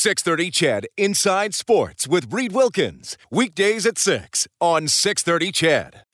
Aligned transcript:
630 0.00 0.50
CHED 0.50 0.86
Inside 0.96 1.54
Sports 1.54 2.08
with 2.08 2.32
Reid 2.32 2.52
Wilkins. 2.52 3.18
Weekdays 3.30 3.84
at 3.84 3.98
6 3.98 4.48
on 4.58 4.88
630 4.88 5.52
CHED. 5.52 6.04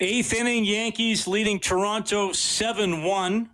Eighth 0.00 0.32
inning, 0.32 0.64
Yankees 0.64 1.26
leading 1.26 1.60
Toronto 1.60 2.32
7 2.32 3.04
1. 3.04 3.50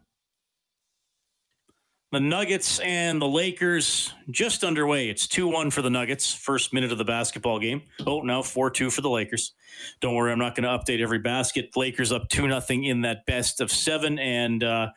The 2.12 2.20
Nuggets 2.20 2.78
and 2.78 3.20
the 3.20 3.26
Lakers 3.26 4.14
just 4.30 4.62
underway. 4.62 5.08
It's 5.08 5.26
2 5.26 5.48
1 5.48 5.72
for 5.72 5.82
the 5.82 5.90
Nuggets, 5.90 6.32
first 6.32 6.72
minute 6.72 6.92
of 6.92 6.98
the 6.98 7.04
basketball 7.04 7.58
game. 7.58 7.82
Oh, 8.06 8.20
now 8.20 8.42
4 8.42 8.70
2 8.70 8.90
for 8.90 9.00
the 9.00 9.10
Lakers. 9.10 9.54
Don't 10.00 10.14
worry, 10.14 10.30
I'm 10.30 10.38
not 10.38 10.54
going 10.54 10.62
to 10.62 10.68
update 10.68 11.02
every 11.02 11.18
basket. 11.18 11.70
Lakers 11.76 12.12
up 12.12 12.28
2 12.28 12.42
0 12.42 12.62
in 12.68 13.00
that 13.00 13.26
best 13.26 13.60
of 13.60 13.72
seven. 13.72 14.20
And, 14.20 14.62
uh, 14.62 14.90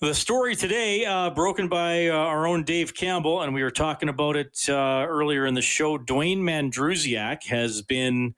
the 0.00 0.14
story 0.14 0.54
today, 0.54 1.06
uh, 1.06 1.30
broken 1.30 1.68
by 1.68 2.08
uh, 2.08 2.12
our 2.12 2.46
own 2.46 2.64
Dave 2.64 2.92
Campbell, 2.92 3.40
and 3.40 3.54
we 3.54 3.62
were 3.62 3.70
talking 3.70 4.10
about 4.10 4.36
it 4.36 4.58
uh, 4.68 5.06
earlier 5.08 5.46
in 5.46 5.54
the 5.54 5.62
show. 5.62 5.96
Dwayne 5.96 6.40
Mandrusiak 6.40 7.44
has 7.44 7.80
been 7.80 8.34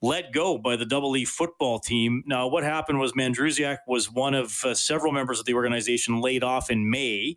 let 0.00 0.32
go 0.32 0.56
by 0.56 0.76
the 0.76 0.86
Double 0.86 1.16
E 1.16 1.24
football 1.24 1.80
team. 1.80 2.22
Now, 2.26 2.46
what 2.46 2.62
happened 2.62 3.00
was 3.00 3.12
Mandrusiak 3.14 3.78
was 3.88 4.10
one 4.10 4.34
of 4.34 4.64
uh, 4.64 4.72
several 4.74 5.12
members 5.12 5.40
of 5.40 5.46
the 5.46 5.54
organization 5.54 6.20
laid 6.20 6.44
off 6.44 6.70
in 6.70 6.88
May 6.88 7.36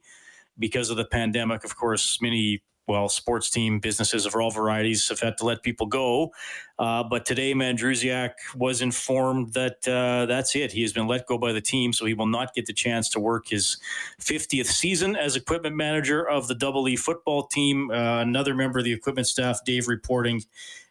because 0.59 0.91
of 0.91 0.97
the 0.97 1.05
pandemic. 1.05 1.63
Of 1.63 1.75
course, 1.75 2.21
many 2.21 2.61
well, 2.87 3.07
sports 3.07 3.49
team 3.49 3.79
businesses 3.79 4.25
of 4.25 4.35
all 4.35 4.51
varieties 4.51 5.07
have 5.09 5.19
had 5.19 5.37
to 5.37 5.45
let 5.45 5.63
people 5.63 5.85
go. 5.87 6.33
Uh, 6.77 7.03
but 7.03 7.25
today, 7.25 7.53
Mandrusiak 7.53 8.31
was 8.55 8.81
informed 8.81 9.53
that 9.53 9.87
uh, 9.87 10.25
that's 10.25 10.55
it. 10.55 10.71
He 10.71 10.81
has 10.81 10.91
been 10.91 11.07
let 11.07 11.25
go 11.25 11.37
by 11.37 11.53
the 11.53 11.61
team, 11.61 11.93
so 11.93 12.05
he 12.05 12.13
will 12.13 12.27
not 12.27 12.53
get 12.53 12.65
the 12.65 12.73
chance 12.73 13.07
to 13.09 13.19
work 13.19 13.47
his 13.47 13.77
50th 14.19 14.65
season 14.65 15.15
as 15.15 15.35
equipment 15.35 15.75
manager 15.75 16.27
of 16.27 16.47
the 16.47 16.55
Double 16.55 16.87
E 16.89 16.95
football 16.95 17.47
team. 17.47 17.89
Uh, 17.89 18.19
another 18.21 18.53
member 18.53 18.79
of 18.79 18.85
the 18.85 18.93
equipment 18.93 19.27
staff, 19.27 19.59
Dave, 19.65 19.87
reporting, 19.87 20.41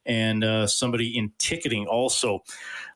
and 0.07 0.45
uh, 0.45 0.67
somebody 0.67 1.17
in 1.19 1.33
ticketing 1.39 1.87
also 1.87 2.43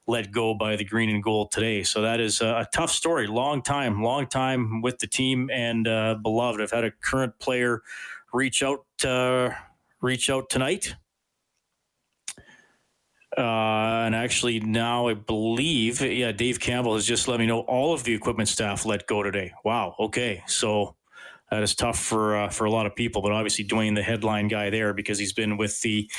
let 0.07 0.31
go 0.31 0.55
by 0.55 0.77
the 0.77 0.85
green 0.85 1.11
and 1.11 1.23
gold 1.23 1.51
today. 1.51 1.83
So 1.83 2.03
that 2.03 2.21
is 2.21 2.41
a 2.41 2.67
tough 2.73 2.91
story. 2.91 3.27
Long 3.27 3.61
time, 3.61 4.03
long 4.03 4.27
time 4.29 4.81
with 4.81 5.01
the 5.01 5.07
team 5.07 5.51
and 5.53 5.89
uh, 5.89 6.15
beloved. 6.23 6.61
I've 6.61 6.71
had 6.71 6.85
a 6.85 6.93
current 6.93 7.39
player 7.41 7.83
reach 8.37 8.63
out 8.63 8.85
uh, 9.05 9.51
reach 10.01 10.29
out 10.31 10.51
tonight. 10.51 10.95
Uh, 13.37 14.05
and 14.07 14.15
actually, 14.15 14.61
now 14.61 15.09
I 15.09 15.15
believe, 15.15 16.01
yeah, 16.01 16.33
Dave 16.33 16.59
Campbell 16.59 16.95
has 16.95 17.05
just 17.05 17.29
let 17.29 17.39
me 17.39 17.47
know 17.47 17.61
all 17.61 17.93
of 17.93 18.03
the 18.05 18.15
equipment 18.15 18.49
staff 18.49 18.87
let 18.87 19.07
go 19.07 19.23
today. 19.23 19.53
Wow. 19.63 19.95
Okay. 19.99 20.43
So 20.47 20.97
that 21.51 21.63
is 21.63 21.75
tough 21.75 21.99
for 21.99 22.37
uh, 22.37 22.49
for 22.49 22.65
a 22.65 22.71
lot 22.71 22.87
of 22.87 22.97
people, 22.97 23.23
but 23.23 23.33
obviously 23.33 23.65
Dwayne, 23.65 23.95
the 23.95 24.03
headline 24.03 24.49
guy 24.49 24.71
there, 24.71 24.93
because 24.95 25.19
he's 25.19 25.33
been 25.33 25.57
with 25.57 25.81
the 25.83 26.11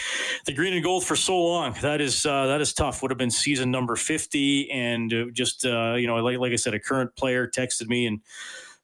the 0.46 0.54
green 0.54 0.74
and 0.74 0.84
gold 0.84 1.06
for 1.06 1.16
so 1.16 1.38
long. 1.38 1.76
That 1.82 2.02
is 2.02 2.26
uh, 2.26 2.48
that 2.48 2.62
is 2.62 2.74
tough. 2.74 3.02
Would 3.02 3.12
have 3.12 3.18
been 3.18 3.32
season 3.32 3.72
number 3.72 3.96
fifty, 3.96 4.70
and 4.72 5.14
uh, 5.14 5.26
just 5.34 5.66
uh, 5.66 5.96
you 5.98 6.08
know, 6.08 6.16
like 6.18 6.38
like 6.38 6.54
I 6.54 6.56
said, 6.56 6.76
a 6.76 6.80
current 6.80 7.16
player 7.16 7.48
texted 7.48 7.88
me 7.88 8.06
and 8.06 8.22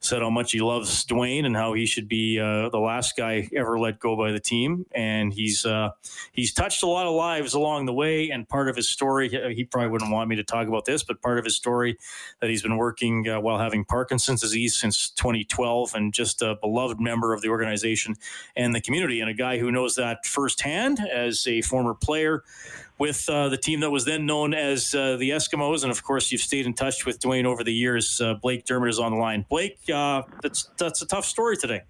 said 0.03 0.21
how 0.21 0.29
much 0.29 0.51
he 0.51 0.59
loves 0.59 1.05
Dwayne 1.05 1.45
and 1.45 1.55
how 1.55 1.73
he 1.73 1.85
should 1.85 2.07
be 2.07 2.39
uh, 2.39 2.69
the 2.69 2.79
last 2.79 3.15
guy 3.15 3.49
ever 3.55 3.79
let 3.79 3.99
go 3.99 4.15
by 4.15 4.31
the 4.31 4.39
team. 4.39 4.85
And 4.93 5.33
he's 5.33 5.65
uh, 5.65 5.91
he's 6.33 6.53
touched 6.53 6.83
a 6.83 6.87
lot 6.87 7.07
of 7.07 7.13
lives 7.13 7.53
along 7.53 7.85
the 7.85 7.93
way. 7.93 8.29
And 8.29 8.47
part 8.47 8.69
of 8.69 8.75
his 8.75 8.89
story, 8.89 9.29
he 9.29 9.63
probably 9.63 9.89
wouldn't 9.89 10.11
want 10.11 10.29
me 10.29 10.35
to 10.35 10.43
talk 10.43 10.67
about 10.67 10.85
this, 10.85 11.03
but 11.03 11.21
part 11.21 11.39
of 11.39 11.45
his 11.45 11.55
story 11.55 11.97
that 12.41 12.49
he's 12.49 12.61
been 12.61 12.77
working 12.77 13.27
uh, 13.29 13.39
while 13.39 13.57
having 13.57 13.85
Parkinson's 13.85 14.41
disease 14.41 14.75
since 14.75 15.09
2012, 15.11 15.95
and 15.95 16.13
just 16.13 16.41
a 16.41 16.55
beloved 16.55 16.99
member 16.99 17.33
of 17.33 17.41
the 17.41 17.49
organization 17.49 18.15
and 18.55 18.75
the 18.75 18.81
community, 18.81 19.21
and 19.21 19.29
a 19.29 19.33
guy 19.33 19.57
who 19.57 19.71
knows 19.71 19.95
that 19.95 20.25
firsthand 20.25 20.99
as 20.99 21.47
a 21.47 21.61
former 21.61 21.93
player 21.93 22.43
with 22.97 23.27
uh, 23.29 23.49
the 23.49 23.57
team 23.57 23.79
that 23.79 23.89
was 23.89 24.05
then 24.05 24.25
known 24.25 24.53
as 24.53 24.93
uh, 24.93 25.17
the 25.17 25.31
Eskimos. 25.31 25.83
And 25.83 25.91
of 25.91 26.03
course, 26.03 26.31
you've 26.31 26.41
stayed 26.41 26.65
in 26.65 26.73
touch 26.73 27.05
with 27.05 27.19
Dwayne 27.19 27.45
over 27.45 27.63
the 27.63 27.73
years. 27.73 28.21
Uh, 28.21 28.35
Blake 28.35 28.65
Dermott 28.65 28.89
is 28.89 28.99
on 28.99 29.11
the 29.11 29.17
line. 29.17 29.45
Blake, 29.49 29.79
uh, 29.93 30.23
that's 30.41 30.69
that's 30.77 31.01
a 31.01 31.05
tough 31.05 31.25
story 31.25 31.57
today. 31.57 31.81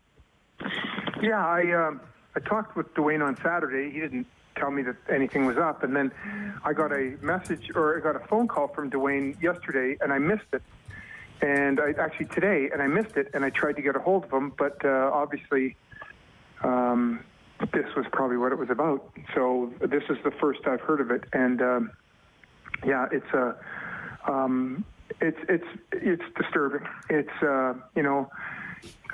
Yeah, 1.22 1.46
I 1.46 1.88
um, 1.88 2.02
I 2.36 2.40
talked 2.40 2.76
with 2.76 2.94
Dwayne 2.94 3.26
on 3.26 3.38
Saturday. 3.38 3.92
He 3.92 4.00
didn't 4.00 4.28
tell 4.56 4.72
me 4.72 4.84
that 4.84 4.96
anything 5.10 5.46
was 5.46 5.58
up, 5.58 5.84
and 5.84 5.96
then 5.96 6.12
I 6.64 6.74
got 6.74 6.92
a 6.92 7.18
message 7.22 7.72
or 7.76 7.98
I 7.98 8.02
got 8.02 8.16
a 8.16 8.26
phone 8.28 8.48
call 8.48 8.68
from 8.68 8.90
Dwayne 8.90 9.42
yesterday, 9.42 9.98
and 10.02 10.14
I 10.14 10.20
missed 10.20 10.54
it. 10.54 10.62
And 11.42 11.82
I 11.82 11.92
actually 12.00 12.28
today, 12.28 12.70
and 12.72 12.82
I 12.82 12.88
missed 12.88 13.18
it, 13.18 13.30
and 13.34 13.44
I 13.44 13.50
tried 13.50 13.76
to 13.76 13.82
get 13.82 13.98
a 13.98 14.00
hold 14.00 14.26
of 14.26 14.32
him, 14.32 14.54
but 14.58 14.84
uh, 14.86 15.12
obviously. 15.14 15.76
Um, 16.64 17.20
this 17.72 17.96
was 17.96 18.06
probably 18.12 18.38
what 18.38 18.52
it 18.52 18.58
was 18.58 18.70
about. 18.70 19.12
So 19.34 19.72
this 19.80 20.04
is 20.10 20.18
the 20.24 20.32
first 20.32 20.62
I've 20.68 20.82
heard 20.82 21.02
of 21.02 21.12
it, 21.12 21.24
and 21.34 21.62
um, 21.62 21.92
yeah, 22.86 23.08
it's 23.12 23.32
a. 23.34 23.56
Uh, 24.28 24.32
um, 24.32 24.86
it's 25.20 25.38
it's 25.50 25.68
it's 25.92 26.24
disturbing. 26.40 26.88
It's 27.10 27.44
uh, 27.44 27.74
you 27.96 28.04
know, 28.04 28.30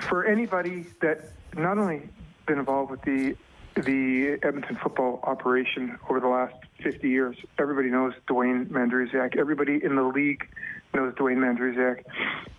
for 0.02 0.26
anybody 0.26 0.86
that 1.02 1.32
not 1.56 1.78
only 1.78 2.10
been 2.46 2.60
involved 2.60 2.92
with 2.92 3.02
the 3.02 3.36
the 3.76 4.40
Edmonton 4.44 4.78
football 4.82 5.20
operation 5.24 5.98
over 6.10 6.20
the 6.20 6.28
last 6.28 6.56
50 6.84 7.08
years. 7.08 7.38
Everybody 7.58 7.90
knows 7.90 8.14
Dwayne 8.28 8.68
Mandrusiak. 8.68 9.38
Everybody 9.38 9.80
in 9.84 9.96
the 9.96 10.04
league 10.04 10.48
knows 10.94 11.14
Dwayne 11.14 11.38
Mandrusiak. 11.38 12.04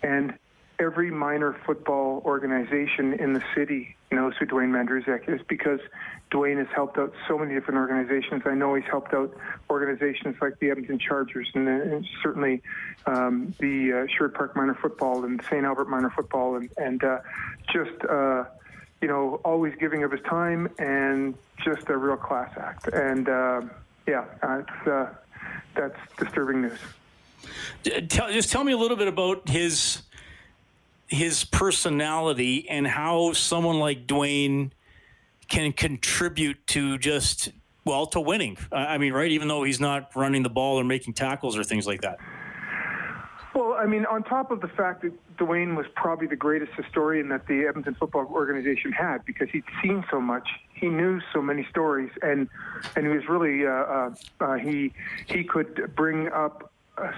And 0.01 0.33
every 0.81 1.11
minor 1.11 1.55
football 1.65 2.23
organization 2.25 3.13
in 3.13 3.33
the 3.33 3.43
city 3.55 3.95
knows 4.11 4.33
who 4.39 4.47
Dwayne 4.47 4.71
Mandrusiak 4.71 5.29
is 5.29 5.39
because 5.47 5.79
Dwayne 6.31 6.57
has 6.57 6.67
helped 6.73 6.97
out 6.97 7.13
so 7.27 7.37
many 7.37 7.53
different 7.53 7.77
organizations. 7.77 8.41
I 8.45 8.55
know 8.55 8.73
he's 8.73 8.85
helped 8.89 9.13
out 9.13 9.31
organizations 9.69 10.35
like 10.41 10.59
the 10.59 10.71
Edmonton 10.71 10.97
Chargers 10.97 11.47
and, 11.53 11.67
and 11.67 12.05
certainly 12.23 12.63
um, 13.05 13.53
the 13.59 13.93
uh, 13.93 14.11
Sherwood 14.17 14.33
Park 14.33 14.55
Minor 14.55 14.73
Football 14.73 15.23
and 15.23 15.41
St. 15.43 15.63
Albert 15.63 15.87
Minor 15.87 16.09
Football 16.09 16.55
and, 16.55 16.69
and 16.77 17.03
uh, 17.03 17.19
just, 17.71 18.03
uh, 18.09 18.45
you 19.01 19.07
know, 19.07 19.39
always 19.45 19.73
giving 19.79 20.03
of 20.03 20.11
his 20.11 20.21
time 20.21 20.67
and 20.79 21.35
just 21.63 21.89
a 21.89 21.97
real 21.97 22.17
class 22.17 22.51
act. 22.57 22.87
And 22.87 23.29
uh, 23.29 23.61
yeah, 24.07 24.25
uh, 24.41 25.07
that's 25.75 25.99
disturbing 26.17 26.63
news. 26.63 26.79
Tell, 28.09 28.31
just 28.31 28.51
tell 28.51 28.63
me 28.63 28.71
a 28.71 28.77
little 28.77 28.97
bit 28.97 29.07
about 29.07 29.47
his 29.47 30.03
his 31.11 31.43
personality 31.43 32.67
and 32.69 32.87
how 32.87 33.33
someone 33.33 33.79
like 33.79 34.07
Dwayne 34.07 34.71
can 35.49 35.73
contribute 35.73 36.65
to 36.67 36.97
just 36.97 37.51
well 37.83 38.05
to 38.07 38.21
winning. 38.21 38.57
I 38.71 38.97
mean, 38.97 39.11
right? 39.11 39.29
Even 39.29 39.49
though 39.49 39.63
he's 39.63 39.81
not 39.81 40.11
running 40.15 40.41
the 40.41 40.49
ball 40.49 40.79
or 40.79 40.85
making 40.85 41.13
tackles 41.13 41.57
or 41.57 41.65
things 41.65 41.85
like 41.85 42.01
that. 42.01 42.17
Well, 43.53 43.73
I 43.73 43.85
mean, 43.85 44.05
on 44.05 44.23
top 44.23 44.51
of 44.51 44.61
the 44.61 44.69
fact 44.69 45.01
that 45.01 45.11
Dwayne 45.35 45.75
was 45.75 45.85
probably 45.95 46.27
the 46.27 46.37
greatest 46.37 46.71
historian 46.77 47.27
that 47.29 47.45
the 47.47 47.65
Edmonton 47.67 47.95
Football 47.95 48.27
Organization 48.27 48.93
had 48.93 49.25
because 49.25 49.49
he'd 49.49 49.65
seen 49.83 50.05
so 50.09 50.21
much, 50.21 50.47
he 50.73 50.87
knew 50.87 51.19
so 51.33 51.41
many 51.41 51.67
stories, 51.69 52.11
and 52.21 52.47
and 52.95 53.05
he 53.05 53.11
was 53.11 53.27
really 53.27 53.67
uh, 53.67 53.71
uh, 53.71 54.13
uh, 54.39 54.53
he 54.55 54.93
he 55.27 55.43
could 55.43 55.93
bring 55.97 56.29
up 56.29 56.70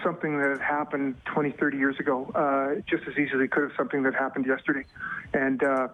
something 0.03 0.38
that 0.39 0.50
had 0.50 0.61
happened 0.61 1.16
20, 1.25 1.51
30 1.51 1.78
years 1.78 2.00
ago, 2.00 2.31
uh, 2.35 2.81
just 2.89 3.07
as 3.07 3.17
easily 3.17 3.47
could 3.47 3.63
have 3.63 3.72
something 3.75 4.03
that 4.03 4.13
happened 4.13 4.45
yesterday. 4.45 4.85
And 5.34 5.63
uh, 5.63 5.88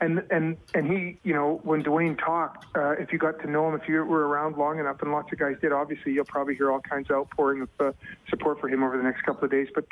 and 0.00 0.22
and 0.30 0.56
and 0.74 0.86
he, 0.86 1.18
you 1.22 1.34
know, 1.34 1.60
when 1.62 1.82
Dwayne 1.82 2.18
talked, 2.18 2.66
uh, 2.76 2.92
if 2.92 3.12
you 3.12 3.18
got 3.18 3.38
to 3.40 3.50
know 3.50 3.68
him, 3.68 3.74
if 3.80 3.88
you 3.88 4.04
were 4.04 4.26
around 4.26 4.56
long 4.56 4.78
enough, 4.78 5.00
and 5.02 5.12
lots 5.12 5.32
of 5.32 5.38
guys 5.38 5.56
did, 5.60 5.72
obviously 5.72 6.12
you'll 6.12 6.24
probably 6.24 6.54
hear 6.54 6.70
all 6.70 6.80
kinds 6.80 7.10
of 7.10 7.16
outpouring 7.16 7.62
of 7.62 7.68
uh, 7.80 7.92
support 8.28 8.60
for 8.60 8.68
him 8.68 8.82
over 8.82 8.96
the 8.96 9.02
next 9.02 9.22
couple 9.22 9.44
of 9.44 9.50
days. 9.50 9.68
But 9.74 9.86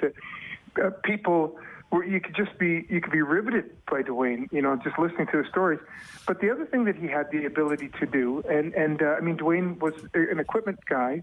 uh, 0.82 0.90
people 1.02 1.58
where 1.90 2.04
you 2.04 2.20
could 2.20 2.34
just 2.34 2.58
be 2.58 2.86
you 2.88 3.00
could 3.00 3.12
be 3.12 3.22
riveted 3.22 3.70
by 3.90 4.02
Dwayne, 4.02 4.50
you 4.52 4.60
know, 4.60 4.76
just 4.82 4.98
listening 4.98 5.26
to 5.28 5.42
the 5.42 5.48
stories. 5.48 5.80
But 6.26 6.40
the 6.40 6.50
other 6.50 6.66
thing 6.66 6.84
that 6.84 6.96
he 6.96 7.06
had 7.06 7.30
the 7.30 7.44
ability 7.44 7.90
to 8.00 8.06
do, 8.06 8.42
and 8.48 8.74
and 8.74 9.02
uh, 9.02 9.16
I 9.16 9.20
mean, 9.20 9.36
Dwayne 9.36 9.78
was 9.80 9.94
an 10.14 10.38
equipment 10.38 10.80
guy, 10.86 11.22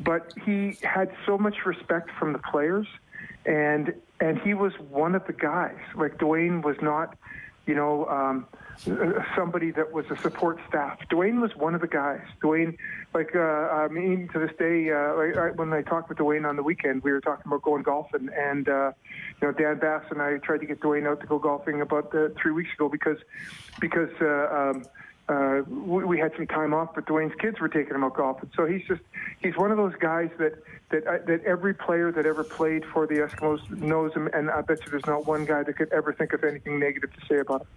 but 0.00 0.32
he 0.44 0.76
had 0.82 1.10
so 1.26 1.38
much 1.38 1.64
respect 1.64 2.10
from 2.18 2.32
the 2.32 2.38
players, 2.38 2.86
and 3.46 3.94
and 4.20 4.38
he 4.40 4.54
was 4.54 4.72
one 4.78 5.14
of 5.14 5.26
the 5.26 5.32
guys. 5.32 5.78
Like 5.94 6.18
Dwayne 6.18 6.62
was 6.62 6.76
not, 6.80 7.16
you 7.66 7.74
know, 7.74 8.06
um, 8.06 8.46
somebody 9.36 9.70
that 9.72 9.92
was 9.92 10.06
a 10.10 10.16
support 10.16 10.58
staff. 10.68 10.98
Dwayne 11.10 11.40
was 11.40 11.54
one 11.56 11.74
of 11.74 11.80
the 11.80 11.86
guys. 11.86 12.22
Dwayne, 12.42 12.76
like 13.12 13.34
uh, 13.36 13.38
I 13.38 13.88
mean, 13.88 14.28
to 14.32 14.38
this 14.38 14.50
day, 14.58 14.90
uh, 14.90 15.14
like, 15.16 15.36
I, 15.36 15.50
when 15.50 15.72
I 15.72 15.82
talked 15.82 16.08
with 16.08 16.18
Dwayne 16.18 16.48
on 16.48 16.56
the 16.56 16.62
weekend, 16.62 17.02
we 17.02 17.12
were 17.12 17.20
talking 17.20 17.44
about 17.46 17.62
going 17.62 17.82
golfing, 17.82 18.30
and 18.36 18.68
uh, 18.68 18.92
you 19.40 19.48
know, 19.48 19.52
Dan 19.52 19.78
Bass 19.78 20.04
and 20.10 20.20
I 20.20 20.38
tried 20.38 20.60
to 20.60 20.66
get 20.66 20.80
Dwayne 20.80 21.06
out 21.06 21.20
to 21.20 21.26
go 21.26 21.38
golfing 21.38 21.80
about 21.80 22.14
uh, 22.14 22.28
three 22.40 22.52
weeks 22.52 22.72
ago 22.74 22.88
because 22.88 23.18
because. 23.80 24.10
Uh, 24.20 24.72
um, 24.74 24.84
uh, 25.28 25.62
we, 25.68 26.04
we 26.04 26.18
had 26.18 26.32
some 26.36 26.46
time 26.46 26.74
off, 26.74 26.94
but 26.94 27.06
Dwayne's 27.06 27.34
kids 27.40 27.58
were 27.60 27.68
taking 27.68 27.94
him 27.94 28.04
out 28.04 28.14
golfing. 28.14 28.50
So 28.54 28.66
he's 28.66 28.86
just 28.86 29.00
he's 29.40 29.56
one 29.56 29.70
of 29.70 29.76
those 29.76 29.94
guys 29.98 30.30
that 30.38 30.62
that 30.90 31.06
uh, 31.06 31.18
that 31.26 31.42
every 31.44 31.74
player 31.74 32.12
that 32.12 32.26
ever 32.26 32.44
played 32.44 32.84
for 32.84 33.06
the 33.06 33.14
Eskimos 33.14 33.68
knows 33.70 34.12
him, 34.12 34.28
and 34.34 34.50
I 34.50 34.60
bet 34.60 34.84
you 34.84 34.90
there's 34.90 35.06
not 35.06 35.26
one 35.26 35.44
guy 35.44 35.62
that 35.62 35.76
could 35.76 35.92
ever 35.92 36.12
think 36.12 36.32
of 36.34 36.44
anything 36.44 36.78
negative 36.78 37.12
to 37.14 37.26
say 37.26 37.38
about 37.38 37.62
him. 37.62 37.68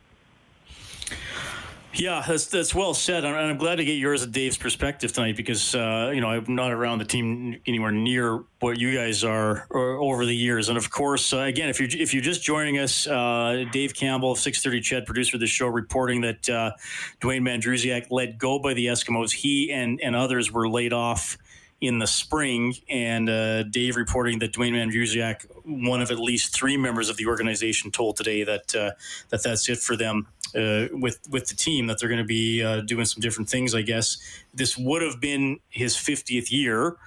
Yeah, 1.94 2.24
that's 2.28 2.45
that's 2.48 2.75
well 2.75 2.94
said, 2.94 3.25
and 3.25 3.36
I'm 3.36 3.57
glad 3.57 3.78
to 3.78 3.86
get 3.86 3.94
yours 3.94 4.22
and 4.22 4.31
Dave's 4.31 4.57
perspective 4.57 5.13
tonight 5.13 5.36
because 5.36 5.74
uh, 5.74 6.12
you 6.13 6.22
know 6.22 6.28
I'm 6.28 6.54
not 6.54 6.72
around 6.72 7.00
the 7.00 7.06
team 7.06 7.60
anywhere 7.66 7.92
near 7.92 8.44
what 8.60 8.80
you 8.80 8.94
guys 8.94 9.24
are 9.24 9.66
over 9.72 10.25
the 10.25 10.36
years, 10.36 10.69
and 10.69 10.78
of 10.78 10.92
course, 10.92 11.34
uh, 11.34 11.39
again, 11.39 11.69
if 11.69 11.80
you're 11.80 11.89
if 11.92 12.13
you're 12.13 12.22
just 12.24 12.44
joining 12.44 12.78
us, 12.78 13.07
uh, 13.07 13.66
Dave 13.72 13.95
Campbell, 13.95 14.36
6:30 14.36 14.84
CHED, 14.84 15.06
producer 15.06 15.38
of 15.38 15.42
the 15.42 15.48
show, 15.48 15.68
reporting 15.68 16.22
that 16.22 16.48
uh, 16.50 16.72
Dwayne 17.19 17.42
Mandrusiak 17.42 18.07
let 18.12 18.38
go 18.38 18.60
by 18.60 18.74
the 18.74 18.88
Eskimos. 18.88 19.31
He 19.31 19.72
and 19.72 20.00
and 20.04 20.16
others 20.16 20.51
were 20.51 20.69
laid 20.69 20.94
off 20.94 21.38
in 21.80 22.00
the 22.00 22.07
spring, 22.07 22.75
and 22.89 23.30
uh, 23.30 23.63
Dave 23.63 23.95
reporting 23.95 24.39
that 24.39 24.51
Dwayne 24.51 24.74
Mandrusiak, 24.74 25.45
one 25.63 26.01
of 26.01 26.10
at 26.10 26.19
least 26.19 26.54
three 26.54 26.75
members 26.75 27.10
of 27.10 27.18
the 27.18 27.28
organization, 27.28 27.92
told 27.92 28.18
today 28.18 28.44
that 28.44 28.75
uh, 28.75 28.92
that 29.30 29.44
that's 29.44 29.69
it 29.69 29.80
for 29.80 29.95
them 29.95 30.28
uh, 30.55 30.88
with 30.91 31.19
with 31.29 31.47
the 31.47 31.55
team. 31.55 31.88
That 31.88 31.99
they're 31.99 32.09
going 32.09 32.21
to 32.21 32.25
be 32.25 32.63
uh, 32.63 32.81
doing 32.81 33.05
some 33.05 33.21
different 33.21 33.49
things. 33.49 33.75
I 33.75 33.81
guess 33.81 34.17
this 34.53 34.77
would 34.77 35.01
have 35.01 35.19
been 35.19 35.59
his 35.69 35.95
50th 35.95 36.51
year 36.51 36.97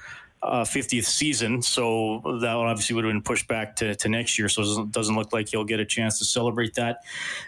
uh, 0.43 0.65
50th 0.65 1.05
season. 1.05 1.61
So 1.61 2.23
that 2.41 2.57
obviously 2.57 2.95
would 2.95 3.05
have 3.05 3.13
been 3.13 3.23
pushed 3.23 3.47
back 3.47 3.77
to, 3.77 3.95
to 3.95 4.09
next 4.09 4.39
year. 4.39 4.49
So 4.49 4.63
it 4.63 4.65
doesn't, 4.65 4.93
doesn't 4.93 5.15
look 5.15 5.33
like 5.33 5.49
he'll 5.49 5.65
get 5.65 5.81
a 5.81 5.85
chance 5.85 6.19
to 6.19 6.25
celebrate 6.25 6.75
that 6.75 7.05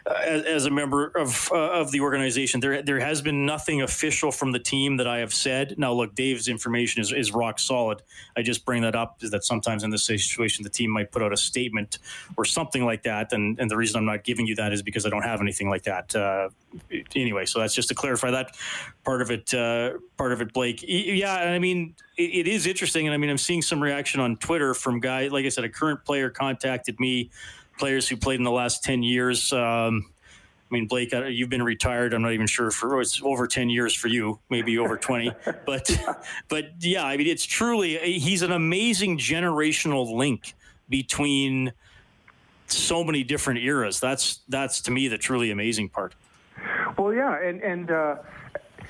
uh, 0.06 0.14
as, 0.22 0.44
as, 0.44 0.66
a 0.66 0.70
member 0.70 1.06
of 1.16 1.50
uh, 1.52 1.72
of 1.72 1.90
the 1.90 2.00
organization. 2.00 2.60
There 2.60 2.82
there 2.82 3.00
has 3.00 3.22
been 3.22 3.46
nothing 3.46 3.82
official 3.82 4.30
from 4.30 4.52
the 4.52 4.58
team 4.58 4.98
that 4.98 5.06
I 5.06 5.18
have 5.18 5.32
said. 5.32 5.78
Now, 5.78 5.92
look, 5.92 6.14
Dave's 6.14 6.48
information 6.48 7.00
is, 7.00 7.12
is 7.12 7.32
rock 7.32 7.58
solid. 7.58 8.02
I 8.36 8.42
just 8.42 8.64
bring 8.64 8.82
that 8.82 8.94
up 8.94 9.22
is 9.22 9.30
that 9.30 9.44
sometimes 9.44 9.84
in 9.84 9.90
this 9.90 10.04
situation 10.04 10.62
the 10.62 10.70
team 10.70 10.90
might 10.90 11.10
put 11.10 11.22
out 11.22 11.32
a 11.32 11.36
statement 11.36 11.98
or 12.36 12.44
something 12.44 12.84
like 12.84 13.04
that. 13.04 13.32
And, 13.32 13.58
and 13.58 13.70
the 13.70 13.76
reason 13.76 13.98
I'm 13.98 14.04
not 14.04 14.24
giving 14.24 14.46
you 14.46 14.54
that 14.56 14.72
is 14.72 14.82
because 14.82 15.06
I 15.06 15.08
don't 15.08 15.22
have 15.22 15.40
anything 15.40 15.70
like 15.70 15.84
that. 15.84 16.14
Uh, 16.14 16.50
anyway, 17.16 17.46
so 17.46 17.58
that's 17.58 17.74
just 17.74 17.88
to 17.88 17.94
clarify 17.94 18.30
that 18.32 18.56
part 19.04 19.22
of 19.22 19.30
it. 19.30 19.52
Uh, 19.54 19.98
part 20.16 20.32
of 20.32 20.40
it, 20.40 20.52
Blake. 20.52 20.84
Yeah, 20.86 21.34
I 21.34 21.58
mean 21.58 21.94
it, 22.16 22.46
it 22.46 22.48
is 22.48 22.66
interesting, 22.66 23.06
and 23.06 23.14
I 23.14 23.16
mean, 23.16 23.30
I'm 23.30 23.38
seeing 23.38 23.62
some 23.62 23.82
reaction 23.82 24.20
on 24.20 24.36
Twitter 24.36 24.74
from 24.74 25.00
guy, 25.00 25.28
like 25.28 25.44
I 25.44 25.48
said, 25.48 25.64
a 25.64 25.68
current 25.68 26.04
player 26.04 26.30
contacted 26.30 26.98
me, 27.00 27.30
players 27.78 28.08
who 28.08 28.16
played 28.16 28.38
in 28.38 28.44
the 28.44 28.50
last 28.50 28.82
ten 28.82 29.02
years. 29.02 29.52
Um, 29.52 30.12
I 30.72 30.74
mean, 30.74 30.86
Blake, 30.86 31.12
you've 31.12 31.50
been 31.50 31.62
retired. 31.62 32.14
I'm 32.14 32.22
not 32.22 32.32
even 32.32 32.46
sure 32.46 32.70
for 32.70 32.98
it's 33.02 33.20
over 33.22 33.46
10 33.46 33.68
years 33.68 33.94
for 33.94 34.08
you, 34.08 34.40
maybe 34.48 34.78
over 34.78 34.96
20. 34.96 35.30
but, 35.66 35.90
but 36.48 36.70
yeah, 36.80 37.04
I 37.04 37.18
mean, 37.18 37.26
it's 37.26 37.44
truly 37.44 37.98
he's 38.18 38.40
an 38.40 38.52
amazing 38.52 39.18
generational 39.18 40.14
link 40.14 40.54
between 40.88 41.74
so 42.68 43.04
many 43.04 43.22
different 43.22 43.60
eras. 43.60 44.00
That's 44.00 44.40
that's 44.48 44.80
to 44.82 44.90
me 44.90 45.08
the 45.08 45.18
truly 45.18 45.50
amazing 45.50 45.90
part. 45.90 46.14
Well, 46.96 47.12
yeah, 47.12 47.38
and 47.38 47.60
and 47.62 47.90
uh, 47.90 48.16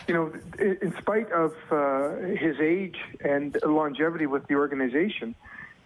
you 0.09 0.15
know, 0.15 0.33
in 0.59 0.95
spite 0.99 1.31
of 1.33 1.55
uh, 1.71 2.17
his 2.37 2.59
age 2.61 2.97
and 3.25 3.57
longevity 3.65 4.27
with 4.27 4.47
the 4.49 4.55
organization, 4.55 5.35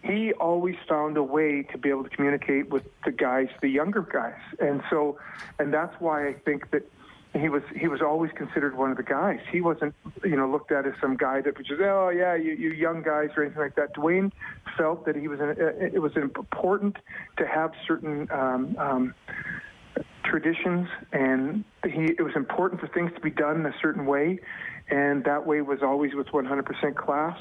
he 0.03 0.33
always 0.33 0.75
found 0.87 1.17
a 1.17 1.23
way 1.23 1.63
to 1.63 1.77
be 1.77 1.89
able 1.89 2.03
to 2.03 2.09
communicate 2.09 2.69
with 2.69 2.83
the 3.03 3.11
guys, 3.11 3.47
the 3.61 3.69
younger 3.69 4.01
guys, 4.01 4.39
and 4.59 4.81
so, 4.89 5.19
and 5.59 5.73
that's 5.73 5.99
why 5.99 6.27
I 6.27 6.33
think 6.33 6.71
that 6.71 6.83
he 7.33 7.49
was 7.49 7.63
he 7.75 7.87
was 7.87 8.01
always 8.01 8.31
considered 8.31 8.77
one 8.77 8.91
of 8.91 8.97
the 8.97 9.03
guys. 9.03 9.39
He 9.51 9.61
wasn't, 9.61 9.93
you 10.23 10.35
know, 10.35 10.49
looked 10.49 10.71
at 10.71 10.85
as 10.85 10.93
some 11.01 11.17
guy 11.17 11.41
that 11.41 11.57
was 11.57 11.67
just, 11.67 11.81
oh 11.81 12.09
yeah, 12.09 12.35
you, 12.35 12.53
you 12.53 12.71
young 12.71 13.03
guys 13.03 13.29
or 13.35 13.43
anything 13.43 13.61
like 13.61 13.75
that. 13.75 13.93
Dwayne 13.93 14.31
felt 14.77 15.05
that 15.05 15.15
he 15.15 15.27
was 15.27 15.39
an, 15.39 15.55
it 15.59 16.01
was 16.01 16.15
important 16.15 16.97
to 17.37 17.45
have 17.45 17.73
certain. 17.85 18.29
Um, 18.31 18.75
um, 18.79 19.13
traditions, 20.29 20.87
and 21.11 21.63
he, 21.83 22.05
it 22.17 22.21
was 22.21 22.35
important 22.35 22.81
for 22.81 22.87
things 22.87 23.11
to 23.15 23.21
be 23.21 23.29
done 23.29 23.61
in 23.61 23.65
a 23.65 23.73
certain 23.81 24.05
way, 24.05 24.39
and 24.89 25.23
that 25.23 25.45
way 25.45 25.61
was 25.61 25.81
always 25.81 26.13
with 26.13 26.27
100% 26.27 26.95
class. 26.95 27.37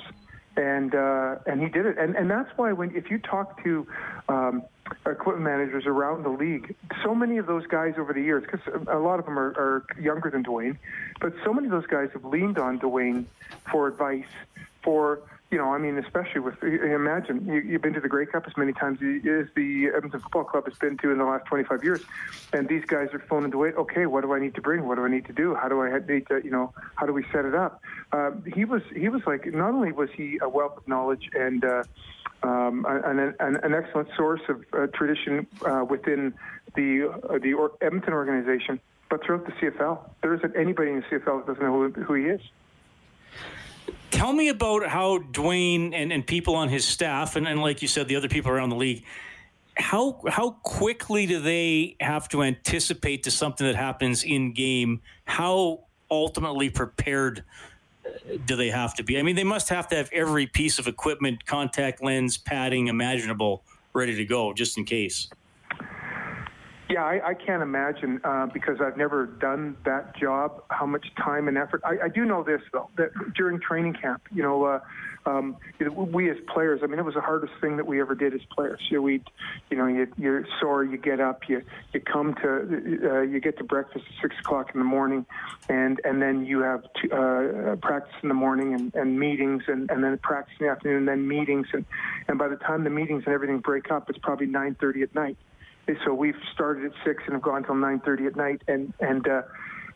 And 0.59 0.95
uh, 0.95 1.35
and 1.45 1.61
he 1.61 1.69
did 1.69 1.85
it, 1.85 1.99
and 1.99 2.17
and 2.17 2.31
that's 2.31 2.49
why 2.57 2.73
when 2.73 2.97
if 2.97 3.11
you 3.11 3.19
talk 3.19 3.63
to 3.63 3.87
um, 4.31 4.63
equipment 5.05 5.43
managers 5.43 5.85
around 5.85 6.23
the 6.23 6.31
league, 6.31 6.75
so 7.05 7.15
many 7.15 7.37
of 7.37 7.47
those 7.47 7.67
guys 7.67 7.93
over 7.99 8.15
the 8.15 8.23
years, 8.23 8.43
because 8.43 8.87
a 8.89 8.97
lot 8.97 9.19
of 9.19 9.27
them 9.27 9.39
are, 9.39 9.51
are 9.51 9.85
younger 10.01 10.31
than 10.31 10.43
Dwayne, 10.43 10.79
but 11.21 11.35
so 11.45 11.53
many 11.53 11.67
of 11.67 11.73
those 11.73 11.87
guys 11.87 12.09
have 12.15 12.25
leaned 12.25 12.59
on 12.59 12.79
Dwayne 12.79 13.27
for 13.71 13.87
advice, 13.87 14.25
for 14.83 15.21
you 15.51 15.59
know, 15.59 15.73
I 15.73 15.79
mean, 15.79 15.97
especially 15.99 16.41
with 16.41 16.61
imagine 16.63 17.47
you, 17.47 17.73
have 17.75 17.83
been 17.83 17.95
to 17.95 18.01
the 18.01 18.09
Grey 18.09 18.27
Cup 18.27 18.45
as 18.49 18.57
many 18.57 18.73
times 18.73 18.99
as 18.99 19.47
the 19.55 19.91
Edmonton 19.95 20.21
Football 20.21 20.45
Club 20.45 20.65
has 20.67 20.77
been 20.77 20.97
to 20.99 21.13
in 21.13 21.19
the 21.19 21.25
last 21.25 21.47
25 21.47 21.85
years, 21.85 22.03
and 22.53 22.69
these 22.69 22.85
guys 22.85 23.09
are 23.13 23.21
phoning 23.29 23.53
to 23.53 23.59
wait. 23.59 23.77
Okay, 23.77 24.07
what 24.07 24.23
do 24.23 24.33
I 24.33 24.41
need 24.41 24.57
to 24.57 24.61
bring? 24.61 24.89
What 24.89 24.97
do 24.97 25.05
I 25.05 25.09
need 25.09 25.25
to 25.27 25.33
do? 25.33 25.55
How 25.55 25.69
do 25.69 25.81
I 25.83 26.01
need 26.01 26.27
to, 26.29 26.41
you 26.43 26.51
know, 26.51 26.73
how 26.97 27.07
do 27.07 27.13
we 27.13 27.25
set 27.33 27.45
it 27.45 27.55
up? 27.55 27.81
Uh, 28.13 28.33
he 28.53 28.65
was 28.65 28.83
he 28.95 29.09
was 29.09 29.23
like 29.25 29.47
not 29.47 29.73
only 29.73 29.93
was 29.93 30.11
he 30.17 30.39
a 30.43 30.49
wealth 30.49 30.79
of 30.79 30.89
knowledge 30.89 31.31
and 31.33 31.65
uh, 31.65 31.85
um, 32.43 32.85
an, 32.89 33.35
an, 33.39 33.57
an, 33.63 33.73
excellent 33.73 34.09
source 34.17 34.43
of 34.49 34.65
uh, 34.73 34.89
tradition 34.89 35.47
uh, 35.65 35.85
within 35.89 36.35
the 36.75 37.09
uh, 37.09 37.39
the 37.39 37.53
or- 37.55 37.73
Edmonton 37.81 38.15
organization, 38.15 38.81
but 39.09 39.25
throughout 39.25 39.47
the 39.47 39.53
CFL, 39.53 40.01
there 40.23 40.35
isn't 40.35 40.57
anybody 40.57 40.91
in 40.91 40.97
the 40.97 41.19
CFL 41.19 41.47
that 41.47 41.55
doesn't 41.55 41.63
know 41.63 41.89
who, 41.89 42.03
who 42.03 42.15
he 42.15 42.25
is. 42.25 42.41
Tell 44.11 44.33
me 44.33 44.49
about 44.49 44.87
how 44.87 45.19
Dwayne 45.19 45.93
and, 45.95 46.13
and 46.13 46.27
people 46.27 46.55
on 46.55 46.69
his 46.69 46.85
staff, 46.85 47.37
and, 47.37 47.47
and 47.47 47.61
like 47.61 47.83
you 47.83 47.89
said, 47.89 48.09
the 48.09 48.17
other 48.17 48.29
people 48.29 48.51
around 48.51 48.71
the 48.71 48.77
league, 48.77 49.05
how 49.77 50.21
how 50.29 50.51
quickly 50.63 51.27
do 51.27 51.41
they 51.41 51.97
have 52.01 52.29
to 52.31 52.43
anticipate 52.43 53.25
to 53.25 53.31
something 53.31 53.67
that 53.67 53.77
happens 53.77 54.25
in 54.25 54.53
game? 54.53 55.03
How 55.25 55.85
ultimately 56.11 56.71
prepared 56.71 57.45
uh, 58.07 58.37
do 58.47 58.57
they 58.57 58.71
have 58.71 58.95
to 58.95 59.03
be? 59.03 59.19
I 59.19 59.23
mean, 59.23 59.37
they 59.37 59.45
must 59.45 59.69
have 59.69 59.87
to 59.89 59.97
have 59.97 60.09
every 60.13 60.47
piece 60.47 60.79
of 60.79 60.87
equipment, 60.87 61.45
contact 61.45 62.03
lens, 62.03 62.39
padding 62.39 62.87
imaginable 62.87 63.65
ready 63.93 64.15
to 64.17 64.25
go 64.25 64.53
just 64.53 64.79
in 64.79 64.85
case. 64.85 65.29
Yeah, 66.89 67.05
I, 67.05 67.31
I 67.31 67.35
can't 67.35 67.63
imagine 67.63 68.21
uh, 68.23 68.47
because 68.47 68.81
I've 68.81 68.97
never 68.97 69.27
done 69.27 69.77
that 69.85 70.17
job. 70.17 70.63
How 70.71 70.87
much 70.87 71.07
time 71.17 71.49
and 71.49 71.59
effort? 71.59 71.81
I, 71.85 72.05
I 72.05 72.09
do 72.09 72.25
know 72.25 72.45
this 72.45 72.61
though 72.73 72.89
that 72.97 73.11
during 73.35 73.61
training 73.61 73.95
camp, 73.95 74.23
you 74.33 74.43
know, 74.43 74.65
uh, 74.65 74.81
um, 75.27 75.57
we 75.97 76.31
as 76.31 76.37
players. 76.47 76.83
I 76.85 76.87
mean, 76.87 77.01
it 77.01 77.05
was 77.05 77.15
the 77.15 77.21
hardest 77.21 77.55
thing 77.61 77.77
that 77.79 77.87
we 77.89 78.01
ever 78.01 78.15
did 78.15 78.33
as 78.35 78.41
players. 78.55 78.81
You 78.89 78.99
know, 78.99 79.03
we, 79.03 79.25
you 79.69 79.77
know, 79.77 79.89
you, 79.89 80.07
you're 80.17 80.47
sore, 80.61 80.85
you 80.85 80.97
get 80.97 81.19
up, 81.19 81.49
you 81.49 81.63
you 81.93 81.99
come 81.99 82.35
to, 82.37 83.01
uh, 83.11 83.21
you 83.23 83.41
get 83.41 83.59
to 83.59 83.65
breakfast 83.65 84.05
at 84.09 84.23
six 84.23 84.37
o'clock 84.39 84.71
in 84.73 84.79
the 84.79 84.87
morning, 84.87 85.27
and 85.69 86.01
and 86.05 86.23
then 86.23 86.47
you 86.47 86.61
have 86.61 86.85
to, 87.03 87.73
uh, 87.73 87.77
practice 87.77 88.15
in 88.23 88.29
the 88.29 88.35
morning 88.37 88.75
and, 88.75 88.95
and 88.95 89.19
meetings, 89.19 89.65
and, 89.67 89.91
and 89.91 90.05
then 90.05 90.17
practice 90.19 90.55
in 90.61 90.67
the 90.67 90.73
afternoon, 90.73 90.99
and 90.99 91.09
then 91.09 91.27
meetings, 91.27 91.67
and 91.73 91.85
and 92.29 92.39
by 92.39 92.47
the 92.47 92.57
time 92.57 92.85
the 92.85 92.91
meetings 92.91 93.25
and 93.27 93.35
everything 93.35 93.59
break 93.59 93.91
up, 93.91 94.09
it's 94.09 94.21
probably 94.21 94.47
nine 94.47 94.77
thirty 94.79 95.03
at 95.03 95.13
night 95.17 95.37
so 96.05 96.15
we've 96.15 96.37
started 96.53 96.85
at 96.87 96.93
six 97.05 97.23
and 97.27 97.35
have 97.35 97.43
gone 97.43 97.65
till 97.65 97.75
nine 97.75 98.01
thirty 98.01 98.27
at 98.27 98.37
night, 98.37 98.63
and 98.67 98.93
and 99.01 99.27
uh, 99.29 99.43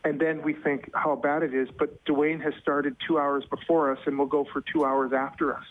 and 0.03 0.19
then 0.19 0.41
we 0.41 0.53
think 0.53 0.89
how 0.93 1.15
bad 1.15 1.43
it 1.43 1.53
is. 1.53 1.67
But 1.77 2.03
Dwayne 2.05 2.41
has 2.43 2.53
started 2.61 2.95
two 3.07 3.19
hours 3.19 3.43
before 3.49 3.91
us, 3.91 3.99
and 4.05 4.17
will 4.17 4.25
go 4.25 4.45
for 4.51 4.63
two 4.73 4.85
hours 4.85 5.11
after 5.13 5.55
us. 5.55 5.65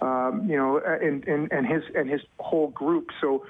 Um, 0.00 0.48
you 0.48 0.56
know, 0.56 0.78
and, 0.78 1.26
and 1.28 1.52
and 1.52 1.66
his 1.66 1.82
and 1.94 2.10
his 2.10 2.20
whole 2.38 2.68
group. 2.68 3.08
So 3.20 3.46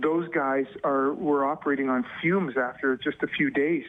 those 0.00 0.28
guys 0.28 0.66
are 0.84 1.12
were 1.14 1.44
operating 1.44 1.88
on 1.88 2.04
fumes 2.20 2.56
after 2.56 2.96
just 2.96 3.22
a 3.22 3.26
few 3.26 3.50
days. 3.50 3.84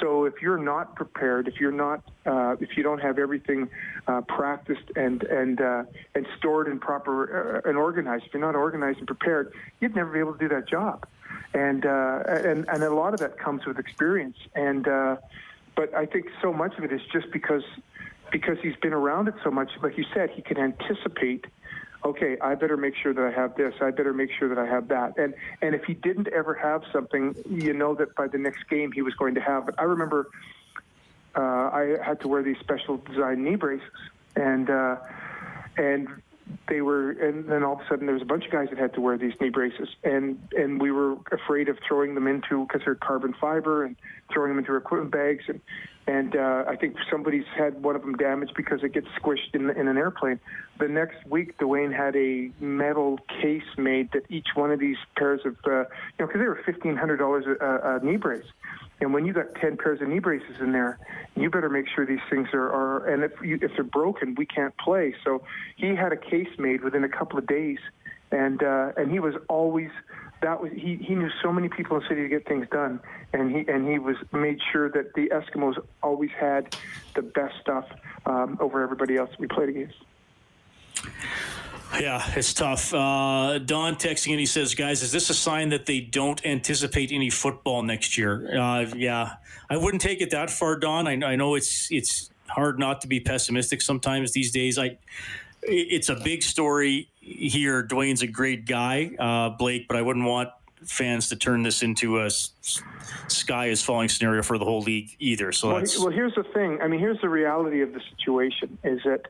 So 0.00 0.24
if 0.24 0.34
you're 0.40 0.58
not 0.58 0.94
prepared, 0.96 1.48
if 1.48 1.60
you're 1.60 1.72
not, 1.72 2.02
uh, 2.24 2.56
if 2.60 2.76
you 2.76 2.82
don't 2.82 3.00
have 3.00 3.18
everything 3.18 3.68
uh, 4.06 4.22
practiced 4.22 4.90
and 4.96 5.22
and 5.24 5.60
uh, 5.60 5.84
and 6.14 6.26
stored 6.38 6.68
and 6.68 6.80
proper 6.80 7.62
uh, 7.64 7.68
and 7.68 7.76
organized, 7.76 8.24
if 8.26 8.34
you're 8.34 8.40
not 8.40 8.54
organized 8.54 8.98
and 8.98 9.06
prepared, 9.06 9.52
you'd 9.80 9.94
never 9.94 10.12
be 10.12 10.18
able 10.18 10.32
to 10.32 10.38
do 10.38 10.48
that 10.48 10.68
job. 10.68 11.06
And 11.54 11.84
uh, 11.84 12.22
and 12.26 12.66
and 12.68 12.82
a 12.82 12.94
lot 12.94 13.12
of 13.14 13.20
that 13.20 13.38
comes 13.38 13.66
with 13.66 13.78
experience. 13.78 14.36
And 14.54 14.88
uh, 14.88 15.16
but 15.76 15.94
I 15.94 16.06
think 16.06 16.26
so 16.40 16.52
much 16.52 16.76
of 16.78 16.84
it 16.84 16.92
is 16.92 17.02
just 17.12 17.30
because 17.30 17.64
because 18.30 18.56
he's 18.62 18.76
been 18.76 18.94
around 18.94 19.28
it 19.28 19.34
so 19.44 19.50
much. 19.50 19.70
Like 19.82 19.98
you 19.98 20.06
said, 20.14 20.30
he 20.30 20.40
can 20.40 20.58
anticipate 20.58 21.46
okay, 22.04 22.36
I 22.40 22.54
better 22.54 22.76
make 22.76 22.94
sure 22.96 23.14
that 23.14 23.24
I 23.24 23.30
have 23.30 23.54
this. 23.56 23.74
I 23.80 23.90
better 23.90 24.12
make 24.12 24.30
sure 24.38 24.48
that 24.48 24.58
I 24.58 24.66
have 24.66 24.88
that. 24.88 25.18
And 25.18 25.34
and 25.60 25.74
if 25.74 25.84
he 25.84 25.94
didn't 25.94 26.28
ever 26.28 26.54
have 26.54 26.82
something, 26.92 27.34
you 27.48 27.72
know 27.72 27.94
that 27.94 28.14
by 28.14 28.28
the 28.28 28.38
next 28.38 28.68
game 28.68 28.92
he 28.92 29.02
was 29.02 29.14
going 29.14 29.34
to 29.34 29.40
have 29.40 29.68
it. 29.68 29.74
I 29.78 29.84
remember 29.84 30.28
uh, 31.34 31.40
I 31.40 31.96
had 32.04 32.20
to 32.20 32.28
wear 32.28 32.42
these 32.42 32.58
special 32.60 32.98
design 32.98 33.44
knee 33.44 33.56
braces, 33.56 33.88
and 34.36 34.68
uh, 34.68 34.96
and 35.76 36.08
they 36.68 36.80
were, 36.80 37.10
and 37.12 37.48
then 37.48 37.62
all 37.62 37.74
of 37.74 37.80
a 37.80 37.88
sudden 37.88 38.06
there 38.06 38.14
was 38.14 38.22
a 38.22 38.26
bunch 38.26 38.44
of 38.44 38.50
guys 38.50 38.68
that 38.70 38.78
had 38.78 38.92
to 38.94 39.00
wear 39.00 39.16
these 39.16 39.32
knee 39.40 39.48
braces, 39.48 39.88
and 40.04 40.38
and 40.56 40.80
we 40.80 40.90
were 40.90 41.16
afraid 41.30 41.68
of 41.68 41.78
throwing 41.86 42.14
them 42.14 42.26
into 42.26 42.66
because 42.66 42.82
they're 42.84 42.94
carbon 42.94 43.34
fiber 43.40 43.84
and 43.84 43.96
throwing 44.32 44.50
them 44.50 44.58
into 44.58 44.74
equipment 44.76 45.10
bags, 45.10 45.44
and 45.48 45.60
and 46.06 46.34
uh, 46.34 46.64
I 46.66 46.76
think 46.76 46.96
somebody's 47.10 47.44
had 47.56 47.82
one 47.82 47.94
of 47.94 48.02
them 48.02 48.14
damaged 48.14 48.54
because 48.56 48.82
it 48.82 48.92
gets 48.92 49.06
squished 49.20 49.54
in, 49.54 49.70
in 49.70 49.86
an 49.86 49.96
airplane. 49.96 50.40
The 50.80 50.88
next 50.88 51.24
week, 51.28 51.58
Dwayne 51.58 51.94
had 51.96 52.16
a 52.16 52.50
metal 52.62 53.20
case 53.40 53.62
made 53.78 54.10
that 54.12 54.24
each 54.28 54.48
one 54.54 54.72
of 54.72 54.80
these 54.80 54.96
pairs 55.16 55.40
of, 55.44 55.56
uh, 55.64 55.70
you 55.70 55.84
know, 56.18 56.26
because 56.26 56.40
they 56.40 56.48
were 56.48 56.60
fifteen 56.66 56.96
hundred 56.96 57.18
dollars 57.18 57.44
a, 57.46 58.00
a 58.00 58.04
knee 58.04 58.16
brace 58.16 58.44
And 59.00 59.12
when 59.14 59.26
you 59.26 59.32
got 59.32 59.54
10 59.56 59.76
pairs 59.76 60.00
of 60.00 60.08
knee 60.08 60.18
braces 60.18 60.56
in 60.60 60.72
there, 60.72 60.98
you 61.36 61.50
better 61.50 61.68
make 61.68 61.86
sure 61.94 62.06
these 62.06 62.20
things 62.30 62.48
are, 62.52 62.68
are 62.72 63.08
and 63.08 63.24
if, 63.24 63.32
you, 63.42 63.58
if 63.62 63.72
they're 63.74 63.84
broken, 63.84 64.34
we 64.36 64.46
can't 64.46 64.76
play. 64.78 65.14
So 65.24 65.42
he 65.76 65.94
had 65.94 66.12
a 66.12 66.16
case 66.16 66.48
made 66.58 66.82
within 66.82 67.04
a 67.04 67.08
couple 67.08 67.38
of 67.38 67.46
days. 67.46 67.78
And, 68.30 68.62
uh, 68.62 68.92
and 68.96 69.10
he 69.10 69.18
was 69.20 69.34
always, 69.48 69.90
that 70.42 70.60
was, 70.60 70.72
he, 70.72 70.96
he 70.96 71.14
knew 71.14 71.30
so 71.42 71.52
many 71.52 71.68
people 71.68 71.96
in 71.96 72.02
the 72.02 72.08
city 72.08 72.22
to 72.22 72.28
get 72.28 72.46
things 72.46 72.66
done. 72.70 73.00
And 73.32 73.50
he, 73.54 73.72
and 73.72 73.88
he 73.88 73.98
was 73.98 74.16
made 74.32 74.58
sure 74.72 74.90
that 74.90 75.14
the 75.14 75.28
Eskimos 75.30 75.74
always 76.02 76.30
had 76.38 76.76
the 77.14 77.22
best 77.22 77.54
stuff 77.60 77.86
um, 78.26 78.58
over 78.60 78.82
everybody 78.82 79.16
else 79.16 79.30
we 79.38 79.46
played 79.46 79.70
against. 79.70 79.96
Yeah, 82.00 82.22
it's 82.34 82.54
tough. 82.54 82.94
Uh, 82.94 83.58
Don 83.58 83.96
texting 83.96 84.30
and 84.30 84.40
he 84.40 84.46
says, 84.46 84.74
"Guys, 84.74 85.02
is 85.02 85.12
this 85.12 85.28
a 85.28 85.34
sign 85.34 85.68
that 85.70 85.84
they 85.84 86.00
don't 86.00 86.44
anticipate 86.44 87.12
any 87.12 87.28
football 87.28 87.82
next 87.82 88.16
year?" 88.16 88.58
Uh, 88.58 88.86
yeah, 88.96 89.34
I 89.68 89.76
wouldn't 89.76 90.00
take 90.00 90.22
it 90.22 90.30
that 90.30 90.50
far, 90.50 90.78
Don. 90.78 91.06
I, 91.06 91.12
I, 91.32 91.36
know 91.36 91.54
it's 91.54 91.88
it's 91.90 92.30
hard 92.46 92.78
not 92.78 93.02
to 93.02 93.08
be 93.08 93.20
pessimistic 93.20 93.82
sometimes 93.82 94.32
these 94.32 94.50
days. 94.50 94.78
I 94.78 94.98
it's 95.62 96.08
a 96.08 96.16
big 96.16 96.42
story 96.42 97.08
here. 97.20 97.82
Dwayne's 97.82 98.22
a 98.22 98.26
great 98.26 98.66
guy, 98.66 99.12
uh, 99.18 99.50
Blake, 99.50 99.88
but 99.88 99.96
I 99.96 100.02
wouldn't 100.02 100.26
want 100.26 100.50
fans 100.84 101.28
to 101.28 101.36
turn 101.36 101.62
this 101.62 101.82
into 101.82 102.20
a 102.20 102.30
sky 103.28 103.66
is 103.66 103.82
falling 103.82 104.08
scenario 104.08 104.42
for 104.42 104.58
the 104.58 104.64
whole 104.64 104.80
league 104.80 105.10
either. 105.18 105.52
So 105.52 105.68
well, 105.68 105.84
well, 106.00 106.10
here's 106.10 106.34
the 106.34 106.42
thing. 106.42 106.80
I 106.80 106.88
mean, 106.88 107.00
here's 107.00 107.20
the 107.20 107.28
reality 107.28 107.82
of 107.82 107.92
the 107.92 108.00
situation: 108.16 108.78
is 108.82 109.00
that 109.04 109.28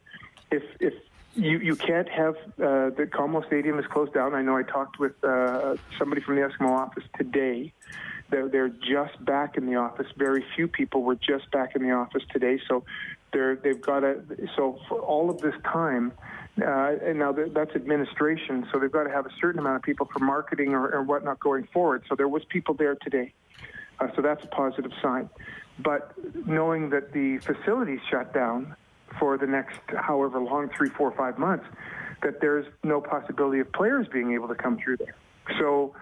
if 0.51 0.63
if 0.81 0.95
you 1.35 1.59
you 1.59 1.77
can't 1.77 2.09
have 2.09 2.37
uh, 2.37 2.91
the 2.91 3.09
Commonwealth 3.11 3.47
Stadium 3.47 3.79
is 3.79 3.87
closed 3.87 4.15
down. 4.15 4.35
I 4.35 4.43
know 4.43 4.57
I 4.57 4.63
talked 4.63 4.99
with 4.99 5.23
uh, 5.25 5.77
somebody 5.99 6.21
from 6.21 6.37
the 6.37 6.43
Eskimo 6.43 6.71
office 6.71 7.05
today. 7.17 7.73
They're 8.31 8.49
they're 8.49 8.69
just 8.69 9.23
back 9.25 9.57
in 9.57 9.67
the 9.67 9.77
office. 9.77 10.07
Very 10.17 10.45
few 10.57 10.69
people 10.69 11.03
were 11.03 11.17
just 11.17 11.51
back 11.51 11.77
in 11.77 11.83
the 11.83 11.93
office 11.93 12.23
today, 12.33 12.61
so 12.69 12.85
they're 13.33 13.57
they've 13.57 13.81
got 13.81 14.05
a 14.05 14.21
so 14.57 14.79
for 14.89 15.01
all 15.01 15.31
of 15.31 15.41
this 15.41 15.55
time. 15.65 16.13
Uh, 16.61 16.97
and 17.03 17.19
now 17.19 17.33
that's 17.33 17.75
administration, 17.75 18.69
so 18.71 18.79
they've 18.79 18.93
got 18.93 19.05
to 19.05 19.11
have 19.11 19.25
a 19.25 19.31
certain 19.41 19.59
amount 19.59 19.77
of 19.77 19.83
people 19.83 20.07
for 20.13 20.19
marketing 20.19 20.75
or, 20.75 20.87
or 20.91 21.03
whatnot 21.03 21.41
going 21.41 21.67
forward. 21.73 22.03
So 22.11 22.15
there 22.15 22.29
was 22.29 22.45
people 22.45 22.75
there 22.75 22.95
today, 22.97 23.33
uh, 24.01 24.09
so 24.15 24.21
that's 24.21 24.45
a 24.45 24.49
positive 24.49 24.93
sign. 25.01 25.31
But 25.79 26.13
knowing 26.47 26.91
that 26.91 27.15
the 27.15 27.39
facilities 27.39 28.01
shut 28.11 28.35
down, 28.35 28.77
for 29.19 29.39
the 29.39 29.47
next 29.47 29.79
however 29.97 30.41
long, 30.41 30.71
three, 30.77 30.89
four, 30.91 31.13
five 31.13 31.39
months, 31.39 31.67
that 32.23 32.41
there's 32.41 32.67
no 32.83 33.01
possibility 33.01 33.61
of 33.61 33.73
players 33.73 34.07
being 34.13 34.33
able 34.33 34.49
to 34.49 34.55
come 34.55 34.79
through 34.83 34.97
there. 34.99 35.17
So, 35.59 35.95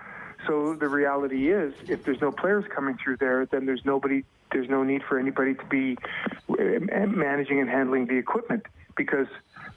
so 0.47 0.75
the 0.75 0.89
reality 0.89 1.51
is, 1.51 1.75
if 1.89 2.05
there's 2.05 2.21
no 2.21 2.33
players 2.33 2.65
coming 2.75 2.97
through 3.03 3.19
there, 3.19 3.47
then 3.47 3.67
there's 3.67 3.85
nobody, 3.85 4.25
there's 4.53 4.69
no 4.69 4.83
need 4.83 5.03
for 5.03 5.19
anybody 5.19 5.55
to 5.55 5.65
be 5.67 5.97
uh, 6.49 7.07
managing 7.07 7.61
and 7.61 7.69
handling 7.69 8.07
the 8.07 8.17
equipment 8.17 8.67
because 8.97 9.27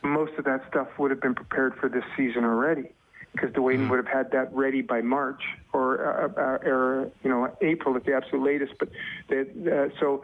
most 0.01 0.33
of 0.37 0.45
that 0.45 0.67
stuff 0.69 0.87
would 0.97 1.11
have 1.11 1.21
been 1.21 1.35
prepared 1.35 1.75
for 1.75 1.89
this 1.89 2.03
season 2.15 2.43
already. 2.43 2.91
Because 3.31 3.49
Dwayne 3.51 3.77
mm-hmm. 3.77 3.89
would 3.89 3.97
have 3.97 4.07
had 4.07 4.31
that 4.31 4.53
ready 4.53 4.81
by 4.81 5.01
March 5.01 5.41
or, 5.73 6.05
uh, 6.05 6.27
uh, 6.39 6.69
or 6.69 7.11
you 7.23 7.29
know 7.31 7.55
April 7.61 7.95
at 7.95 8.05
the 8.05 8.13
absolute 8.13 8.43
latest. 8.43 8.73
But 8.77 8.89
they, 9.27 9.41
uh, 9.41 9.89
so, 9.99 10.23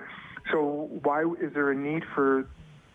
so 0.51 0.89
why 1.01 1.24
is 1.41 1.53
there 1.53 1.72
a 1.72 1.75
need 1.75 2.03
for 2.13 2.48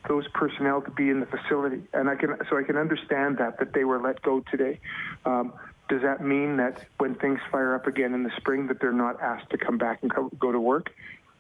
those 0.08 0.26
personnel 0.28 0.82
to 0.82 0.90
be 0.90 1.10
in 1.10 1.20
the 1.20 1.26
facility, 1.26 1.82
and 1.92 2.08
I 2.08 2.14
can 2.14 2.36
so 2.48 2.58
I 2.58 2.62
can 2.62 2.76
understand 2.76 3.38
that 3.38 3.58
that 3.58 3.72
they 3.72 3.84
were 3.84 4.00
let 4.00 4.22
go 4.22 4.40
today. 4.50 4.78
Um, 5.24 5.52
does 5.88 6.02
that 6.02 6.22
mean 6.22 6.56
that 6.56 6.86
when 6.98 7.14
things 7.14 7.40
fire 7.50 7.74
up 7.74 7.86
again 7.86 8.14
in 8.14 8.22
the 8.22 8.32
spring, 8.36 8.66
that 8.68 8.80
they're 8.80 8.92
not 8.92 9.20
asked 9.20 9.50
to 9.50 9.58
come 9.58 9.78
back 9.78 9.98
and 10.02 10.14
co- 10.14 10.30
go 10.38 10.50
to 10.50 10.60
work? 10.60 10.90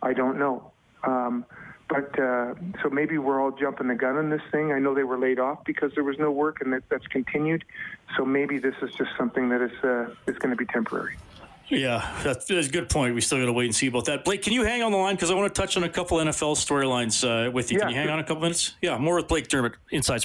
I 0.02 0.12
don't 0.12 0.38
know. 0.38 0.70
Um, 1.02 1.46
but 1.88 2.18
uh, 2.18 2.54
so 2.82 2.90
maybe 2.90 3.18
we're 3.18 3.40
all 3.40 3.50
jumping 3.50 3.88
the 3.88 3.94
gun 3.94 4.16
on 4.16 4.30
this 4.30 4.42
thing. 4.50 4.72
I 4.72 4.78
know 4.78 4.94
they 4.94 5.04
were 5.04 5.18
laid 5.18 5.38
off 5.38 5.64
because 5.64 5.92
there 5.94 6.04
was 6.04 6.18
no 6.18 6.30
work, 6.30 6.60
and 6.60 6.72
that, 6.72 6.82
that's 6.88 7.06
continued. 7.06 7.64
So 8.16 8.24
maybe 8.24 8.58
this 8.58 8.74
is 8.82 8.90
just 8.94 9.10
something 9.18 9.48
that 9.50 9.60
is 9.60 9.84
uh, 9.84 10.14
is 10.26 10.38
going 10.38 10.50
to 10.50 10.56
be 10.56 10.66
temporary. 10.66 11.16
Yeah, 11.68 12.06
that's, 12.22 12.44
that's, 12.44 12.68
a 12.68 12.70
good 12.70 12.90
point. 12.90 13.14
We 13.14 13.22
still 13.22 13.38
got 13.38 13.46
to 13.46 13.52
wait 13.52 13.66
and 13.66 13.74
see 13.74 13.86
about 13.86 14.04
that. 14.06 14.24
Blake, 14.24 14.42
can 14.42 14.52
you 14.52 14.64
hang 14.64 14.82
on 14.82 14.92
the 14.92 14.98
line 14.98 15.14
because 15.14 15.30
I 15.30 15.34
want 15.34 15.52
to 15.52 15.60
touch 15.60 15.76
on 15.76 15.84
a 15.84 15.88
couple 15.88 16.18
NFL 16.18 16.56
storylines 16.56 17.24
uh, 17.24 17.50
with 17.50 17.72
you. 17.72 17.78
Yeah, 17.78 17.84
can 17.84 17.90
you 17.90 17.96
hang 17.96 18.10
on 18.10 18.18
a 18.18 18.24
couple 18.24 18.42
minutes? 18.42 18.74
Yeah, 18.82 18.98
more 18.98 19.16
with 19.16 19.28
Blake 19.28 19.48
Dermott, 19.48 19.72
Inside. 19.90 20.24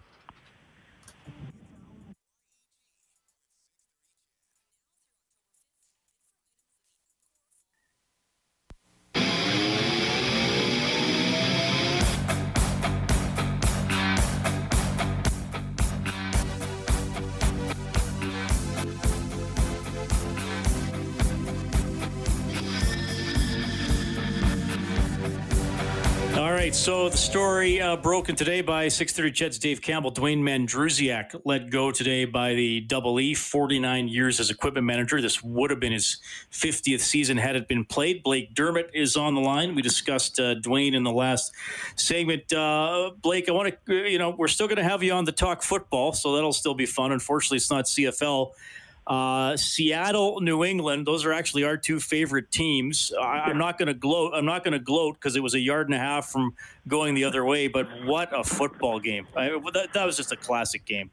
Right, 26.61 26.75
so 26.75 27.09
the 27.09 27.17
story 27.17 27.81
uh, 27.81 27.95
broken 27.97 28.35
today 28.35 28.61
by 28.61 28.87
630 28.87 29.31
CHED's 29.31 29.57
Dave 29.57 29.81
Campbell. 29.81 30.11
Dwayne 30.11 30.43
Mandrusiak 30.43 31.41
let 31.43 31.71
go 31.71 31.89
today 31.89 32.23
by 32.25 32.53
the 32.53 32.81
Double 32.81 33.19
E, 33.19 33.33
49 33.33 34.07
years 34.07 34.39
as 34.39 34.51
equipment 34.51 34.85
manager. 34.85 35.19
This 35.21 35.41
would 35.41 35.71
have 35.71 35.79
been 35.79 35.91
his 35.91 36.19
50th 36.51 36.99
season 36.99 37.37
had 37.37 37.55
it 37.55 37.67
been 37.67 37.83
played. 37.83 38.21
Blake 38.21 38.53
Dermott 38.53 38.91
is 38.93 39.17
on 39.17 39.33
the 39.33 39.41
line. 39.41 39.73
We 39.73 39.81
discussed 39.81 40.39
uh, 40.39 40.53
Dwayne 40.53 40.93
in 40.93 41.03
the 41.03 41.11
last 41.11 41.51
segment. 41.95 42.53
Uh, 42.53 43.09
Blake, 43.23 43.49
I 43.49 43.53
want 43.53 43.73
to, 43.87 44.07
you 44.07 44.19
know, 44.19 44.29
we're 44.29 44.47
still 44.47 44.67
going 44.67 44.77
to 44.77 44.83
have 44.83 45.01
you 45.01 45.13
on 45.13 45.25
the 45.25 45.31
talk 45.31 45.63
football, 45.63 46.13
so 46.13 46.35
that'll 46.35 46.53
still 46.53 46.75
be 46.75 46.85
fun. 46.85 47.11
Unfortunately, 47.11 47.57
it's 47.57 47.71
not 47.71 47.85
CFL. 47.85 48.51
Uh, 49.07 49.57
Seattle, 49.57 50.39
New 50.41 50.63
England, 50.63 51.07
those 51.07 51.25
are 51.25 51.33
actually 51.33 51.63
our 51.63 51.75
two 51.75 51.99
favorite 51.99 52.51
teams. 52.51 53.11
I, 53.19 53.49
am 53.49 53.57
not 53.57 53.79
going 53.79 53.87
to 53.87 53.93
gloat. 53.93 54.33
I'm 54.35 54.45
not 54.45 54.63
going 54.63 54.73
to 54.73 54.79
gloat 54.79 55.15
because 55.15 55.35
it 55.35 55.41
was 55.41 55.55
a 55.55 55.59
yard 55.59 55.87
and 55.87 55.95
a 55.95 55.99
half 55.99 56.29
from 56.29 56.53
going 56.87 57.15
the 57.15 57.23
other 57.23 57.43
way. 57.43 57.67
But 57.67 57.87
what 58.05 58.29
a 58.37 58.43
football 58.43 58.99
game! 58.99 59.27
I, 59.35 59.49
that, 59.73 59.89
that, 59.93 60.05
was 60.05 60.17
just 60.17 60.31
a 60.31 60.35
classic 60.35 60.85
game. 60.85 61.09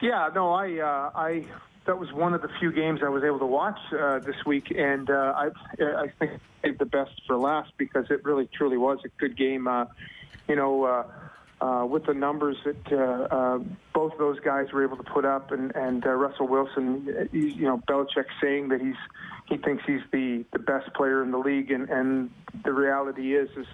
Yeah, 0.00 0.28
no, 0.34 0.52
I, 0.52 0.78
uh, 0.78 1.10
I, 1.14 1.46
that 1.86 1.98
was 1.98 2.12
one 2.12 2.34
of 2.34 2.42
the 2.42 2.50
few 2.60 2.70
games 2.70 3.00
I 3.02 3.08
was 3.08 3.24
able 3.24 3.38
to 3.38 3.46
watch 3.46 3.78
uh, 3.98 4.18
this 4.18 4.36
week, 4.44 4.70
and 4.76 5.08
uh, 5.08 5.34
I, 5.34 5.50
I 5.80 6.12
think 6.60 6.78
the 6.78 6.84
best 6.84 7.22
for 7.26 7.36
last 7.36 7.72
because 7.78 8.06
it 8.10 8.24
really 8.24 8.48
truly 8.52 8.76
was 8.76 8.98
a 9.04 9.08
good 9.18 9.36
game. 9.36 9.66
Uh, 9.66 9.86
you 10.48 10.56
know 10.56 11.06
uh, 11.62 11.86
with 11.86 12.04
the 12.06 12.12
numbers 12.12 12.56
that 12.64 12.92
uh, 12.92 13.34
uh, 13.34 13.58
both 13.94 14.12
those 14.18 14.40
guys 14.40 14.72
were 14.72 14.82
able 14.82 14.96
to 14.96 15.04
put 15.04 15.24
up, 15.24 15.52
and 15.52 15.74
and 15.76 16.04
uh, 16.04 16.10
Russell 16.10 16.48
Wilson, 16.48 17.28
you 17.30 17.62
know, 17.62 17.80
Belichick 17.88 18.24
saying 18.42 18.68
that 18.70 18.80
he's 18.80 18.96
he 19.48 19.56
thinks 19.58 19.84
he's 19.86 20.00
the 20.10 20.44
the 20.52 20.58
best 20.58 20.92
player 20.94 21.22
in 21.22 21.30
the 21.30 21.38
league, 21.38 21.70
and 21.70 21.88
and 21.88 22.30
the 22.64 22.72
reality 22.72 23.36
is 23.36 23.48
is 23.56 23.66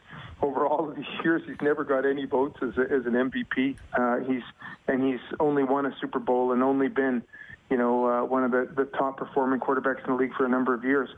over 0.42 0.66
all 0.66 0.90
of 0.90 0.96
these 0.96 1.06
years 1.24 1.40
he's 1.46 1.60
never 1.62 1.82
got 1.82 2.04
any 2.04 2.26
votes 2.26 2.58
as 2.60 2.76
a, 2.76 2.82
as 2.82 3.06
an 3.06 3.14
MVP. 3.14 3.78
Uh, 3.94 4.18
he's 4.30 4.42
and 4.86 5.02
he's 5.02 5.20
only 5.40 5.64
won 5.64 5.86
a 5.86 5.94
Super 5.98 6.18
Bowl 6.18 6.52
and 6.52 6.62
only 6.62 6.88
been, 6.88 7.22
you 7.70 7.78
know, 7.78 8.06
uh, 8.06 8.22
one 8.22 8.44
of 8.44 8.50
the 8.50 8.68
the 8.76 8.84
top 8.84 9.16
performing 9.16 9.60
quarterbacks 9.60 10.04
in 10.04 10.10
the 10.10 10.16
league 10.16 10.34
for 10.36 10.44
a 10.44 10.50
number 10.50 10.74
of 10.74 10.84
years. 10.84 11.08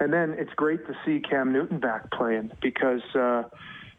And 0.00 0.12
then 0.12 0.34
it's 0.36 0.52
great 0.54 0.84
to 0.88 0.96
see 1.04 1.20
Cam 1.20 1.52
Newton 1.52 1.78
back 1.78 2.10
playing 2.10 2.50
because. 2.60 3.02
Uh, 3.14 3.44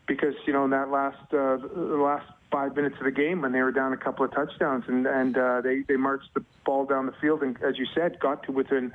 because 0.10 0.34
you 0.46 0.52
know 0.52 0.66
in 0.66 0.72
that 0.72 0.90
last 0.90 1.22
uh, 1.32 1.56
the 1.58 2.02
last 2.02 2.26
five 2.52 2.76
minutes 2.76 2.96
of 2.98 3.06
the 3.06 3.12
game 3.12 3.42
when 3.42 3.54
they 3.54 3.62
were 3.62 3.72
down 3.72 3.94
a 3.94 3.98
couple 3.98 4.26
of 4.26 4.34
touchdowns 4.34 4.84
and 4.88 5.06
and 5.06 5.38
uh, 5.38 5.62
they 5.62 5.84
they 5.88 5.96
marched 5.96 6.34
the 6.34 6.44
ball 6.66 6.84
down 6.84 7.06
the 7.06 7.16
field 7.22 7.42
and 7.44 7.62
as 7.64 7.78
you 7.78 7.86
said 7.96 8.20
got 8.20 8.44
to 8.44 8.52
within 8.52 8.92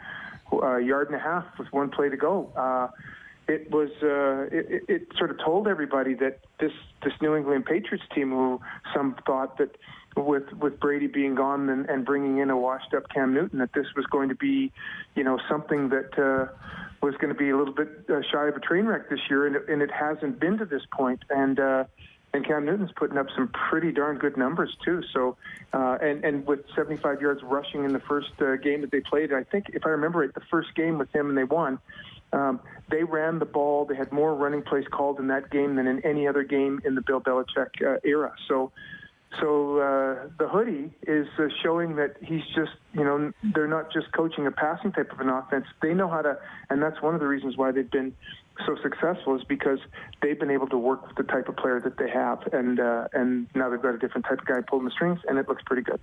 a 0.52 0.56
uh, 0.56 0.76
yard 0.76 1.06
and 1.06 1.16
a 1.16 1.18
half 1.18 1.46
with 1.58 1.72
one 1.72 1.88
play 1.88 2.10
to 2.10 2.16
go. 2.16 2.52
Uh, 2.56 2.88
it 3.46 3.70
was 3.70 3.90
uh, 4.02 4.48
it, 4.56 4.84
it 4.88 5.08
sort 5.16 5.30
of 5.30 5.38
told 5.38 5.68
everybody 5.68 6.14
that 6.14 6.40
this 6.60 6.72
this 7.02 7.12
New 7.20 7.36
England 7.36 7.66
Patriots 7.66 8.04
team, 8.14 8.30
who 8.30 8.60
some 8.94 9.16
thought 9.26 9.58
that 9.58 9.76
with 10.16 10.52
with 10.52 10.78
Brady 10.80 11.06
being 11.06 11.34
gone 11.34 11.68
and, 11.68 11.88
and 11.88 12.04
bringing 12.04 12.38
in 12.38 12.50
a 12.50 12.56
washed 12.56 12.94
up 12.94 13.08
Cam 13.08 13.34
Newton, 13.34 13.58
that 13.58 13.72
this 13.72 13.86
was 13.96 14.06
going 14.06 14.28
to 14.28 14.34
be, 14.34 14.72
you 15.14 15.24
know, 15.24 15.38
something 15.48 15.88
that 15.90 16.18
uh, 16.18 16.52
was 17.02 17.14
going 17.16 17.32
to 17.32 17.38
be 17.38 17.50
a 17.50 17.56
little 17.56 17.74
bit 17.74 17.88
uh, 18.08 18.20
shy 18.32 18.46
of 18.46 18.56
a 18.56 18.60
train 18.60 18.86
wreck 18.86 19.10
this 19.10 19.20
year, 19.28 19.46
and, 19.46 19.56
and 19.68 19.82
it 19.82 19.90
hasn't 19.90 20.38
been 20.40 20.58
to 20.58 20.64
this 20.64 20.82
point. 20.92 21.22
And 21.30 21.58
uh, 21.58 21.84
and 22.32 22.44
Cam 22.44 22.64
Newton's 22.64 22.90
putting 22.96 23.16
up 23.16 23.26
some 23.34 23.48
pretty 23.48 23.92
darn 23.92 24.18
good 24.18 24.36
numbers 24.36 24.76
too. 24.84 25.02
So, 25.12 25.36
uh, 25.72 25.98
and 26.02 26.24
and 26.24 26.46
with 26.46 26.60
75 26.74 27.20
yards 27.20 27.42
rushing 27.42 27.84
in 27.84 27.92
the 27.92 28.00
first 28.00 28.32
uh, 28.40 28.56
game 28.56 28.80
that 28.80 28.90
they 28.90 29.00
played, 29.00 29.32
I 29.32 29.44
think 29.44 29.66
if 29.72 29.86
I 29.86 29.90
remember 29.90 30.20
right, 30.20 30.34
the 30.34 30.42
first 30.50 30.74
game 30.74 30.98
with 30.98 31.14
him 31.14 31.28
and 31.28 31.38
they 31.38 31.44
won. 31.44 31.78
Um, 32.32 32.58
they 32.90 33.04
ran 33.04 33.38
the 33.38 33.44
ball. 33.44 33.84
They 33.84 33.94
had 33.94 34.10
more 34.10 34.34
running 34.34 34.62
plays 34.62 34.86
called 34.90 35.20
in 35.20 35.28
that 35.28 35.50
game 35.50 35.76
than 35.76 35.86
in 35.86 36.04
any 36.04 36.26
other 36.26 36.42
game 36.42 36.80
in 36.84 36.96
the 36.96 37.00
Bill 37.00 37.20
Belichick 37.20 37.80
uh, 37.80 38.00
era. 38.02 38.34
So, 38.48 38.72
so 39.40 39.78
uh, 39.78 40.28
the 40.38 40.48
hoodie 40.48 40.92
is 41.06 41.26
uh, 41.38 41.44
showing 41.62 41.96
that 41.96 42.16
he's 42.20 42.44
just, 42.54 42.72
you 42.92 43.04
know, 43.04 43.32
they're 43.54 43.68
not 43.68 43.92
just 43.92 44.12
coaching 44.12 44.46
a 44.46 44.50
passing 44.50 44.92
type 44.92 45.12
of 45.12 45.20
an 45.20 45.28
offense. 45.28 45.66
They 45.82 45.94
know 45.94 46.08
how 46.08 46.22
to, 46.22 46.38
and 46.70 46.82
that's 46.82 47.00
one 47.02 47.14
of 47.14 47.20
the 47.20 47.26
reasons 47.26 47.56
why 47.56 47.72
they've 47.72 47.90
been 47.90 48.14
so 48.66 48.76
successful 48.82 49.36
is 49.36 49.42
because 49.48 49.78
they've 50.22 50.38
been 50.38 50.50
able 50.50 50.68
to 50.68 50.78
work 50.78 51.06
with 51.06 51.16
the 51.16 51.32
type 51.32 51.48
of 51.48 51.56
player 51.56 51.80
that 51.80 51.98
they 51.98 52.08
have, 52.10 52.40
and 52.52 52.78
uh, 52.78 53.08
and 53.12 53.48
now 53.54 53.68
they've 53.68 53.82
got 53.82 53.94
a 53.94 53.98
different 53.98 54.26
type 54.26 54.38
of 54.40 54.46
guy 54.46 54.60
pulling 54.68 54.84
the 54.84 54.90
strings, 54.90 55.20
and 55.28 55.38
it 55.38 55.48
looks 55.48 55.62
pretty 55.66 55.82
good. 55.82 56.00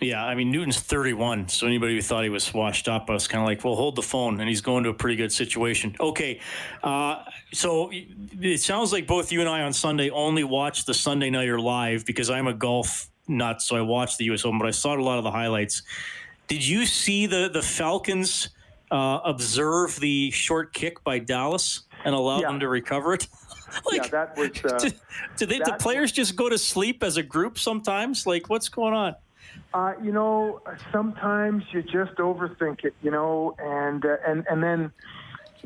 Yeah, 0.00 0.24
I 0.24 0.34
mean 0.36 0.52
Newton's 0.52 0.78
31, 0.78 1.48
so 1.48 1.66
anybody 1.66 1.96
who 1.96 2.02
thought 2.02 2.22
he 2.22 2.30
was 2.30 2.54
washed 2.54 2.86
up, 2.86 3.10
I 3.10 3.14
was 3.14 3.26
kind 3.26 3.42
of 3.42 3.46
like, 3.48 3.64
well, 3.64 3.74
hold 3.74 3.96
the 3.96 4.02
phone, 4.02 4.38
and 4.40 4.48
he's 4.48 4.60
going 4.60 4.84
to 4.84 4.90
a 4.90 4.94
pretty 4.94 5.16
good 5.16 5.32
situation. 5.32 5.96
Okay, 5.98 6.40
uh, 6.84 7.24
so 7.52 7.90
it 7.92 8.60
sounds 8.60 8.92
like 8.92 9.06
both 9.08 9.32
you 9.32 9.40
and 9.40 9.48
I 9.48 9.62
on 9.62 9.72
Sunday 9.72 10.08
only 10.10 10.44
watched 10.44 10.86
the 10.86 10.94
Sunday 10.94 11.30
Nighter 11.30 11.58
live 11.60 12.04
because 12.06 12.30
I'm 12.30 12.46
a 12.46 12.54
golf 12.54 13.10
nut, 13.26 13.60
so 13.60 13.76
I 13.76 13.80
watched 13.80 14.18
the 14.18 14.26
U.S. 14.26 14.44
Open, 14.44 14.58
but 14.58 14.68
I 14.68 14.70
saw 14.72 14.94
a 14.96 15.02
lot 15.02 15.18
of 15.18 15.24
the 15.24 15.32
highlights. 15.32 15.82
Did 16.46 16.66
you 16.66 16.86
see 16.86 17.26
the 17.26 17.50
the 17.52 17.62
Falcons 17.62 18.50
uh, 18.92 19.18
observe 19.24 19.98
the 20.00 20.30
short 20.30 20.72
kick 20.74 21.02
by 21.02 21.18
Dallas 21.18 21.82
and 22.04 22.14
allow 22.14 22.40
Yeah. 22.40 22.48
them 22.48 22.60
to 22.60 22.68
recover 22.68 23.14
it? 23.14 23.26
like, 23.84 24.02
yeah, 24.02 24.08
that 24.08 24.36
was. 24.38 24.50
Uh, 24.64 24.78
do, 24.78 24.90
do 25.38 25.46
they, 25.46 25.58
the 25.58 25.76
players 25.80 26.12
just 26.12 26.36
go 26.36 26.48
to 26.48 26.56
sleep 26.56 27.02
as 27.02 27.16
a 27.16 27.22
group 27.22 27.58
sometimes? 27.58 28.26
Like, 28.26 28.48
what's 28.48 28.68
going 28.68 28.94
on? 28.94 29.16
Uh, 29.74 29.92
you 30.02 30.12
know, 30.12 30.60
sometimes 30.92 31.62
you 31.72 31.82
just 31.82 32.16
overthink 32.18 32.84
it, 32.84 32.94
you 33.02 33.10
know, 33.10 33.54
and 33.58 34.04
uh, 34.04 34.16
and 34.26 34.46
and 34.48 34.62
then 34.62 34.92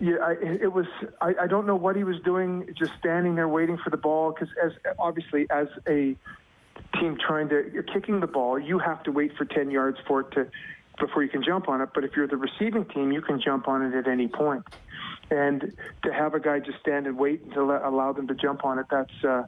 yeah, 0.01 0.17
I, 0.23 0.33
it 0.43 0.73
was. 0.73 0.87
I, 1.21 1.35
I 1.43 1.47
don't 1.47 1.67
know 1.67 1.77
what 1.77 1.97
he 1.97 2.03
was 2.03 2.17
doing, 2.25 2.67
just 2.77 2.93
standing 2.99 3.37
there 3.37 3.49
waiting 3.49 3.79
for 3.83 3.91
the 3.91 3.97
ball. 3.97 4.33
Because 4.33 4.49
as 4.65 4.73
obviously 4.99 5.47
as 5.51 5.69
a 5.89 6.17
team 6.99 7.17
trying 7.25 7.49
to 7.51 7.71
you're 7.73 7.85
kicking 7.85 8.21
the 8.21 8.27
ball, 8.27 8.59
you 8.59 8.79
have 8.79 9.03
to 9.05 9.13
wait 9.13 9.37
for 9.37 9.45
ten 9.45 9.71
yards 9.71 9.99
for 10.09 10.21
it 10.23 10.31
to 10.33 10.49
before 10.99 11.23
you 11.23 11.29
can 11.29 11.43
jump 11.43 11.69
on 11.69 11.81
it. 11.81 11.91
But 11.95 12.05
if 12.05 12.13
you're 12.17 12.27
the 12.27 12.37
receiving 12.37 12.85
team, 12.87 13.13
you 13.13 13.23
can 13.23 13.41
jump 13.41 13.69
on 13.69 13.83
it 13.83 13.95
at 13.97 14.09
any 14.09 14.29
point. 14.29 14.65
And 15.31 15.73
to 16.05 16.13
have 16.13 16.35
a 16.35 16.41
guy 16.41 16.59
just 16.59 16.81
stand 16.81 17.07
and 17.07 17.17
wait 17.17 17.43
and 17.43 17.53
to 17.55 17.65
let, 17.65 17.83
allow 17.83 18.13
them 18.13 18.27
to 18.29 18.35
jump 18.35 18.65
on 18.65 18.79
it, 18.79 18.87
that's 18.91 19.25
uh, 19.25 19.45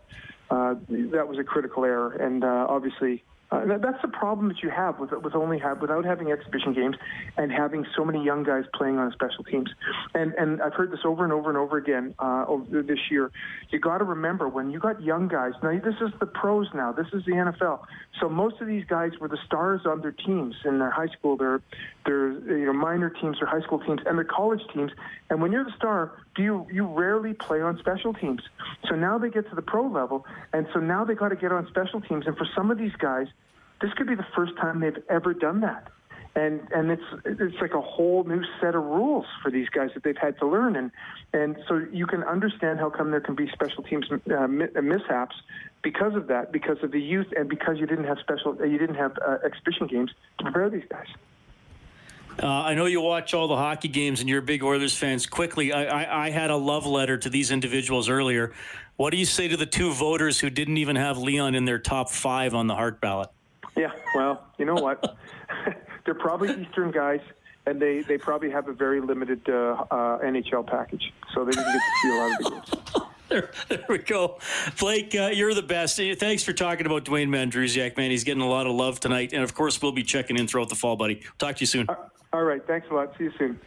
uh, 0.51 0.75
that 0.89 1.27
was 1.27 1.39
a 1.39 1.45
critical 1.45 1.85
error. 1.85 2.13
And 2.13 2.45
uh, 2.45 2.67
obviously, 2.69 3.25
uh, 3.51 3.65
that, 3.67 3.83
that's 3.83 4.01
the 4.03 4.09
problem 4.09 4.49
that 4.49 4.63
you 4.63 4.71
have 4.71 4.99
with 4.99 5.13
with 5.13 5.35
only 5.35 5.59
have 5.59 5.81
without 5.81 6.05
having 6.05 6.31
exhibition 6.33 6.73
games 6.73 6.97
and 7.37 7.53
having 7.53 7.87
so 7.97 8.05
many 8.05 8.25
young 8.25 8.43
guys 8.43 8.65
playing 8.75 8.99
on 8.99 9.13
special 9.13 9.45
teams. 9.45 9.71
And 10.15 10.33
and 10.35 10.63
I've 10.63 10.75
heard 10.75 10.91
this 10.91 11.01
over 11.05 11.25
and 11.25 11.33
over 11.33 11.51
and 11.51 11.59
over 11.59 11.77
again 11.77 12.15
uh, 12.19 12.45
over 12.49 12.83
this 12.83 12.99
year. 13.11 13.31
You 13.71 13.79
got 13.79 13.99
to 13.99 14.05
remember 14.05 14.49
when 14.49 14.71
you 14.71 14.79
got 14.79 15.03
young 15.03 15.29
guys. 15.29 15.53
Now 15.63 15.79
this 15.79 15.95
is 16.01 16.11
the 16.21 16.27
pros. 16.27 16.69
Now 16.75 16.93
this 16.93 17.07
is 17.13 17.25
the 17.25 17.33
NFL. 17.33 17.85
So 18.21 18.29
most 18.29 18.61
of 18.61 18.67
these 18.67 18.85
guys 18.87 19.13
were 19.21 19.29
the 19.29 19.39
stars 19.47 19.83
on 19.85 20.01
their 20.01 20.13
teams 20.13 20.55
in 20.65 20.79
their 20.79 20.91
high 20.91 21.09
school, 21.09 21.37
their 21.37 21.61
their 22.05 22.33
you 22.33 22.67
know 22.67 22.73
minor 22.73 23.11
teams, 23.11 23.39
their 23.39 23.49
high 23.49 23.61
school 23.63 23.79
teams, 23.81 24.01
and 24.07 24.19
their 24.19 24.25
college 24.25 24.63
teams. 24.73 24.93
And 25.31 25.41
when 25.41 25.53
you're 25.53 25.65
the 25.65 25.73
star, 25.77 26.13
do 26.35 26.43
you 26.43 26.67
you 26.73 26.87
rarely 26.87 27.35
play 27.35 27.61
on 27.61 27.79
special 27.79 28.13
teams. 28.15 28.43
So 28.89 28.95
now 28.95 29.19
they 29.19 29.31
get 29.31 29.49
to 29.51 29.57
the 29.57 29.63
pro 29.63 29.87
level, 29.87 30.27
and 30.53 30.67
so 30.73 30.81
now 30.81 31.05
they 31.05 31.15
got 31.15 31.29
to 31.29 31.37
get 31.37 31.53
on 31.53 31.67
special 31.69 32.01
teams. 32.01 32.27
And 32.27 32.37
for 32.37 32.47
some 32.55 32.71
of 32.71 32.79
these 32.79 32.95
guys, 32.99 33.29
this 33.81 33.93
could 33.95 34.07
be 34.07 34.15
the 34.15 34.27
first 34.35 34.57
time 34.57 34.81
they've 34.81 35.03
ever 35.09 35.35
done 35.35 35.61
that. 35.61 35.89
And 36.37 36.61
and 36.75 36.91
it's 36.91 37.03
it's 37.25 37.61
like 37.61 37.75
a 37.75 37.81
whole 37.81 38.25
new 38.25 38.43
set 38.61 38.75
of 38.75 38.83
rules 38.83 39.27
for 39.43 39.51
these 39.51 39.69
guys 39.69 39.91
that 39.95 40.03
they've 40.03 40.17
had 40.17 40.37
to 40.41 40.47
learn. 40.47 40.75
And 40.75 40.91
and 41.33 41.57
so 41.69 41.87
you 41.93 42.07
can 42.07 42.25
understand 42.25 42.81
how 42.81 42.91
come 42.91 43.13
there 43.13 43.21
can 43.21 43.37
be 43.37 43.49
special 43.53 43.85
teams 43.85 44.07
uh, 44.11 44.35
uh, 44.35 44.47
mishaps 44.49 45.37
because 45.83 46.17
of 46.17 46.27
that, 46.27 46.51
because 46.51 46.79
of 46.83 46.91
the 46.91 47.01
youth, 47.01 47.29
and 47.37 47.49
because 47.49 47.79
you 47.79 47.87
didn't 47.87 48.07
have 48.07 48.19
special 48.19 48.57
you 48.67 48.79
didn't 48.79 48.97
have 48.97 49.17
uh, 49.25 49.39
exhibition 49.45 49.87
games 49.87 50.11
to 50.39 50.45
prepare 50.45 50.69
these 50.69 50.89
guys. 50.91 51.07
Uh, 52.43 52.47
I 52.47 52.75
know 52.75 52.87
you 52.87 53.01
watch 53.01 53.33
all 53.33 53.47
the 53.47 53.57
hockey 53.57 53.89
games 53.89 54.21
and 54.21 54.29
you're 54.29 54.41
big 54.41 54.63
Oilers 54.63 54.97
fans. 54.97 55.27
Quickly, 55.27 55.73
I, 55.73 55.85
I, 55.85 56.27
I 56.27 56.31
had 56.31 56.51
a 56.51 56.57
love 56.57 56.87
letter 56.87 57.17
to 57.17 57.31
these 57.31 57.51
individuals 57.51 58.09
earlier. 58.09 58.53
What 58.97 59.11
do 59.11 59.17
you 59.17 59.25
say 59.25 59.49
to 59.49 59.57
the 59.57 59.67
two 59.67 59.93
voters 59.93 60.41
who 60.41 60.51
didn't 60.51 60.77
even 60.79 60.97
have 60.97 61.19
Leon 61.19 61.55
in 61.55 61.65
their 61.65 61.79
top 61.79 62.11
five 62.11 62.55
on 62.55 62.67
the 62.67 62.75
Hart 62.75 63.01
ballot? 63.01 63.31
Yeah, 63.77 63.91
well, 64.15 64.47
you 64.59 64.65
know 64.65 64.75
what? 64.75 65.17
They're 66.05 66.15
probably 66.15 66.51
Eastern 66.63 66.91
guys, 66.91 67.21
and 67.67 67.81
they, 67.81 68.03
they 68.03 68.19
probably 68.19 68.51
have 68.51 68.69
a 68.69 68.73
very 68.73 69.01
limited 69.01 69.49
uh, 69.49 69.85
uh, 69.91 70.19
NHL 70.21 70.67
package, 70.67 71.13
so 71.35 71.45
they 71.45 71.53
didn't 71.53 71.73
get 71.73 71.73
to 71.73 71.81
see 72.03 72.11
a 72.11 72.15
lot 72.15 72.31
of 72.31 72.39
the 72.39 72.51
games. 72.51 73.07
There, 73.31 73.51
there 73.69 73.85
we 73.89 73.99
go. 73.99 74.39
Blake, 74.79 75.15
uh, 75.15 75.31
you're 75.33 75.55
the 75.55 75.63
best. 75.63 75.97
Thanks 75.97 76.45
for 76.45 76.53
talking 76.53 76.85
about 76.85 77.07
Dwayne 77.07 77.29
Mandrusiak, 77.31 77.97
man. 77.97 78.11
He's 78.11 78.23
getting 78.23 78.43
a 78.43 78.49
lot 78.49 78.67
of 78.67 78.75
love 78.75 79.01
tonight. 79.01 79.33
And 79.33 79.43
of 79.43 79.55
course, 79.55 79.81
we'll 79.81 79.93
be 79.93 80.03
checking 80.03 80.37
in 80.37 80.47
throughout 80.47 80.69
the 80.69 80.75
fall, 80.75 80.95
buddy. 80.95 81.23
Talk 81.39 81.57
to 81.57 81.61
you 81.61 81.67
soon. 81.67 81.89
All 82.35 82.43
right, 82.43 82.67
thanks 82.67 82.89
a 82.91 82.95
lot. 82.95 83.15
See 83.17 83.25
you 83.25 83.33
soon. 83.39 83.61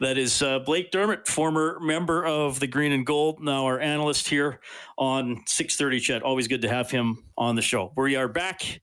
That 0.00 0.18
is 0.18 0.42
uh, 0.42 0.58
Blake 0.58 0.90
Dermott, 0.90 1.28
former 1.28 1.78
member 1.78 2.26
of 2.26 2.58
the 2.58 2.66
Green 2.66 2.90
and 2.90 3.06
Gold, 3.06 3.40
now 3.40 3.64
our 3.66 3.78
analyst 3.78 4.28
here 4.28 4.58
on 4.98 5.40
630 5.46 6.00
CHED. 6.00 6.22
Always 6.22 6.48
good 6.48 6.62
to 6.62 6.68
have 6.68 6.90
him 6.90 7.22
on 7.38 7.54
the 7.54 7.62
show. 7.62 7.92
We 7.96 8.16
are 8.16 8.26
back 8.26 8.80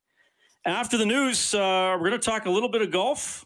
after 0.63 0.97
the 0.97 1.05
news. 1.05 1.53
Uh, 1.53 1.97
we're 1.99 2.07
going 2.07 2.21
to 2.21 2.25
talk 2.25 2.45
a 2.45 2.49
little 2.49 2.69
bit 2.69 2.81
of 2.81 2.91
golf. 2.91 3.45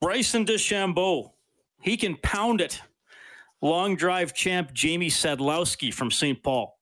Bryson 0.00 0.46
DeChambeau, 0.46 1.32
he 1.82 1.98
can 1.98 2.16
pound 2.16 2.62
it. 2.62 2.80
Long 3.60 3.96
drive 3.96 4.32
champ 4.32 4.72
Jamie 4.72 5.10
Sadlowski 5.10 5.92
from 5.92 6.10
St. 6.10 6.42
Paul. 6.42 6.77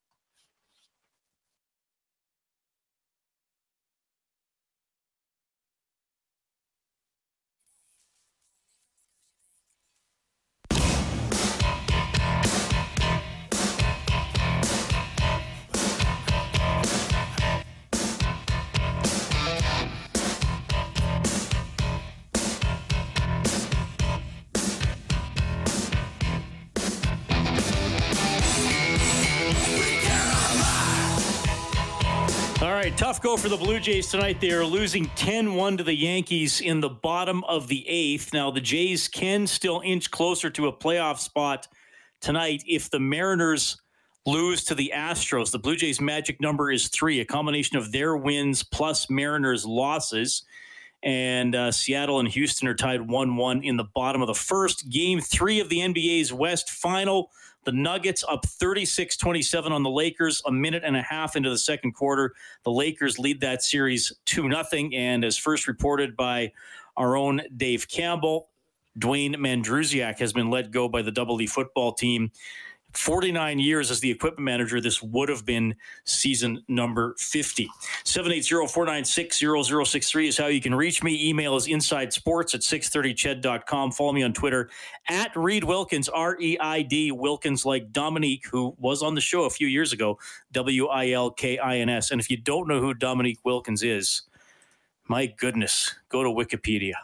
Tough 32.97 33.21
go 33.21 33.37
for 33.37 33.51
the 33.51 33.57
Blue 33.59 33.79
Jays 33.79 34.11
tonight. 34.11 34.41
They 34.41 34.53
are 34.53 34.65
losing 34.65 35.05
10 35.17 35.55
1 35.55 35.77
to 35.77 35.85
the 35.85 35.95
Yankees 35.95 36.63
in 36.63 36.81
the 36.81 36.89
bottom 36.89 37.45
of 37.45 37.69
the 37.69 37.87
eighth. 37.87 38.33
Now, 38.33 38.51
the 38.51 38.61
Jays 38.61 39.07
can 39.07 39.47
still 39.47 39.83
inch 39.85 40.11
closer 40.11 40.49
to 40.49 40.69
a 40.69 40.73
playoff 40.73 41.19
spot 41.19 41.69
tonight 42.23 42.65
if 42.67 42.89
the 42.89 42.99
Mariners 42.99 43.77
lose 44.25 44.65
to 44.65 44.75
the 44.75 44.93
Astros. 44.95 45.53
The 45.53 45.59
Blue 45.59 45.77
Jays' 45.77 46.01
magic 46.01 46.41
number 46.41 46.73
is 46.73 46.89
three, 46.89 47.21
a 47.21 47.27
combination 47.27 47.77
of 47.77 47.93
their 47.93 48.17
wins 48.17 48.63
plus 48.63 49.11
Mariners' 49.11 49.67
losses. 49.67 50.45
And 51.03 51.55
uh, 51.55 51.73
Seattle 51.73 52.19
and 52.19 52.29
Houston 52.29 52.67
are 52.67 52.75
tied 52.75 53.07
1 53.07 53.37
1 53.37 53.63
in 53.63 53.77
the 53.77 53.89
bottom 53.95 54.23
of 54.23 54.27
the 54.27 54.35
first. 54.35 54.89
Game 54.89 55.21
three 55.21 55.61
of 55.61 55.69
the 55.69 55.81
NBA's 55.81 56.33
West 56.33 56.71
final. 56.71 57.31
The 57.67 57.73
Nuggets 57.73 58.25
up 58.29 58.47
36 58.47 59.17
27 59.17 59.73
on 59.73 59.83
the 59.83 59.91
Lakers 59.91 60.41
a 60.47 60.53
minute 60.53 60.85
and 60.87 60.97
a 60.97 61.03
half 61.03 61.35
into 61.35 61.51
the 61.51 61.59
second 61.59 61.95
quarter. 61.95 62.33
The 62.63 62.71
Lakers 62.71 63.19
lead 63.19 63.41
that 63.41 63.61
series 63.65 64.13
2 64.27 64.49
0. 64.49 64.89
And 64.95 65.25
as 65.25 65.37
first 65.37 65.67
reported 65.67 66.17
by 66.17 66.53
our 66.97 67.17
own 67.17 67.43
Dave 67.57 67.89
Campbell, 67.89 68.49
Dwayne 68.97 69.35
Mandrusiak 69.35 70.21
has 70.21 70.33
been 70.33 70.49
let 70.49 70.71
go 70.71 70.89
by 70.89 71.03
the 71.03 71.11
Double 71.11 71.43
E 71.43 71.47
football 71.49 71.93
team. 71.93 72.31
49 72.93 73.59
years 73.59 73.91
as 73.91 73.99
the 74.01 74.11
equipment 74.11 74.45
manager, 74.45 74.79
this 74.81 75.03
would 75.03 75.29
have 75.29 75.45
been 75.45 75.75
season 76.05 76.63
number 76.69 77.15
50. 77.19 77.69
780-496-0063 78.05 80.29
is 80.29 80.39
how 80.39 80.47
you 80.47 80.61
can 80.61 80.73
reach 80.75 81.03
me. 81.03 81.29
Email 81.29 81.57
is 81.57 81.67
inside 81.67 82.13
sports 82.13 82.55
at 82.55 82.61
630ched.com. 82.63 83.91
Follow 83.93 84.13
me 84.13 84.23
on 84.23 84.33
Twitter 84.33 84.71
at 85.09 85.37
Reid 85.37 85.65
Wilkins, 85.65 86.09
R-E-I-D, 86.09 87.13
Wilkins 87.13 87.67
like 87.67 87.93
Dominique, 87.93 88.47
who 88.51 88.75
was 88.79 89.03
on 89.03 89.15
the 89.15 89.21
show 89.21 89.45
a 89.45 89.51
few 89.51 89.67
years 89.67 89.93
ago, 89.93 90.19
W-I-L-K-I-N-S. 90.53 92.11
And 92.11 92.19
if 92.21 92.31
you 92.31 92.39
don't 92.39 92.67
know 92.67 92.81
who 92.81 92.95
Dominique 92.95 93.41
Wilkins 93.45 93.83
is, 93.83 94.23
my 95.09 95.27
goodness, 95.27 95.95
go 96.09 96.23
to 96.23 96.31
Wikipedia. 96.31 96.95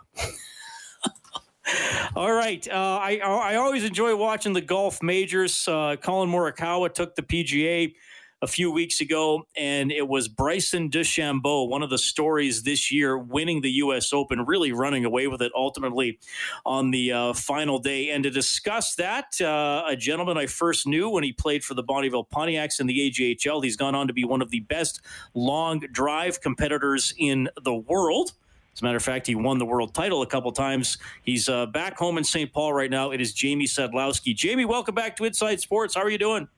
All 2.17 2.33
right. 2.33 2.67
Uh, 2.69 2.99
I 3.03 3.19
I 3.19 3.57
always 3.57 3.85
enjoy 3.85 4.17
watching 4.17 4.53
the 4.53 4.61
golf 4.61 5.03
majors. 5.03 5.67
Uh, 5.69 5.97
Collin 6.01 6.29
Morikawa 6.29 6.93
took 6.93 7.15
the 7.15 7.23
PGA 7.23 7.95
a 8.43 8.47
few 8.49 8.73
weeks 8.73 9.01
ago, 9.01 9.47
and 9.57 9.93
it 9.93 10.09
was 10.09 10.27
Bryson 10.27 10.91
DeChambeau, 10.91 11.69
one 11.69 11.83
of 11.85 11.91
the 11.91 11.99
stories 11.99 12.65
this 12.65 12.91
year, 12.91 13.17
winning 13.17 13.61
the 13.61 13.71
U.S. 13.71 14.13
Open, 14.13 14.45
really 14.45 14.73
running 14.73 15.05
away 15.05 15.29
with 15.29 15.41
it 15.41 15.53
ultimately 15.55 16.19
on 16.67 16.91
the 16.91 17.13
uh, 17.13 17.33
final 17.35 17.79
day. 17.79 18.11
And 18.11 18.25
to 18.25 18.31
discuss 18.31 18.97
that, 18.97 19.41
uh, 19.41 19.85
a 19.87 19.95
gentleman 19.95 20.37
I 20.37 20.47
first 20.47 20.89
knew 20.89 21.09
when 21.09 21.23
he 21.23 21.33
played 21.33 21.63
for 21.63 21.75
the 21.75 21.85
Bonnyville 21.85 22.29
Pontiacs 22.29 22.81
in 22.81 22.89
the 22.89 23.11
AJHL. 23.11 23.63
He's 23.63 23.77
gone 23.77 23.95
on 23.95 24.09
to 24.09 24.13
be 24.13 24.25
one 24.25 24.43
of 24.43 24.51
the 24.51 24.61
best 24.61 25.01
long 25.35 25.79
drive 25.79 26.41
competitors 26.41 27.15
in 27.17 27.49
the 27.63 27.75
world. 27.75 28.33
As 28.75 28.81
a 28.81 28.85
matter 28.85 28.97
of 28.97 29.03
fact, 29.03 29.27
he 29.27 29.35
won 29.35 29.59
the 29.59 29.67
world 29.67 29.95
title 29.95 30.23
a 30.23 30.27
couple 30.27 30.51
times. 30.51 30.97
He's 31.23 31.49
uh, 31.49 31.67
back 31.67 31.99
home 31.99 32.17
in 32.17 32.25
St. 32.25 32.51
Paul 32.51 32.73
right 32.73 32.91
now. 32.91 33.11
It 33.11 33.21
is 33.21 33.35
Jamie 33.35 33.67
Sadlowski. 33.67 34.35
Jamie, 34.35 34.65
welcome 34.65 34.95
back 34.95 35.15
to 35.17 35.25
Inside 35.25 35.61
Sports. 35.61 35.95
How 35.95 36.01
are 36.03 36.11
you 36.11 36.19
doing? 36.19 36.49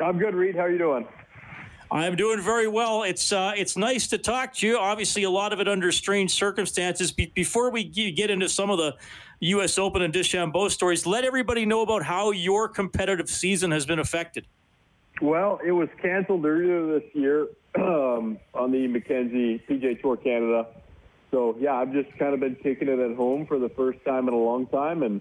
I'm 0.00 0.18
good, 0.18 0.34
Reid. 0.34 0.56
How 0.56 0.62
are 0.62 0.70
you 0.70 0.78
doing? 0.78 1.06
I'm 1.92 2.16
doing 2.16 2.40
very 2.40 2.66
well. 2.66 3.02
It's 3.02 3.32
uh, 3.32 3.52
it's 3.54 3.76
nice 3.76 4.08
to 4.08 4.18
talk 4.18 4.54
to 4.54 4.66
you. 4.66 4.78
Obviously, 4.78 5.24
a 5.24 5.30
lot 5.30 5.52
of 5.52 5.60
it 5.60 5.68
under 5.68 5.92
strange 5.92 6.32
circumstances. 6.32 7.12
Be- 7.12 7.30
before 7.34 7.70
we 7.70 7.84
get 7.84 8.30
into 8.30 8.48
some 8.48 8.70
of 8.70 8.78
the 8.78 8.96
U.S. 9.40 9.78
Open 9.78 10.02
and 10.02 10.12
DeChambeau 10.12 10.70
stories, 10.70 11.06
let 11.06 11.22
everybody 11.24 11.66
know 11.66 11.82
about 11.82 12.02
how 12.02 12.30
your 12.32 12.66
competitive 12.66 13.28
season 13.28 13.70
has 13.70 13.84
been 13.84 13.98
affected. 13.98 14.46
Well, 15.20 15.60
it 15.64 15.72
was 15.72 15.88
canceled 16.00 16.44
earlier 16.46 16.98
this 16.98 17.08
year 17.12 17.48
um, 17.78 18.38
on 18.54 18.72
the 18.72 18.88
Mackenzie 18.88 19.62
PGA 19.68 20.00
Tour 20.00 20.16
Canada. 20.16 20.66
So 21.32 21.56
yeah, 21.58 21.74
I've 21.74 21.92
just 21.92 22.16
kind 22.18 22.34
of 22.34 22.40
been 22.40 22.54
kicking 22.56 22.88
it 22.88 22.98
at 22.98 23.16
home 23.16 23.46
for 23.46 23.58
the 23.58 23.70
first 23.70 24.04
time 24.04 24.28
in 24.28 24.34
a 24.34 24.38
long 24.38 24.66
time, 24.66 25.02
and 25.02 25.20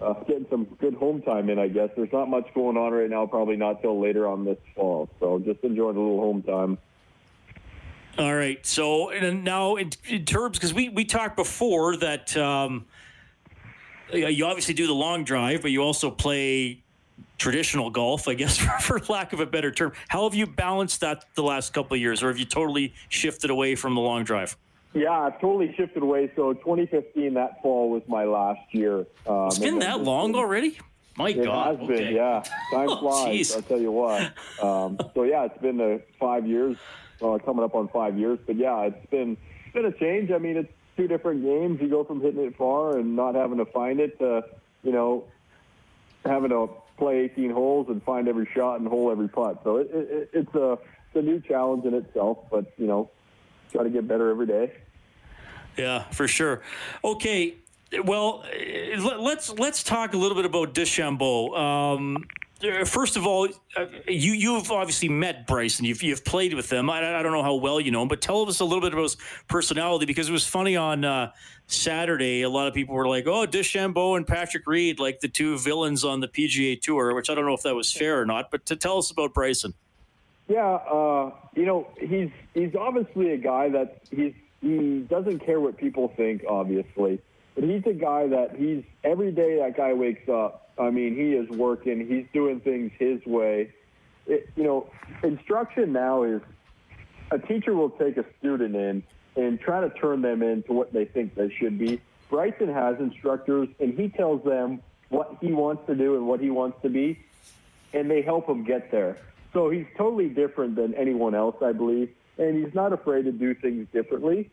uh, 0.00 0.12
getting 0.24 0.46
some 0.50 0.64
good 0.78 0.94
home 0.94 1.22
time 1.22 1.50
in, 1.50 1.58
I 1.58 1.68
guess. 1.68 1.88
There's 1.96 2.12
not 2.12 2.28
much 2.28 2.46
going 2.54 2.76
on 2.76 2.92
right 2.92 3.10
now, 3.10 3.26
probably 3.26 3.56
not 3.56 3.80
till 3.82 3.98
later 3.98 4.28
on 4.28 4.44
this 4.44 4.58
fall. 4.76 5.08
So 5.18 5.38
just 5.40 5.64
enjoying 5.64 5.96
a 5.96 6.00
little 6.00 6.20
home 6.20 6.42
time. 6.42 6.78
All 8.18 8.34
right. 8.34 8.64
So 8.66 9.08
now, 9.08 9.76
in, 9.76 9.90
in 10.06 10.24
terms, 10.24 10.58
because 10.58 10.74
we, 10.74 10.88
we 10.88 11.04
talked 11.04 11.36
before 11.36 11.96
that 11.96 12.36
um, 12.36 12.84
you 14.12 14.44
obviously 14.44 14.74
do 14.74 14.86
the 14.86 14.94
long 14.94 15.24
drive, 15.24 15.62
but 15.62 15.70
you 15.70 15.82
also 15.82 16.10
play 16.10 16.82
traditional 17.38 17.90
golf, 17.90 18.28
I 18.28 18.34
guess, 18.34 18.58
for, 18.80 18.98
for 19.00 19.12
lack 19.12 19.32
of 19.32 19.40
a 19.40 19.46
better 19.46 19.70
term. 19.70 19.92
How 20.08 20.24
have 20.24 20.34
you 20.34 20.46
balanced 20.46 21.00
that 21.00 21.24
the 21.34 21.42
last 21.42 21.72
couple 21.72 21.94
of 21.94 22.00
years, 22.00 22.22
or 22.22 22.28
have 22.28 22.38
you 22.38 22.44
totally 22.44 22.92
shifted 23.08 23.50
away 23.50 23.76
from 23.76 23.94
the 23.94 24.00
long 24.00 24.24
drive? 24.24 24.56
Yeah, 24.94 25.12
I've 25.12 25.40
totally 25.40 25.74
shifted 25.76 26.02
away. 26.02 26.30
So 26.34 26.54
2015, 26.54 27.34
that 27.34 27.62
fall 27.62 27.90
was 27.90 28.02
my 28.08 28.24
last 28.24 28.60
year. 28.72 29.06
Um, 29.26 29.48
it's 29.48 29.58
been 29.58 29.78
that 29.80 30.00
long 30.00 30.34
already. 30.34 30.78
My 31.16 31.30
it 31.30 31.44
God, 31.44 31.74
It 31.74 31.80
has 31.80 31.90
okay. 31.90 32.04
been. 32.04 32.14
Yeah, 32.14 32.42
time 32.72 32.88
oh, 32.88 33.00
flies. 33.00 33.36
Geez. 33.36 33.56
I'll 33.56 33.62
tell 33.62 33.80
you 33.80 33.92
what. 33.92 34.32
Um, 34.62 34.98
so 35.14 35.22
yeah, 35.22 35.44
it's 35.44 35.58
been 35.62 35.80
uh, 35.80 35.98
five 36.18 36.44
years, 36.46 36.76
uh, 37.22 37.38
coming 37.38 37.64
up 37.64 37.76
on 37.76 37.88
five 37.88 38.18
years. 38.18 38.40
But 38.44 38.56
yeah, 38.56 38.82
it's 38.82 39.06
been 39.10 39.36
it's 39.64 39.72
been 39.74 39.84
a 39.84 39.92
change. 39.92 40.32
I 40.32 40.38
mean, 40.38 40.56
it's 40.56 40.72
two 40.96 41.06
different 41.06 41.44
games. 41.44 41.80
You 41.80 41.88
go 41.88 42.02
from 42.02 42.20
hitting 42.20 42.42
it 42.44 42.56
far 42.56 42.98
and 42.98 43.14
not 43.14 43.36
having 43.36 43.58
to 43.58 43.66
find 43.66 44.00
it 44.00 44.18
to, 44.18 44.42
you 44.82 44.90
know, 44.90 45.24
having 46.24 46.50
to 46.50 46.70
play 46.96 47.30
18 47.32 47.52
holes 47.52 47.86
and 47.88 48.02
find 48.02 48.26
every 48.26 48.48
shot 48.52 48.80
and 48.80 48.88
hole 48.88 49.12
every 49.12 49.28
putt. 49.28 49.60
So 49.62 49.76
it, 49.76 49.90
it, 49.92 50.30
it's 50.32 50.54
a 50.56 50.72
it's 50.72 51.16
a 51.16 51.22
new 51.22 51.40
challenge 51.40 51.84
in 51.84 51.94
itself. 51.94 52.38
But 52.50 52.72
you 52.78 52.86
know, 52.88 53.10
try 53.70 53.84
to 53.84 53.90
get 53.90 54.06
better 54.08 54.30
every 54.30 54.46
day. 54.46 54.72
Yeah, 55.76 56.04
for 56.10 56.26
sure. 56.26 56.62
Okay, 57.04 57.54
well, 58.04 58.44
let's 58.98 59.50
let's 59.50 59.82
talk 59.82 60.12
a 60.12 60.16
little 60.16 60.36
bit 60.36 60.44
about 60.44 60.74
DeChambeau. 60.74 61.56
Um, 61.56 62.24
first 62.84 63.16
of 63.16 63.26
all, 63.26 63.48
uh, 63.76 63.86
you 64.06 64.32
you've 64.32 64.70
obviously 64.70 65.08
met 65.08 65.46
Bryson. 65.46 65.84
You've 65.84 66.02
you've 66.02 66.24
played 66.24 66.54
with 66.54 66.70
him. 66.70 66.90
I, 66.90 67.18
I 67.18 67.22
don't 67.22 67.32
know 67.32 67.42
how 67.42 67.54
well 67.54 67.80
you 67.80 67.90
know 67.90 68.02
him, 68.02 68.08
but 68.08 68.20
tell 68.20 68.46
us 68.48 68.60
a 68.60 68.64
little 68.64 68.80
bit 68.80 68.92
about 68.92 69.04
his 69.04 69.16
personality 69.48 70.06
because 70.06 70.28
it 70.28 70.32
was 70.32 70.46
funny 70.46 70.76
on 70.76 71.04
uh, 71.04 71.32
Saturday. 71.66 72.42
A 72.42 72.50
lot 72.50 72.66
of 72.66 72.74
people 72.74 72.94
were 72.94 73.08
like, 73.08 73.26
"Oh, 73.26 73.46
DeChambeau 73.46 74.16
and 74.16 74.26
Patrick 74.26 74.66
Reed, 74.66 74.98
like 74.98 75.20
the 75.20 75.28
two 75.28 75.58
villains 75.58 76.04
on 76.04 76.20
the 76.20 76.28
PGA 76.28 76.80
Tour," 76.80 77.14
which 77.14 77.30
I 77.30 77.34
don't 77.34 77.46
know 77.46 77.54
if 77.54 77.62
that 77.62 77.74
was 77.74 77.92
fair 77.92 78.20
or 78.20 78.26
not. 78.26 78.50
But 78.50 78.66
to 78.66 78.76
tell 78.76 78.98
us 78.98 79.10
about 79.10 79.32
Bryson. 79.32 79.74
Yeah, 80.48 80.66
uh, 80.66 81.32
you 81.54 81.66
know, 81.66 81.86
he's 81.98 82.30
he's 82.54 82.74
obviously 82.74 83.32
a 83.32 83.36
guy 83.36 83.68
that 83.68 84.00
he's 84.10 84.32
he 84.62 85.00
doesn't 85.00 85.40
care 85.40 85.60
what 85.60 85.76
people 85.76 86.12
think, 86.16 86.42
obviously, 86.48 87.20
but 87.54 87.64
he's 87.64 87.84
a 87.86 87.92
guy 87.92 88.26
that 88.28 88.56
he's 88.56 88.82
every 89.04 89.30
day 89.30 89.58
that 89.58 89.76
guy 89.76 89.92
wakes 89.92 90.28
up. 90.28 90.70
I 90.78 90.90
mean, 90.90 91.14
he 91.14 91.34
is 91.34 91.48
working. 91.50 92.06
He's 92.06 92.26
doing 92.32 92.60
things 92.60 92.92
his 92.98 93.24
way. 93.26 93.72
It, 94.26 94.48
you 94.56 94.64
know, 94.64 94.90
instruction 95.22 95.92
now 95.92 96.22
is 96.22 96.40
a 97.30 97.38
teacher 97.38 97.74
will 97.74 97.90
take 97.90 98.16
a 98.16 98.24
student 98.38 98.74
in 98.74 99.02
and 99.36 99.60
try 99.60 99.80
to 99.80 99.90
turn 99.90 100.22
them 100.22 100.42
into 100.42 100.72
what 100.72 100.92
they 100.92 101.04
think 101.04 101.34
they 101.34 101.50
should 101.58 101.78
be. 101.78 102.00
Bryson 102.30 102.72
has 102.72 102.98
instructors, 103.00 103.68
and 103.80 103.98
he 103.98 104.08
tells 104.08 104.42
them 104.44 104.80
what 105.08 105.36
he 105.40 105.52
wants 105.52 105.86
to 105.86 105.94
do 105.94 106.16
and 106.16 106.26
what 106.26 106.40
he 106.40 106.50
wants 106.50 106.78
to 106.82 106.88
be, 106.88 107.18
and 107.92 108.10
they 108.10 108.22
help 108.22 108.48
him 108.48 108.64
get 108.64 108.90
there. 108.90 109.18
So 109.52 109.70
he's 109.70 109.86
totally 109.96 110.28
different 110.28 110.76
than 110.76 110.94
anyone 110.94 111.34
else, 111.34 111.56
I 111.62 111.72
believe, 111.72 112.10
and 112.36 112.64
he's 112.64 112.74
not 112.74 112.92
afraid 112.92 113.24
to 113.24 113.32
do 113.32 113.54
things 113.54 113.86
differently. 113.92 114.50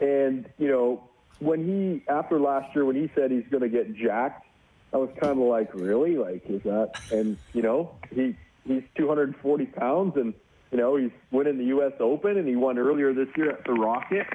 And 0.00 0.48
you 0.58 0.68
know, 0.68 1.08
when 1.40 1.64
he 1.66 2.10
after 2.10 2.38
last 2.38 2.74
year, 2.74 2.84
when 2.84 2.96
he 2.96 3.10
said 3.14 3.30
he's 3.30 3.46
going 3.50 3.62
to 3.62 3.68
get 3.68 3.94
jacked, 3.94 4.46
I 4.92 4.98
was 4.98 5.10
kind 5.20 5.32
of 5.32 5.46
like, 5.46 5.74
really? 5.74 6.16
Like, 6.16 6.44
is 6.48 6.62
that? 6.62 6.92
And 7.10 7.36
you 7.52 7.62
know, 7.62 7.92
he 8.14 8.36
he's 8.64 8.82
240 8.96 9.66
pounds, 9.66 10.16
and 10.16 10.32
you 10.70 10.78
know, 10.78 10.96
he's 10.96 11.10
winning 11.30 11.58
the 11.58 11.64
U.S. 11.64 11.92
Open, 11.98 12.36
and 12.38 12.46
he 12.46 12.56
won 12.56 12.78
earlier 12.78 13.12
this 13.12 13.28
year 13.36 13.50
at 13.50 13.64
the 13.64 13.72
Rocket. 13.72 14.26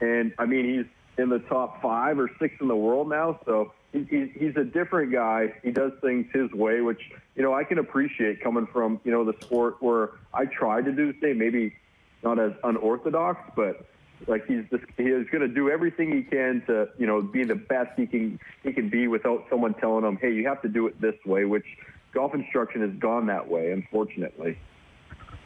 And 0.00 0.32
I 0.38 0.46
mean, 0.46 0.64
he's 0.64 0.86
in 1.22 1.28
the 1.28 1.38
top 1.38 1.80
five 1.80 2.18
or 2.18 2.30
six 2.40 2.54
in 2.60 2.68
the 2.68 2.76
world 2.76 3.08
now. 3.08 3.38
So 3.46 3.72
he, 4.04 4.32
he's 4.38 4.56
a 4.56 4.64
different 4.64 5.12
guy. 5.12 5.54
He 5.62 5.70
does 5.70 5.92
things 6.00 6.26
his 6.32 6.50
way, 6.52 6.80
which 6.80 7.00
you 7.34 7.42
know 7.42 7.54
I 7.54 7.64
can 7.64 7.78
appreciate 7.78 8.40
coming 8.40 8.66
from 8.66 9.00
you 9.04 9.12
know 9.12 9.24
the 9.24 9.34
sport 9.40 9.76
where 9.80 10.10
I 10.34 10.46
tried 10.46 10.84
to 10.86 10.92
do 10.92 11.12
the 11.12 11.18
same, 11.20 11.38
maybe 11.38 11.74
not 12.22 12.38
as 12.38 12.52
unorthodox, 12.64 13.50
but 13.54 13.86
like 14.26 14.46
he's 14.46 14.64
just 14.70 14.84
he 14.96 15.04
is 15.04 15.26
going 15.30 15.42
to 15.42 15.48
do 15.48 15.70
everything 15.70 16.12
he 16.12 16.22
can 16.22 16.62
to 16.66 16.88
you 16.98 17.06
know 17.06 17.22
be 17.22 17.44
the 17.44 17.54
best 17.54 17.90
he 17.96 18.06
can 18.06 18.38
he 18.62 18.72
can 18.72 18.88
be 18.88 19.08
without 19.08 19.46
someone 19.48 19.74
telling 19.74 20.04
him, 20.04 20.16
hey, 20.16 20.32
you 20.32 20.46
have 20.46 20.62
to 20.62 20.68
do 20.68 20.86
it 20.86 21.00
this 21.00 21.16
way, 21.24 21.44
which 21.44 21.66
golf 22.12 22.34
instruction 22.34 22.80
has 22.80 22.98
gone 22.98 23.26
that 23.26 23.48
way, 23.48 23.72
unfortunately. 23.72 24.58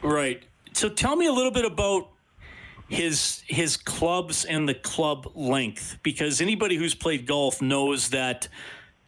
Right. 0.01 0.43
So 0.73 0.89
tell 0.89 1.15
me 1.15 1.27
a 1.27 1.33
little 1.33 1.51
bit 1.51 1.65
about 1.65 2.09
his 2.91 3.41
his 3.47 3.77
clubs 3.77 4.43
and 4.43 4.67
the 4.67 4.73
club 4.73 5.31
length 5.33 5.97
because 6.03 6.41
anybody 6.41 6.75
who's 6.75 6.93
played 6.93 7.25
golf 7.25 7.61
knows 7.61 8.09
that 8.09 8.49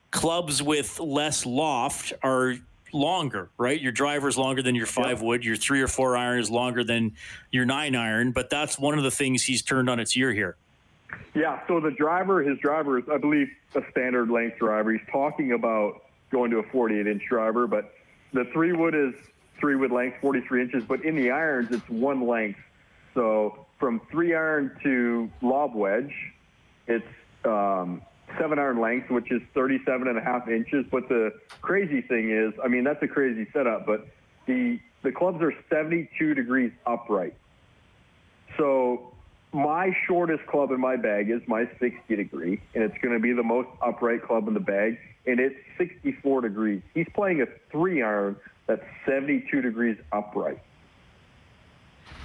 clubs 0.10 0.64
with 0.64 1.02
less 1.02 1.46
loft 1.46 2.14
are 2.24 2.56
longer, 2.94 3.50
right? 3.58 3.82
Your 3.82 3.92
driver's 3.92 4.38
longer 4.38 4.62
than 4.62 4.74
your 4.74 4.86
five 4.86 5.18
yep. 5.18 5.22
wood. 5.22 5.44
Your 5.44 5.58
three 5.58 5.82
or 5.82 5.90
four 5.90 6.16
iron 6.16 6.40
is 6.40 6.50
longer 6.50 6.86
than 6.86 7.14
your 7.52 7.66
nine 7.66 7.94
iron. 7.94 8.32
But 8.32 8.50
that's 8.50 8.80
one 8.80 8.98
of 8.98 9.04
the 9.04 9.12
things 9.12 9.44
he's 9.44 9.62
turned 9.62 9.90
on 9.90 10.00
its 10.00 10.16
ear 10.16 10.32
here. 10.32 10.56
Yeah. 11.34 11.60
So 11.68 11.82
the 11.82 11.92
driver, 11.92 12.42
his 12.42 12.58
driver 12.60 13.00
is, 13.00 13.06
I 13.12 13.18
believe, 13.18 13.50
a 13.76 13.82
standard 13.92 14.30
length 14.30 14.60
driver. 14.60 14.94
He's 14.94 15.08
talking 15.12 15.52
about 15.52 16.04
going 16.32 16.52
to 16.52 16.60
a 16.60 16.64
48 16.64 17.06
inch 17.06 17.24
driver, 17.28 17.68
but 17.68 17.94
the 18.32 18.46
three 18.54 18.72
wood 18.72 18.96
is 18.96 19.14
three 19.60 19.76
wood 19.76 19.92
length, 19.92 20.18
43 20.22 20.62
inches. 20.62 20.84
But 20.86 21.04
in 21.04 21.16
the 21.18 21.32
irons, 21.32 21.70
it's 21.72 21.90
one 21.90 22.26
length. 22.26 22.60
So 23.14 23.66
from 23.80 24.02
three 24.12 24.34
iron 24.34 24.78
to 24.84 25.30
lob 25.42 25.76
wedge, 25.76 26.14
it's 26.88 27.06
um, 27.46 28.02
seven 28.38 28.60
iron 28.60 28.80
length, 28.80 29.10
which 29.10 29.32
is 29.32 29.42
37 29.54 30.08
and 30.08 30.18
a 30.18 30.22
half 30.22 30.48
inches. 30.48 30.86
But 30.92 31.10
the 31.10 31.34
crazy 31.62 32.02
thing 32.02 32.32
is, 32.32 32.54
I 32.64 32.68
mean, 32.68 32.84
that's 32.84 33.02
a 33.04 33.08
crazy 33.08 33.48
setup, 33.54 33.86
but 33.86 34.08
the, 34.46 34.80
the 35.04 35.12
clubs 35.12 35.42
are 35.42 35.54
72 35.70 36.34
degrees 36.34 36.72
upright. 36.86 37.36
So 38.58 39.14
my 39.52 39.96
shortest 40.08 40.46
club 40.48 40.72
in 40.72 40.80
my 40.80 40.96
bag 40.96 41.30
is 41.30 41.42
my 41.48 41.70
60 41.80 42.16
degree, 42.16 42.62
and 42.74 42.84
it's 42.84 42.98
going 43.02 43.14
to 43.14 43.20
be 43.20 43.34
the 43.34 43.44
most 43.44 43.70
upright 43.82 44.24
club 44.24 44.48
in 44.48 44.54
the 44.54 44.60
bag, 44.60 44.98
and 45.26 45.40
it's 45.40 45.56
64 45.78 46.42
degrees. 46.42 46.82
He's 46.94 47.08
playing 47.14 47.42
a 47.42 47.46
three 47.72 48.02
iron 48.02 48.36
that's 48.68 48.84
72 49.06 49.62
degrees 49.62 49.98
upright, 50.12 50.60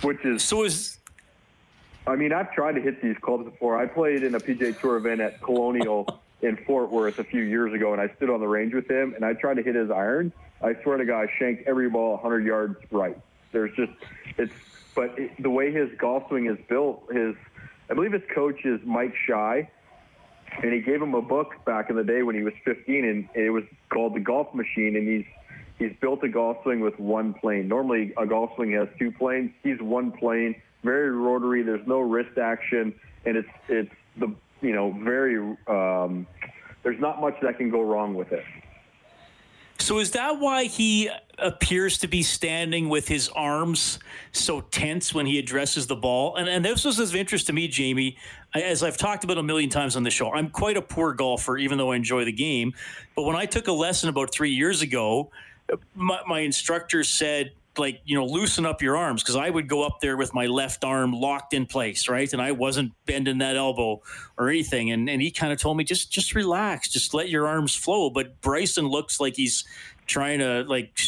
which 0.03 0.25
is 0.25 0.43
so 0.43 0.65
is 0.65 0.99
I 2.09 2.17
mean, 2.17 2.33
I've 2.33 2.51
tried 2.53 2.73
to 2.73 2.81
hit 2.81 3.03
these 3.03 3.17
clubs 3.21 3.45
before. 3.45 3.79
I 3.79 3.87
played 3.87 4.23
in 4.23 4.35
a 4.35 4.41
PGA 4.41 4.79
Tour 4.81 4.97
event 4.97 5.21
at 5.21 5.43
Colonial 5.43 6.21
in 6.43 6.57
Fort 6.67 6.91
Worth 6.91 7.19
a 7.19 7.25
few 7.25 7.43
years 7.43 7.75
ago, 7.75 7.93
and 7.93 8.01
I 8.01 8.09
stood 8.17 8.31
on 8.31 8.41
the 8.41 8.49
range 8.49 8.73
with 8.73 8.91
him, 8.91 9.13
and 9.15 9.25
I 9.25 9.35
tried 9.35 9.55
to 9.55 9.63
hit 9.63 9.75
his 9.75 9.91
iron. 9.91 10.33
I 10.63 10.75
swear 10.83 10.97
to 10.97 11.05
God, 11.05 11.29
I 11.29 11.33
shanked 11.39 11.69
every 11.69 11.91
ball 11.91 12.13
100 12.13 12.47
yards 12.47 12.77
right. 12.91 13.19
There's 13.53 13.75
just, 13.77 13.93
it's, 14.39 14.53
but 14.95 15.19
it, 15.19 15.43
the 15.43 15.51
way 15.51 15.71
his 15.71 15.91
golf 15.99 16.25
swing 16.29 16.47
is 16.47 16.57
built, 16.67 17.05
his, 17.13 17.35
I 17.91 17.95
believe 17.95 18.13
his 18.13 18.23
coach 18.35 18.65
is 18.65 18.81
Mike 18.85 19.15
Schy, 19.27 19.69
and 20.63 20.73
he 20.73 20.81
gave 20.81 21.03
him 21.03 21.15
a 21.15 21.23
book 21.23 21.57
back 21.67 21.91
in 21.91 21.97
the 21.97 22.05
day 22.05 22.23
when 22.23 22.35
he 22.35 22.43
was 22.43 22.55
15, 22.65 23.05
and 23.05 23.29
it 23.35 23.51
was 23.51 23.65
called 23.91 24.15
the 24.15 24.21
Golf 24.21 24.55
Machine, 24.55 24.97
and 24.97 25.07
he's 25.07 25.27
he's 25.79 25.93
built 26.01 26.23
a 26.25 26.29
golf 26.29 26.59
swing 26.63 26.81
with 26.81 26.99
one 26.99 27.35
plane. 27.35 27.69
Normally, 27.69 28.13
a 28.17 28.27
golf 28.27 28.51
swing 28.57 28.73
has 28.73 28.89
two 28.99 29.13
planes. 29.13 29.51
He's 29.63 29.81
one 29.81 30.13
plane, 30.13 30.61
very 30.83 31.11
rotary. 31.11 31.63
There's 31.63 31.87
no 31.87 32.01
wrist 32.01 32.39
action, 32.39 32.95
and 33.25 33.37
it's 33.37 33.49
it's 33.69 33.95
the 34.19 34.35
you 34.61 34.75
know 34.75 34.93
very 35.03 35.39
um, 35.67 36.27
there's 36.83 37.01
not 37.01 37.21
much 37.21 37.35
that 37.43 37.59
can 37.59 37.71
go 37.71 37.83
wrong 37.83 38.15
with 38.15 38.33
it. 38.33 38.45
So 39.81 40.01
is 40.01 40.11
that 40.11 40.41
why 40.41 40.65
he 40.65 41.09
appears 41.39 41.99
to 41.99 42.09
be 42.09 42.25
standing 42.25 42.89
with 42.89 43.07
his 43.07 43.29
arms 43.29 44.01
so 44.33 44.61
tense 44.61 45.15
when 45.15 45.25
he 45.25 45.39
addresses 45.39 45.87
the 45.87 45.95
ball? 45.95 46.35
And, 46.35 46.49
and 46.49 46.65
this 46.65 46.85
was 46.85 46.99
of 46.99 47.15
interest 47.15 47.47
to 47.47 47.53
me, 47.53 47.69
Jamie, 47.69 48.17
as 48.55 48.83
I've 48.83 48.97
talked 48.97 49.23
about 49.23 49.39
a 49.39 49.43
million 49.43 49.71
times 49.71 49.95
on 49.95 50.03
the 50.03 50.11
show. 50.11 50.33
I'm 50.33 50.51
quite 50.51 50.77
a 50.77 50.83
poor 50.83 51.13
golfer, 51.13 51.57
even 51.57 51.79
though 51.79 51.93
I 51.93 51.97
enjoy 51.97 52.25
the 52.25 52.33
game. 52.33 52.75
But 53.15 53.23
when 53.23 53.37
I 53.37 53.47
took 53.47 53.69
a 53.69 53.73
lesson 53.73 54.09
about 54.09 54.33
three 54.33 54.51
years 54.51 54.83
ago, 54.83 55.31
my, 55.95 56.21
my 56.27 56.41
instructor 56.41 57.05
said, 57.05 57.53
like 57.79 58.01
you 58.05 58.17
know 58.17 58.27
loosen 58.27 58.67
up 58.67 58.83
your 58.83 58.97
arms 58.97 59.23
because 59.23 59.37
I 59.37 59.49
would 59.49 59.69
go 59.69 59.85
up 59.85 60.01
there 60.01 60.17
with 60.17 60.35
my 60.35 60.47
left 60.47 60.85
arm 60.85 61.13
locked 61.13 61.55
in 61.55 61.67
place, 61.67 62.09
right, 62.09 62.31
and 62.33 62.43
I 62.43 62.53
wasn't 62.53 62.93
bending 63.07 63.39
that 63.39 63.57
elbow 63.57 64.03
or 64.37 64.49
anything. 64.49 64.91
And 64.91 65.09
and 65.09 65.23
he 65.23 65.31
kind 65.31 65.53
of 65.53 65.61
told 65.61 65.77
me 65.77 65.85
just 65.85 66.11
just 66.11 66.35
relax, 66.35 66.89
just 66.89 67.15
let 67.15 67.29
your 67.29 67.47
arms 67.47 67.75
flow. 67.75 68.11
But 68.11 68.41
Bryson 68.41 68.89
looks 68.89 69.21
like 69.21 69.37
he's 69.37 69.65
trying 70.07 70.41
to 70.41 70.65
like 70.65 70.99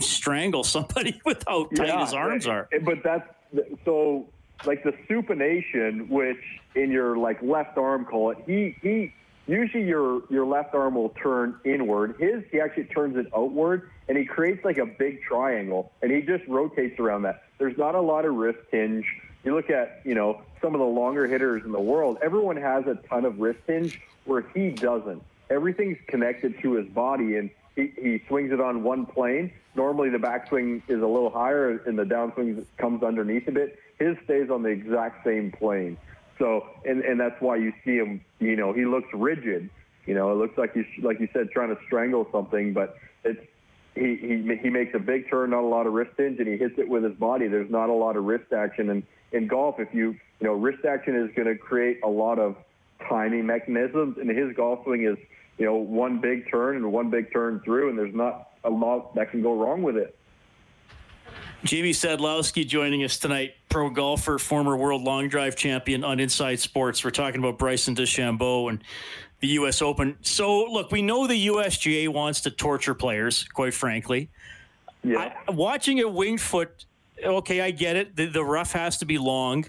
strangle 0.00 0.64
somebody 0.64 1.20
with 1.24 1.42
how 1.46 1.64
tight 1.74 1.88
yeah, 1.88 2.04
his 2.04 2.14
arms 2.14 2.46
are. 2.46 2.68
But 2.82 3.02
that's 3.02 3.28
so 3.84 4.28
like 4.64 4.82
the 4.84 4.92
supination, 5.08 6.08
which 6.08 6.42
in 6.74 6.90
your 6.90 7.16
like 7.16 7.40
left 7.42 7.78
arm 7.78 8.04
call 8.04 8.30
it. 8.30 8.38
He 8.46 8.76
he 8.82 9.12
usually 9.46 9.84
your 9.84 10.22
your 10.28 10.46
left 10.46 10.74
arm 10.74 10.94
will 10.94 11.10
turn 11.10 11.58
inward. 11.64 12.16
His 12.18 12.42
he 12.50 12.60
actually 12.60 12.84
turns 12.84 13.16
it 13.16 13.26
outward, 13.34 13.90
and 14.08 14.16
he 14.16 14.24
creates 14.24 14.64
like 14.64 14.78
a 14.78 14.86
big 14.86 15.22
triangle, 15.22 15.92
and 16.02 16.10
he 16.10 16.22
just 16.22 16.46
rotates 16.48 16.98
around 16.98 17.22
that. 17.22 17.44
There's 17.58 17.78
not 17.78 17.94
a 17.94 18.00
lot 18.00 18.24
of 18.24 18.34
wrist 18.34 18.58
hinge. 18.70 19.06
You 19.44 19.54
look 19.54 19.70
at 19.70 20.00
you 20.04 20.14
know 20.14 20.42
some 20.60 20.74
of 20.74 20.80
the 20.80 20.86
longer 20.86 21.26
hitters 21.26 21.64
in 21.64 21.72
the 21.72 21.80
world. 21.80 22.18
Everyone 22.22 22.56
has 22.56 22.86
a 22.86 22.96
ton 23.08 23.24
of 23.24 23.38
wrist 23.38 23.60
hinge, 23.66 24.00
where 24.24 24.44
he 24.54 24.70
doesn't. 24.70 25.22
Everything's 25.48 25.98
connected 26.08 26.60
to 26.62 26.72
his 26.72 26.88
body, 26.88 27.36
and 27.36 27.50
he, 27.76 27.92
he 27.96 28.22
swings 28.26 28.52
it 28.52 28.60
on 28.60 28.82
one 28.82 29.06
plane. 29.06 29.52
Normally, 29.74 30.08
the 30.08 30.18
backswing 30.18 30.82
is 30.88 31.00
a 31.02 31.06
little 31.06 31.30
higher, 31.30 31.78
and 31.86 31.98
the 31.98 32.04
downswing 32.04 32.64
comes 32.78 33.02
underneath 33.02 33.46
a 33.46 33.52
bit. 33.52 33.78
His 33.98 34.16
stays 34.24 34.50
on 34.50 34.62
the 34.62 34.70
exact 34.70 35.24
same 35.24 35.52
plane. 35.52 35.96
So, 36.38 36.66
and, 36.84 37.02
and 37.02 37.18
that's 37.18 37.40
why 37.40 37.56
you 37.56 37.72
see 37.84 37.96
him, 37.96 38.20
you 38.40 38.56
know, 38.56 38.72
he 38.72 38.84
looks 38.84 39.08
rigid. 39.14 39.70
You 40.06 40.14
know, 40.14 40.30
it 40.32 40.36
looks 40.36 40.56
like 40.56 40.74
he's, 40.74 40.86
like 41.02 41.18
you 41.20 41.28
said, 41.32 41.50
trying 41.50 41.74
to 41.74 41.80
strangle 41.86 42.28
something, 42.30 42.72
but 42.72 42.96
it's, 43.24 43.40
he, 43.94 44.16
he, 44.16 44.56
he 44.62 44.70
makes 44.70 44.94
a 44.94 44.98
big 44.98 45.28
turn, 45.30 45.50
not 45.50 45.62
a 45.62 45.66
lot 45.66 45.86
of 45.86 45.94
wrist 45.94 46.12
hinge, 46.16 46.38
and 46.38 46.46
he 46.46 46.56
hits 46.56 46.74
it 46.78 46.88
with 46.88 47.02
his 47.02 47.14
body. 47.14 47.48
There's 47.48 47.70
not 47.70 47.88
a 47.88 47.94
lot 47.94 48.16
of 48.16 48.24
wrist 48.24 48.52
action. 48.52 48.90
And 48.90 49.02
in 49.32 49.48
golf, 49.48 49.76
if 49.78 49.92
you, 49.94 50.10
you 50.40 50.46
know, 50.46 50.52
wrist 50.52 50.84
action 50.84 51.16
is 51.16 51.34
going 51.34 51.48
to 51.48 51.56
create 51.56 52.00
a 52.04 52.08
lot 52.08 52.38
of 52.38 52.56
timing 53.08 53.46
mechanisms, 53.46 54.18
and 54.18 54.28
his 54.30 54.54
golf 54.54 54.84
swing 54.84 55.04
is, 55.04 55.16
you 55.58 55.64
know, 55.64 55.74
one 55.76 56.20
big 56.20 56.50
turn 56.50 56.76
and 56.76 56.92
one 56.92 57.08
big 57.08 57.32
turn 57.32 57.60
through, 57.64 57.88
and 57.88 57.98
there's 57.98 58.14
not 58.14 58.50
a 58.64 58.70
lot 58.70 59.14
that 59.14 59.30
can 59.30 59.42
go 59.42 59.58
wrong 59.58 59.82
with 59.82 59.96
it. 59.96 60.16
Jamie 61.64 61.92
Sadlowski 61.92 62.66
joining 62.66 63.02
us 63.02 63.18
tonight, 63.18 63.54
pro 63.68 63.90
golfer, 63.90 64.38
former 64.38 64.76
world 64.76 65.02
long 65.02 65.28
drive 65.28 65.56
champion 65.56 66.04
on 66.04 66.20
Inside 66.20 66.60
Sports. 66.60 67.02
We're 67.02 67.10
talking 67.10 67.40
about 67.40 67.58
Bryson 67.58 67.94
DeChambeau 67.94 68.68
and 68.68 68.84
the 69.40 69.48
U.S. 69.48 69.82
Open. 69.82 70.16
So, 70.22 70.64
look, 70.64 70.92
we 70.92 71.02
know 71.02 71.26
the 71.26 71.46
USGA 71.48 72.08
wants 72.08 72.42
to 72.42 72.50
torture 72.50 72.94
players, 72.94 73.44
quite 73.44 73.74
frankly. 73.74 74.28
Yeah. 75.02 75.32
I, 75.48 75.50
watching 75.50 76.00
a 76.00 76.08
winged 76.08 76.40
foot, 76.40 76.84
okay, 77.24 77.60
I 77.60 77.70
get 77.70 77.96
it. 77.96 78.16
The, 78.16 78.26
the 78.26 78.44
rough 78.44 78.72
has 78.72 78.98
to 78.98 79.06
be 79.06 79.18
long. 79.18 79.64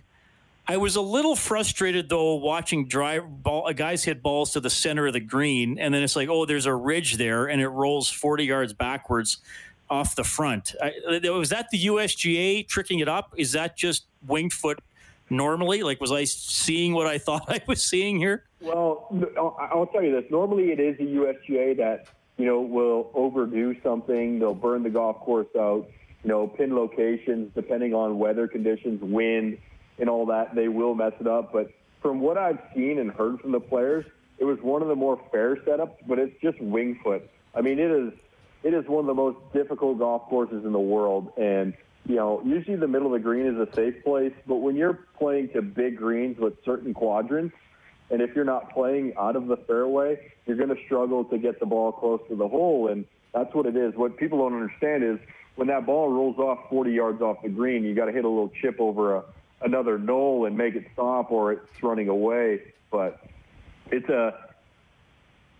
I 0.69 0.75
was 0.75 0.97
a 0.97 1.01
little 1.01 1.37
frustrated 1.37 2.09
though 2.09 2.35
watching 2.35 2.89
drive 2.89 3.23
ball 3.41 3.71
guys 3.71 4.03
hit 4.03 4.21
balls 4.21 4.51
to 4.51 4.59
the 4.59 4.69
center 4.69 5.07
of 5.07 5.13
the 5.13 5.21
green, 5.21 5.79
and 5.79 5.93
then 5.93 6.03
it's 6.03 6.17
like, 6.17 6.27
oh, 6.27 6.45
there's 6.45 6.65
a 6.65 6.75
ridge 6.75 7.15
there, 7.15 7.45
and 7.45 7.61
it 7.61 7.69
rolls 7.69 8.09
40 8.09 8.43
yards 8.43 8.73
backwards 8.73 9.37
off 9.89 10.15
the 10.15 10.23
front. 10.23 10.75
Uh, 10.81 10.89
was 11.31 11.49
that 11.49 11.69
the 11.71 11.85
USGA 11.85 12.67
tricking 12.67 12.99
it 12.99 13.07
up? 13.07 13.33
Is 13.37 13.53
that 13.53 13.77
just 13.77 14.05
winged 14.25 14.53
foot 14.53 14.79
normally? 15.29 15.83
Like, 15.83 16.01
was 16.01 16.11
I 16.11 16.25
seeing 16.25 16.93
what 16.93 17.07
I 17.07 17.17
thought 17.27 17.45
I 17.47 17.61
was 17.67 17.81
seeing 17.81 18.17
here? 18.17 18.43
Well, 18.61 19.07
I'll 19.37 19.89
tell 19.91 20.03
you 20.03 20.11
this. 20.19 20.29
Normally, 20.31 20.71
it 20.71 20.79
is 20.79 20.97
the 20.97 21.05
USGA 21.05 21.77
that 21.77 22.07
you 22.37 22.45
know 22.45 22.61
will 22.61 23.11
overdo 23.13 23.75
something. 23.81 24.39
They'll 24.39 24.53
burn 24.53 24.83
the 24.83 24.89
golf 24.89 25.19
course 25.19 25.47
out. 25.57 25.87
You 26.23 26.29
know, 26.29 26.47
pin 26.47 26.75
locations 26.75 27.51
depending 27.53 27.93
on 27.93 28.17
weather 28.17 28.47
conditions, 28.47 29.01
wind, 29.01 29.59
and 29.99 30.09
all 30.09 30.25
that. 30.27 30.55
They 30.55 30.67
will 30.67 30.95
mess 30.95 31.13
it 31.19 31.27
up. 31.27 31.53
But 31.53 31.71
from 32.01 32.19
what 32.19 32.37
I've 32.37 32.59
seen 32.75 32.99
and 32.99 33.11
heard 33.11 33.39
from 33.39 33.51
the 33.51 33.59
players, 33.59 34.05
it 34.39 34.43
was 34.43 34.59
one 34.61 34.81
of 34.81 34.87
the 34.87 34.95
more 34.95 35.21
fair 35.31 35.55
setups. 35.57 35.95
But 36.07 36.19
it's 36.19 36.35
just 36.41 36.59
wing 36.59 36.99
foot. 37.03 37.29
I 37.53 37.61
mean, 37.61 37.79
it 37.79 37.91
is 37.91 38.13
it 38.67 38.73
is 38.73 38.85
one 38.85 38.99
of 38.99 39.05
the 39.05 39.13
most 39.13 39.37
difficult 39.53 39.97
golf 39.97 40.23
courses 40.23 40.65
in 40.65 40.73
the 40.73 40.79
world. 40.79 41.31
And, 41.37 41.73
you 42.05 42.15
know, 42.15 42.41
usually 42.45 42.75
the 42.75 42.87
middle 42.87 43.07
of 43.07 43.13
the 43.13 43.19
green 43.19 43.45
is 43.45 43.55
a 43.55 43.73
safe 43.73 44.03
place, 44.03 44.33
but 44.45 44.57
when 44.57 44.75
you're 44.75 44.99
playing 45.17 45.49
to 45.53 45.61
big 45.61 45.95
greens 45.95 46.37
with 46.37 46.53
certain 46.65 46.93
quadrants, 46.93 47.55
and 48.09 48.21
if 48.21 48.35
you're 48.35 48.43
not 48.43 48.73
playing 48.73 49.13
out 49.17 49.37
of 49.37 49.47
the 49.47 49.55
fairway, 49.55 50.19
you're 50.45 50.57
going 50.57 50.75
to 50.75 50.83
struggle 50.85 51.23
to 51.25 51.37
get 51.37 51.61
the 51.61 51.65
ball 51.65 51.93
close 51.93 52.19
to 52.27 52.35
the 52.35 52.47
hole. 52.47 52.89
And 52.89 53.05
that's 53.33 53.53
what 53.55 53.65
it 53.67 53.77
is. 53.77 53.95
What 53.95 54.17
people 54.17 54.39
don't 54.39 54.61
understand 54.61 55.01
is 55.03 55.17
when 55.55 55.69
that 55.69 55.85
ball 55.85 56.09
rolls 56.09 56.37
off 56.37 56.69
40 56.69 56.91
yards 56.91 57.21
off 57.21 57.41
the 57.43 57.49
green, 57.49 57.85
you 57.85 57.95
got 57.95 58.05
to 58.05 58.11
hit 58.11 58.25
a 58.25 58.29
little 58.29 58.51
chip 58.61 58.81
over 58.81 59.15
a, 59.15 59.23
another 59.61 59.97
knoll 59.97 60.45
and 60.45 60.57
make 60.57 60.75
it 60.75 60.87
stop 60.91 61.31
or 61.31 61.53
it's 61.53 61.83
running 61.83 62.09
away. 62.09 62.63
But 62.91 63.21
it's 63.91 64.09
a 64.09 64.46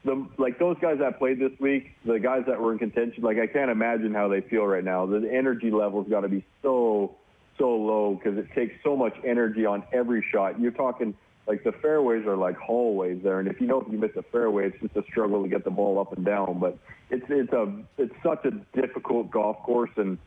the 0.08 0.26
like 0.38 0.58
those 0.58 0.78
guys 0.82 0.98
that 1.00 1.20
played 1.20 1.38
this 1.38 1.52
week, 1.60 1.92
the 2.06 2.18
guys 2.18 2.44
that 2.48 2.60
were 2.60 2.72
in 2.72 2.80
contention, 2.80 3.24
like 3.24 3.38
I 3.38 3.46
can't 3.46 3.70
imagine 3.70 4.14
how 4.14 4.30
they 4.30 4.42
feel 4.42 4.66
right 4.66 4.84
now. 4.84 5.06
The 5.06 5.30
energy 5.32 5.70
level's 5.70 6.10
got 6.10 6.22
to 6.22 6.30
be 6.30 6.44
so 6.64 7.16
so 7.60 7.76
low 7.76 8.16
because 8.16 8.38
it 8.38 8.48
takes 8.56 8.74
so 8.84 8.96
much 8.96 9.14
energy 9.26 9.66
on 9.66 9.84
every 9.92 10.26
shot. 10.32 10.60
You're 10.60 10.72
talking 10.72 11.14
like 11.46 11.64
the 11.64 11.74
fairways 11.74 12.26
are 12.26 12.38
like 12.38 12.58
hallways 12.58 13.22
there, 13.22 13.40
and 13.40 13.50
if 13.50 13.60
you 13.60 13.78
if 13.80 13.92
you 13.92 14.00
miss 14.00 14.12
a 14.16 14.24
fairway, 14.24 14.68
it's 14.68 14.82
just 14.82 14.96
a 14.96 15.04
struggle 15.12 15.44
to 15.44 15.50
get 15.50 15.66
the 15.66 15.72
ball 15.72 16.00
up 16.00 16.14
and 16.14 16.26
down. 16.26 16.58
But 16.60 16.78
it's 17.10 17.26
it's 17.30 17.52
a 17.52 17.72
it's 17.98 18.16
such 18.24 18.46
a 18.46 18.52
difficult 18.80 19.30
golf 19.30 19.58
course, 19.64 19.92
and 19.98 20.18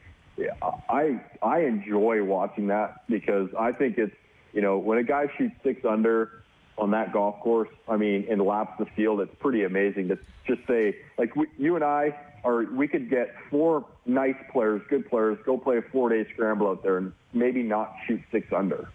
I 0.90 1.20
I 1.42 1.60
enjoy 1.60 2.22
watching 2.22 2.66
that 2.66 3.06
because 3.08 3.48
I 3.58 3.72
think 3.72 3.96
it's 3.96 4.14
you 4.52 4.60
know 4.60 4.76
when 4.76 4.98
a 4.98 5.04
guy 5.04 5.26
shoots 5.38 5.54
six 5.64 5.86
under 5.86 6.42
on 6.80 6.90
that 6.92 7.12
golf 7.12 7.38
course, 7.40 7.68
I 7.88 7.96
mean, 7.96 8.26
and 8.30 8.40
laps 8.40 8.72
the 8.78 8.86
field, 8.96 9.20
it's 9.20 9.34
pretty 9.38 9.64
amazing 9.64 10.08
to 10.08 10.18
just 10.46 10.66
say, 10.66 10.96
like, 11.18 11.36
we, 11.36 11.46
you 11.58 11.76
and 11.76 11.84
I 11.84 12.18
are, 12.42 12.64
we 12.64 12.88
could 12.88 13.10
get 13.10 13.34
four 13.50 13.84
nice 14.06 14.34
players, 14.50 14.80
good 14.88 15.08
players, 15.08 15.38
go 15.44 15.58
play 15.58 15.76
a 15.76 15.82
four 15.82 16.08
day 16.08 16.26
scramble 16.32 16.68
out 16.68 16.82
there 16.82 16.96
and 16.96 17.12
maybe 17.34 17.62
not 17.62 17.94
shoot 18.06 18.20
six 18.32 18.46
under. 18.52 18.88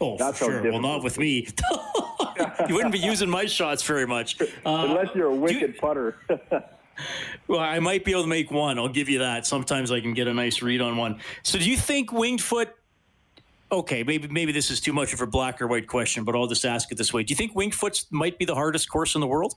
Oh, 0.00 0.16
That's 0.16 0.38
sure. 0.38 0.62
Well, 0.62 0.80
not 0.80 1.02
with 1.02 1.18
me. 1.18 1.48
you 2.68 2.74
wouldn't 2.74 2.92
be 2.92 3.00
using 3.00 3.28
my 3.28 3.46
shots 3.46 3.82
very 3.82 4.06
much. 4.06 4.40
Uh, 4.40 4.46
Unless 4.64 5.08
you're 5.14 5.26
a 5.26 5.34
wicked 5.34 5.74
you, 5.74 5.80
putter. 5.80 6.16
well, 7.48 7.60
I 7.60 7.80
might 7.80 8.04
be 8.04 8.12
able 8.12 8.22
to 8.22 8.28
make 8.28 8.50
one. 8.50 8.78
I'll 8.78 8.88
give 8.88 9.08
you 9.08 9.18
that. 9.18 9.44
Sometimes 9.44 9.90
I 9.90 10.00
can 10.00 10.14
get 10.14 10.28
a 10.28 10.34
nice 10.34 10.62
read 10.62 10.80
on 10.80 10.96
one. 10.96 11.18
So, 11.42 11.58
do 11.58 11.68
you 11.68 11.76
think 11.76 12.12
winged 12.12 12.40
foot 12.40 12.74
okay, 13.70 14.02
maybe 14.02 14.28
maybe 14.28 14.52
this 14.52 14.70
is 14.70 14.80
too 14.80 14.92
much 14.92 15.12
of 15.12 15.20
a 15.20 15.26
black 15.26 15.60
or 15.60 15.66
white 15.66 15.86
question, 15.86 16.24
but 16.24 16.34
I'll 16.34 16.46
just 16.46 16.64
ask 16.64 16.90
it 16.92 16.98
this 16.98 17.12
way: 17.12 17.22
Do 17.22 17.32
you 17.32 17.36
think 17.36 17.54
Winged 17.54 17.74
Foot 17.74 18.04
might 18.10 18.38
be 18.38 18.44
the 18.44 18.54
hardest 18.54 18.88
course 18.88 19.14
in 19.14 19.20
the 19.20 19.26
world? 19.26 19.54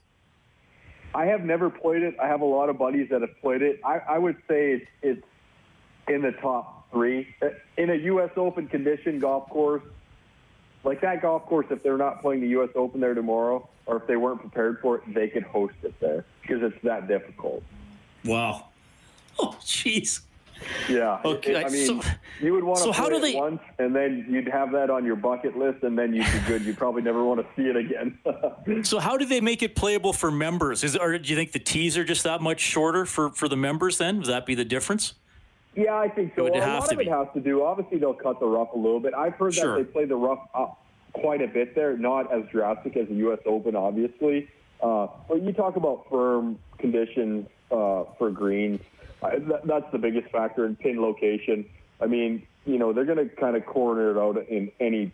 I 1.14 1.26
have 1.26 1.44
never 1.44 1.68
played 1.68 2.02
it. 2.02 2.16
I 2.20 2.26
have 2.26 2.40
a 2.40 2.46
lot 2.46 2.68
of 2.68 2.78
buddies 2.78 3.10
that 3.10 3.20
have 3.20 3.38
played 3.40 3.62
it. 3.62 3.80
I, 3.84 3.98
I 3.98 4.18
would 4.18 4.36
say 4.48 4.72
it's, 4.72 4.86
it's 5.02 5.26
in 6.08 6.22
the 6.22 6.32
top 6.32 6.90
three 6.90 7.34
in 7.76 7.90
a 7.90 7.94
U.S. 7.94 8.30
Open 8.36 8.66
condition 8.66 9.18
golf 9.18 9.48
course. 9.50 9.82
Like 10.84 11.00
that 11.02 11.22
golf 11.22 11.46
course, 11.46 11.66
if 11.70 11.82
they're 11.82 11.98
not 11.98 12.22
playing 12.22 12.40
the 12.40 12.48
U.S. 12.48 12.70
Open 12.74 13.00
there 13.00 13.14
tomorrow, 13.14 13.68
or 13.86 13.98
if 13.98 14.06
they 14.06 14.16
weren't 14.16 14.40
prepared 14.40 14.80
for 14.80 14.96
it, 14.96 15.14
they 15.14 15.28
could 15.28 15.44
host 15.44 15.74
it 15.82 15.98
there 16.00 16.24
because 16.40 16.62
it's 16.62 16.82
that 16.82 17.08
difficult. 17.08 17.62
Wow. 18.24 18.68
Oh, 19.38 19.56
jeez. 19.62 20.20
Yeah. 20.88 21.20
Okay. 21.32 21.54
It, 21.54 21.66
I 21.66 21.68
mean, 21.68 21.86
so, 21.86 22.00
you 22.40 22.52
would 22.52 22.64
want 22.64 22.78
to 22.78 22.84
so 22.84 22.92
play 22.92 23.16
it 23.16 23.22
they... 23.22 23.34
once, 23.34 23.60
and 23.78 23.94
then 23.94 24.26
you'd 24.28 24.48
have 24.48 24.72
that 24.72 24.90
on 24.90 25.04
your 25.04 25.16
bucket 25.16 25.56
list, 25.56 25.82
and 25.82 25.98
then 25.98 26.12
you'd 26.12 26.30
be 26.30 26.38
good. 26.46 26.62
You'd 26.62 26.76
probably 26.76 27.02
never 27.02 27.24
want 27.24 27.40
to 27.40 27.46
see 27.56 27.68
it 27.68 27.76
again. 27.76 28.18
so, 28.84 28.98
how 28.98 29.16
do 29.16 29.24
they 29.24 29.40
make 29.40 29.62
it 29.62 29.74
playable 29.74 30.12
for 30.12 30.30
members? 30.30 30.84
Is 30.84 30.96
or 30.96 31.18
do 31.18 31.30
you 31.30 31.36
think 31.36 31.52
the 31.52 31.58
tees 31.58 31.96
are 31.96 32.04
just 32.04 32.24
that 32.24 32.42
much 32.42 32.60
shorter 32.60 33.06
for 33.06 33.30
for 33.30 33.48
the 33.48 33.56
members? 33.56 33.98
Then 33.98 34.18
would 34.18 34.26
that 34.26 34.46
be 34.46 34.54
the 34.54 34.64
difference? 34.64 35.14
Yeah, 35.74 35.96
I 35.96 36.08
think 36.08 36.34
so. 36.36 36.44
Well, 36.44 36.54
a 36.54 36.58
lot 36.58 36.92
of 36.92 36.98
be. 36.98 37.06
it 37.06 37.10
has 37.10 37.28
to 37.34 37.40
do. 37.40 37.64
Obviously, 37.64 37.98
they'll 37.98 38.12
cut 38.12 38.40
the 38.40 38.46
rough 38.46 38.72
a 38.74 38.76
little 38.76 39.00
bit. 39.00 39.14
I've 39.14 39.34
heard 39.34 39.54
sure. 39.54 39.78
that 39.78 39.86
they 39.86 39.90
play 39.90 40.04
the 40.04 40.16
rough 40.16 40.46
up 40.54 40.84
quite 41.14 41.40
a 41.40 41.48
bit 41.48 41.74
there, 41.74 41.96
not 41.96 42.32
as 42.32 42.44
drastic 42.50 42.96
as 42.96 43.08
the 43.08 43.14
U.S. 43.14 43.38
Open, 43.46 43.74
obviously. 43.74 44.48
Uh, 44.82 45.06
but 45.28 45.42
you 45.42 45.52
talk 45.52 45.76
about 45.76 46.06
firm 46.10 46.58
conditions 46.78 47.46
uh, 47.70 48.04
for 48.18 48.30
greens. 48.30 48.80
Uh, 49.22 49.30
th- 49.30 49.62
that's 49.64 49.90
the 49.92 49.98
biggest 49.98 50.30
factor 50.30 50.66
in 50.66 50.76
pin 50.76 51.00
location. 51.00 51.64
I 52.00 52.06
mean, 52.06 52.46
you 52.64 52.78
know, 52.78 52.92
they're 52.92 53.04
going 53.04 53.28
to 53.28 53.34
kind 53.36 53.56
of 53.56 53.64
corner 53.66 54.10
it 54.10 54.18
out 54.18 54.36
in 54.48 54.70
any 54.80 55.12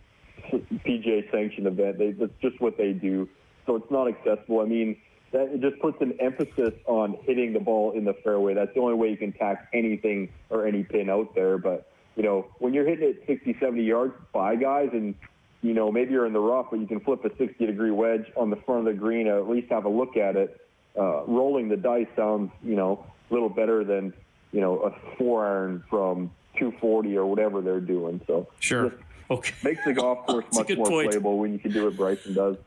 PGA 0.51 1.29
sanctioned 1.31 1.67
event. 1.67 1.97
They, 1.97 2.11
that's 2.11 2.31
just 2.41 2.59
what 2.59 2.77
they 2.77 2.93
do. 2.93 3.29
So 3.65 3.75
it's 3.75 3.91
not 3.91 4.07
accessible. 4.07 4.61
I 4.61 4.65
mean, 4.65 4.97
that 5.31 5.49
it 5.49 5.61
just 5.61 5.79
puts 5.79 6.01
an 6.01 6.13
emphasis 6.19 6.73
on 6.87 7.17
hitting 7.23 7.53
the 7.53 7.59
ball 7.59 7.91
in 7.91 8.03
the 8.03 8.13
fairway. 8.23 8.55
That's 8.55 8.73
the 8.73 8.79
only 8.79 8.95
way 8.95 9.09
you 9.09 9.17
can 9.17 9.31
tax 9.33 9.67
anything 9.73 10.29
or 10.49 10.65
any 10.65 10.83
pin 10.83 11.09
out 11.09 11.35
there. 11.35 11.59
But, 11.59 11.91
you 12.15 12.23
know, 12.23 12.47
when 12.57 12.73
you're 12.73 12.87
hitting 12.87 13.09
it 13.09 13.23
60, 13.27 13.57
70 13.59 13.83
yards 13.83 14.13
by 14.33 14.55
guys 14.55 14.89
and 14.93 15.13
you 15.61 15.73
know, 15.73 15.91
maybe 15.91 16.11
you're 16.11 16.25
in 16.25 16.33
the 16.33 16.39
rough, 16.39 16.67
but 16.71 16.79
you 16.79 16.87
can 16.87 16.99
flip 17.01 17.25
a 17.25 17.29
60 17.37 17.65
degree 17.65 17.91
wedge 17.91 18.25
on 18.37 18.49
the 18.49 18.55
front 18.55 18.87
of 18.87 18.93
the 18.93 18.99
green, 18.99 19.27
or 19.27 19.39
at 19.39 19.49
least 19.49 19.69
have 19.71 19.85
a 19.85 19.89
look 19.89 20.15
at 20.15 20.35
it. 20.35 20.59
Uh, 20.97 21.23
rolling 21.25 21.69
the 21.69 21.77
dice 21.77 22.07
sounds, 22.15 22.51
you 22.63 22.75
know, 22.75 23.05
little 23.29 23.49
better 23.49 23.83
than, 23.83 24.13
you 24.51 24.61
know, 24.61 24.79
a 24.79 25.15
four 25.17 25.45
iron 25.45 25.83
from 25.89 26.31
240 26.57 27.17
or 27.17 27.25
whatever 27.25 27.61
they're 27.61 27.79
doing. 27.79 28.21
So 28.27 28.47
sure, 28.59 28.93
okay, 29.29 29.53
makes 29.63 29.83
the 29.85 29.93
golf 29.93 30.25
course 30.25 30.45
much 30.53 30.69
more 30.75 30.87
point. 30.87 31.09
playable 31.09 31.37
when 31.37 31.53
you 31.53 31.59
can 31.59 31.71
do 31.71 31.85
what 31.85 31.95
Bryson 31.95 32.33
does. 32.33 32.57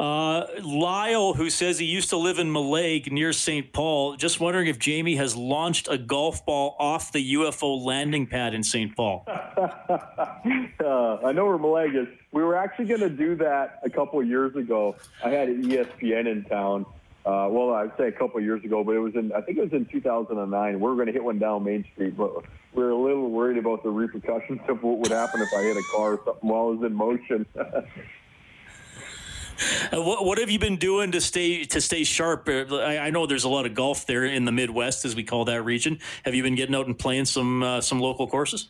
Uh, 0.00 0.46
Lyle, 0.62 1.34
who 1.34 1.50
says 1.50 1.78
he 1.78 1.84
used 1.84 2.08
to 2.08 2.16
live 2.16 2.38
in 2.38 2.50
Mallaig 2.50 3.12
near 3.12 3.34
St. 3.34 3.70
Paul, 3.70 4.16
just 4.16 4.40
wondering 4.40 4.66
if 4.66 4.78
Jamie 4.78 5.16
has 5.16 5.36
launched 5.36 5.88
a 5.90 5.98
golf 5.98 6.46
ball 6.46 6.74
off 6.78 7.12
the 7.12 7.34
UFO 7.34 7.84
landing 7.84 8.26
pad 8.26 8.54
in 8.54 8.62
St. 8.62 8.96
Paul. 8.96 9.24
uh, 9.28 9.98
I 11.22 11.32
know 11.32 11.44
where 11.44 11.58
Mallaig 11.58 11.94
is. 11.94 12.08
We 12.32 12.42
were 12.42 12.56
actually 12.56 12.86
going 12.86 13.00
to 13.00 13.10
do 13.10 13.34
that 13.36 13.78
a 13.84 13.90
couple 13.90 14.18
of 14.18 14.26
years 14.26 14.56
ago. 14.56 14.96
I 15.22 15.28
had 15.28 15.50
ESPN 15.50 16.26
in 16.26 16.44
town. 16.44 16.86
Uh, 17.24 17.46
well, 17.50 17.74
I'd 17.74 17.92
say 17.98 18.08
a 18.08 18.12
couple 18.12 18.40
years 18.40 18.64
ago, 18.64 18.82
but 18.82 18.94
it 18.94 18.98
was 18.98 19.14
in, 19.14 19.30
I 19.32 19.42
think 19.42 19.58
it 19.58 19.60
was 19.60 19.72
in 19.72 19.84
2009. 19.86 20.74
We 20.74 20.80
were 20.80 20.94
going 20.94 21.06
to 21.06 21.12
hit 21.12 21.22
one 21.22 21.38
down 21.38 21.64
Main 21.64 21.84
Street, 21.92 22.16
but 22.16 22.34
we 22.72 22.82
were 22.82 22.90
a 22.90 22.96
little 22.96 23.30
worried 23.30 23.58
about 23.58 23.82
the 23.82 23.90
repercussions 23.90 24.60
of 24.68 24.82
what 24.82 24.98
would 24.98 25.12
happen 25.12 25.42
if 25.42 25.48
I 25.54 25.62
hit 25.62 25.76
a 25.76 25.82
car 25.94 26.14
or 26.14 26.20
something 26.24 26.48
while 26.48 26.68
I 26.68 26.70
was 26.70 26.82
in 26.82 26.94
motion. 26.94 27.46
What, 29.92 30.24
what 30.24 30.38
have 30.38 30.50
you 30.50 30.58
been 30.58 30.76
doing 30.76 31.12
to 31.12 31.20
stay 31.20 31.64
to 31.64 31.82
stay 31.82 32.02
sharp? 32.04 32.48
Uh, 32.48 32.76
I, 32.76 32.98
I, 32.98 33.10
know 33.10 33.26
there's 33.26 33.44
a 33.44 33.48
lot 33.48 33.66
of 33.66 33.74
golf 33.74 34.06
there 34.06 34.24
in 34.24 34.46
the 34.46 34.52
Midwest, 34.52 35.04
as 35.04 35.14
we 35.14 35.22
call 35.22 35.44
that 35.46 35.62
region. 35.64 35.98
Have 36.24 36.34
you 36.34 36.42
been 36.42 36.54
getting 36.54 36.74
out 36.74 36.86
and 36.86 36.98
playing 36.98 37.26
some 37.26 37.62
uh, 37.62 37.82
some 37.82 38.00
local 38.00 38.26
courses? 38.26 38.68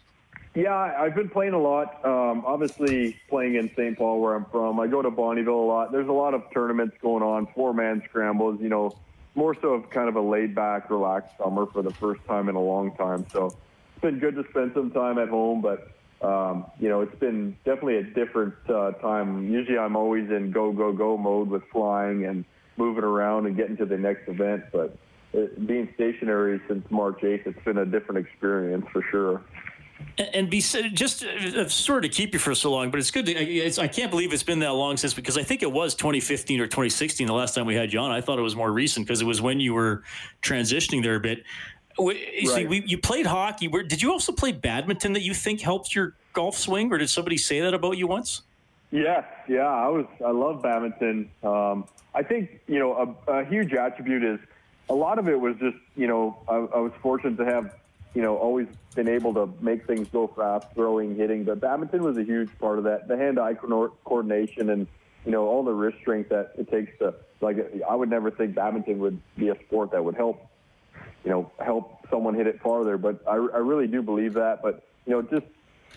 Yeah, 0.54 0.74
I've 0.74 1.14
been 1.14 1.28
playing 1.28 1.52
a 1.52 1.60
lot. 1.60 2.04
Um, 2.04 2.42
obviously, 2.44 3.16
playing 3.28 3.54
in 3.54 3.70
St. 3.76 3.96
Paul, 3.96 4.20
where 4.20 4.34
I'm 4.34 4.46
from. 4.46 4.80
I 4.80 4.88
go 4.88 5.00
to 5.00 5.10
Bonnyville 5.10 5.48
a 5.48 5.66
lot. 5.66 5.92
There's 5.92 6.08
a 6.08 6.12
lot 6.12 6.34
of 6.34 6.42
tournaments 6.52 6.96
going 7.00 7.22
on, 7.22 7.46
four 7.54 7.72
man 7.72 8.02
scrambles. 8.08 8.60
You 8.60 8.68
know, 8.68 8.96
more 9.36 9.54
so 9.60 9.74
of 9.74 9.90
kind 9.90 10.08
of 10.08 10.16
a 10.16 10.20
laid 10.20 10.54
back, 10.56 10.90
relaxed 10.90 11.38
summer 11.38 11.66
for 11.66 11.82
the 11.82 11.92
first 11.92 12.24
time 12.26 12.48
in 12.48 12.56
a 12.56 12.60
long 12.60 12.96
time. 12.96 13.26
So 13.32 13.46
it's 13.46 14.02
been 14.02 14.18
good 14.18 14.34
to 14.34 14.44
spend 14.50 14.72
some 14.74 14.90
time 14.90 15.18
at 15.18 15.28
home, 15.28 15.60
but 15.60 15.92
um, 16.20 16.66
you 16.80 16.88
know, 16.88 17.00
it's 17.00 17.18
been 17.20 17.56
definitely 17.64 17.98
a 17.98 18.02
different 18.02 18.54
uh, 18.68 18.90
time. 18.92 19.48
Usually 19.50 19.78
I'm 19.78 19.94
always 19.94 20.30
in 20.30 20.50
go, 20.50 20.72
go, 20.72 20.92
go 20.92 21.16
mode 21.16 21.48
with 21.48 21.62
flying 21.70 22.26
and 22.26 22.44
moving 22.76 23.04
around 23.04 23.46
and 23.46 23.56
getting 23.56 23.76
to 23.76 23.86
the 23.86 23.96
next 23.96 24.28
event. 24.28 24.64
But 24.72 24.96
it, 25.32 25.64
being 25.64 25.88
stationary 25.94 26.60
since 26.66 26.84
March 26.90 27.20
8th, 27.20 27.46
it's 27.46 27.64
been 27.64 27.78
a 27.78 27.86
different 27.86 28.26
experience 28.26 28.84
for 28.92 29.02
sure. 29.10 29.42
And 30.34 30.50
be 30.50 30.60
just 30.60 31.24
uh, 31.24 31.68
sorry 31.68 32.02
to 32.02 32.08
keep 32.08 32.34
you 32.34 32.38
for 32.38 32.54
so 32.54 32.70
long, 32.70 32.90
but 32.90 33.00
it's 33.00 33.10
good. 33.10 33.26
To, 33.26 33.32
it's, 33.32 33.78
I 33.78 33.88
can't 33.88 34.10
believe 34.10 34.32
it's 34.32 34.42
been 34.42 34.58
that 34.58 34.72
long 34.72 34.96
since 34.96 35.14
because 35.14 35.38
I 35.38 35.42
think 35.42 35.62
it 35.62 35.72
was 35.72 35.94
2015 35.94 36.60
or 36.60 36.66
2016 36.66 37.26
the 37.26 37.32
last 37.32 37.54
time 37.54 37.64
we 37.66 37.74
had 37.74 37.92
you 37.92 38.00
on. 38.00 38.10
I 38.10 38.20
thought 38.20 38.38
it 38.38 38.42
was 38.42 38.54
more 38.54 38.70
recent 38.70 39.06
because 39.06 39.22
it 39.22 39.26
was 39.26 39.40
when 39.40 39.60
you 39.60 39.72
were 39.72 40.02
transitioning 40.42 41.02
there 41.02 41.16
a 41.16 41.20
bit. 41.20 41.44
Right. 41.98 42.18
See, 42.46 42.66
we, 42.66 42.82
you 42.86 42.98
played 42.98 43.26
hockey. 43.26 43.68
Where, 43.68 43.82
did 43.82 44.02
you 44.02 44.12
also 44.12 44.32
play 44.32 44.52
badminton 44.52 45.12
that 45.14 45.22
you 45.22 45.34
think 45.34 45.60
helped 45.60 45.94
your 45.94 46.14
golf 46.32 46.56
swing, 46.56 46.92
or 46.92 46.98
did 46.98 47.10
somebody 47.10 47.36
say 47.36 47.60
that 47.60 47.74
about 47.74 47.98
you 47.98 48.06
once? 48.06 48.42
Yes, 48.90 49.24
yeah, 49.48 49.66
I 49.66 49.88
was. 49.88 50.06
I 50.24 50.30
love 50.30 50.62
badminton. 50.62 51.30
Um, 51.42 51.84
I 52.14 52.22
think 52.22 52.60
you 52.66 52.78
know 52.78 53.16
a, 53.26 53.32
a, 53.32 53.44
huge 53.44 53.72
attribute 53.72 54.24
is 54.24 54.40
a 54.88 54.94
lot 54.94 55.18
of 55.18 55.28
it 55.28 55.38
was 55.38 55.56
just 55.60 55.76
you 55.96 56.08
know 56.08 56.38
I, 56.48 56.56
I, 56.56 56.80
was 56.80 56.92
fortunate 57.00 57.36
to 57.36 57.44
have 57.44 57.76
you 58.14 58.22
know 58.22 58.36
always 58.36 58.66
been 58.94 59.08
able 59.08 59.32
to 59.34 59.48
make 59.60 59.86
things 59.86 60.08
go 60.08 60.26
fast, 60.28 60.66
throwing, 60.74 61.16
hitting. 61.16 61.44
But 61.44 61.60
badminton 61.60 62.02
was 62.02 62.16
a 62.16 62.24
huge 62.24 62.50
part 62.58 62.78
of 62.78 62.84
that. 62.84 63.08
The 63.08 63.16
hand-eye 63.16 63.54
coordination 64.04 64.70
and 64.70 64.86
you 65.24 65.32
know 65.32 65.46
all 65.46 65.62
the 65.62 65.72
wrist 65.72 65.98
strength 66.00 66.30
that 66.30 66.52
it 66.58 66.70
takes 66.70 66.98
to 66.98 67.14
like. 67.40 67.56
I 67.88 67.94
would 67.94 68.10
never 68.10 68.30
think 68.30 68.54
badminton 68.54 68.98
would 69.00 69.20
be 69.36 69.48
a 69.48 69.58
sport 69.66 69.92
that 69.92 70.04
would 70.04 70.16
help 70.16 70.50
you 71.24 71.30
know, 71.30 71.50
help 71.58 72.06
someone 72.10 72.34
hit 72.34 72.46
it 72.46 72.60
farther. 72.60 72.96
But 72.96 73.20
I, 73.26 73.34
I 73.34 73.58
really 73.58 73.86
do 73.86 74.02
believe 74.02 74.34
that. 74.34 74.62
But, 74.62 74.82
you 75.06 75.12
know, 75.12 75.22
just, 75.22 75.46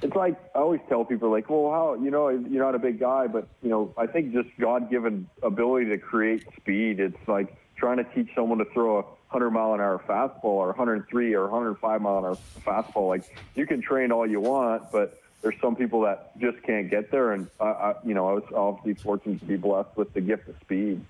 it's 0.02 0.16
like 0.16 0.40
I 0.56 0.60
always 0.60 0.82
tell 0.90 1.06
people, 1.06 1.32
like, 1.32 1.50
well, 1.50 1.72
how, 1.72 1.94
you 1.96 2.12
know, 2.12 2.30
you're 2.30 2.64
not 2.64 2.76
a 2.76 2.80
big 2.80 3.00
guy, 3.00 3.28
but, 3.28 3.48
you 3.62 3.70
know, 3.70 3.94
I 3.98 4.08
think 4.08 4.34
just 4.34 4.50
God 4.60 4.90
given 4.90 5.28
ability 5.42 5.90
to 5.90 5.98
create 5.98 6.46
speed. 6.58 7.00
It's 7.00 7.28
like 7.28 7.56
trying 7.76 7.98
to 7.98 8.04
teach 8.04 8.30
someone 8.36 8.58
to 8.60 8.66
throw 8.66 9.00
a 9.00 9.04
100 9.34 9.50
mile 9.50 9.74
an 9.74 9.82
hour 9.82 10.02
fastball 10.08 10.44
or 10.44 10.68
103 10.68 11.34
or 11.34 11.44
105 11.44 12.02
mile 12.02 12.18
an 12.20 12.26
hour 12.26 12.38
fastball. 12.64 13.10
Like, 13.10 13.24
you 13.56 13.66
can 13.66 13.82
train 13.82 14.12
all 14.12 14.28
you 14.28 14.40
want, 14.40 14.92
but 14.92 15.20
there's 15.42 15.56
some 15.60 15.76
people 15.76 16.02
that 16.02 16.38
just 16.40 16.62
can't 16.64 16.90
get 16.90 17.10
there. 17.10 17.32
And, 17.32 17.48
I, 17.60 17.66
I 17.66 17.96
you 18.06 18.14
know, 18.14 18.30
I 18.30 18.34
was 18.34 18.44
obviously 18.56 18.94
fortunate 19.02 19.40
to 19.40 19.46
be 19.46 19.58
blessed 19.58 19.98
with 19.98 20.14
the 20.14 20.22
gift 20.22 20.48
of 20.48 20.56
speed. 20.62 21.04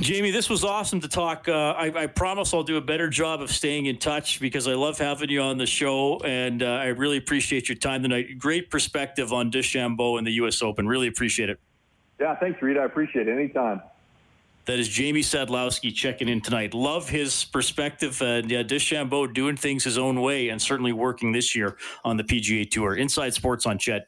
Jamie, 0.00 0.30
this 0.30 0.50
was 0.50 0.64
awesome 0.64 1.00
to 1.02 1.08
talk. 1.08 1.46
Uh, 1.46 1.52
I, 1.52 2.02
I, 2.02 2.06
promise 2.06 2.54
I'll 2.54 2.62
do 2.62 2.78
a 2.78 2.80
better 2.80 3.08
job 3.08 3.42
of 3.42 3.50
staying 3.50 3.86
in 3.86 3.98
touch 3.98 4.40
because 4.40 4.66
I 4.66 4.72
love 4.72 4.98
having 4.98 5.28
you 5.28 5.42
on 5.42 5.58
the 5.58 5.66
show, 5.66 6.18
and 6.24 6.62
uh, 6.62 6.66
I 6.66 6.86
really 6.86 7.18
appreciate 7.18 7.68
your 7.68 7.76
time 7.76 8.02
tonight. 8.02 8.38
Great 8.38 8.70
perspective 8.70 9.32
on 9.32 9.52
DeChambeau 9.52 10.16
and 10.16 10.26
the 10.26 10.32
U.S. 10.32 10.62
Open. 10.62 10.88
Really 10.88 11.06
appreciate 11.06 11.50
it. 11.50 11.60
Yeah, 12.18 12.34
thanks, 12.36 12.60
Reid. 12.62 12.78
I 12.78 12.84
appreciate 12.84 13.28
it. 13.28 13.32
Anytime. 13.32 13.82
That 14.64 14.78
is 14.78 14.88
Jamie 14.88 15.22
Sadlowski 15.22 15.92
checking 15.92 16.28
in 16.28 16.40
tonight. 16.40 16.72
Love 16.72 17.08
his 17.08 17.44
perspective. 17.44 18.22
And 18.22 18.48
yeah, 18.48 18.62
DeChambeau 18.62 19.32
doing 19.34 19.56
things 19.56 19.82
his 19.82 19.98
own 19.98 20.20
way 20.20 20.50
and 20.50 20.62
certainly 20.62 20.92
working 20.92 21.32
this 21.32 21.56
year 21.56 21.76
on 22.04 22.16
the 22.16 22.22
PGA 22.22 22.70
Tour. 22.70 22.94
Inside 22.94 23.34
Sports 23.34 23.66
on 23.66 23.78
CHED. 23.78 24.04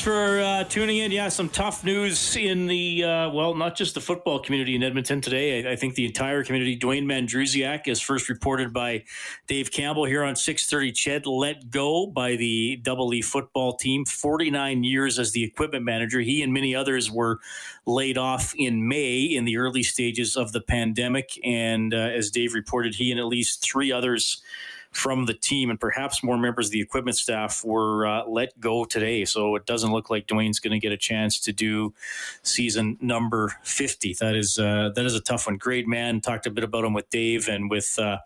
For 0.00 0.40
uh, 0.40 0.64
tuning 0.64 0.96
in. 0.96 1.12
Yeah, 1.12 1.28
some 1.28 1.50
tough 1.50 1.84
news 1.84 2.34
in 2.34 2.66
the, 2.66 3.04
uh, 3.04 3.30
well, 3.30 3.54
not 3.54 3.76
just 3.76 3.94
the 3.94 4.00
football 4.00 4.38
community 4.38 4.74
in 4.74 4.82
Edmonton 4.82 5.20
today. 5.20 5.66
I, 5.66 5.72
I, 5.72 5.76
think 5.76 5.94
the 5.94 6.06
entire 6.06 6.42
community. 6.42 6.78
Dwayne 6.78 7.04
Mandrusiak 7.04 7.86
is 7.86 8.00
first 8.00 8.30
reported 8.30 8.72
by 8.72 9.04
Dave 9.46 9.70
Campbell 9.70 10.06
here 10.06 10.24
on 10.24 10.36
630 10.36 10.92
CHED, 10.92 11.26
let 11.26 11.70
go 11.70 12.06
by 12.06 12.36
the 12.36 12.76
Double 12.76 13.12
E 13.12 13.20
football 13.20 13.76
team. 13.76 14.06
49 14.06 14.84
years 14.84 15.18
as 15.18 15.32
the 15.32 15.44
equipment 15.44 15.84
manager. 15.84 16.20
He 16.20 16.42
and 16.42 16.52
many 16.52 16.74
others 16.74 17.10
were 17.10 17.38
laid 17.84 18.16
off 18.16 18.54
in 18.56 18.88
May 18.88 19.20
in 19.20 19.44
the 19.44 19.58
early 19.58 19.82
stages 19.82 20.34
of 20.34 20.52
the 20.52 20.62
pandemic. 20.62 21.38
And 21.44 21.92
uh, 21.92 21.98
as 21.98 22.30
Dave 22.30 22.54
reported, 22.54 22.94
he 22.94 23.10
and 23.10 23.20
at 23.20 23.26
least 23.26 23.62
three 23.62 23.92
others 23.92 24.42
from 24.90 25.26
the 25.26 25.34
team, 25.34 25.70
and 25.70 25.78
perhaps 25.78 26.22
more 26.22 26.36
members 26.36 26.66
of 26.66 26.72
the 26.72 26.80
equipment 26.80 27.16
staff 27.16 27.64
were 27.64 28.06
uh, 28.06 28.24
let 28.26 28.58
go 28.58 28.84
today. 28.84 29.24
So 29.24 29.54
it 29.54 29.64
doesn't 29.64 29.92
look 29.92 30.10
like 30.10 30.26
Dwayne's 30.26 30.58
going 30.58 30.72
to 30.72 30.80
get 30.80 30.92
a 30.92 30.96
chance 30.96 31.38
to 31.40 31.52
do 31.52 31.94
season 32.42 32.98
number 33.00 33.54
fifty. 33.62 34.14
That 34.18 34.34
is 34.34 34.58
uh, 34.58 34.90
that 34.94 35.04
is 35.04 35.14
a 35.14 35.20
tough 35.20 35.46
one. 35.46 35.56
Great 35.56 35.86
man. 35.86 36.20
Talked 36.20 36.46
a 36.46 36.50
bit 36.50 36.64
about 36.64 36.84
him 36.84 36.92
with 36.92 37.08
Dave 37.10 37.48
and 37.48 37.70
with 37.70 37.98
uh, 37.98 38.18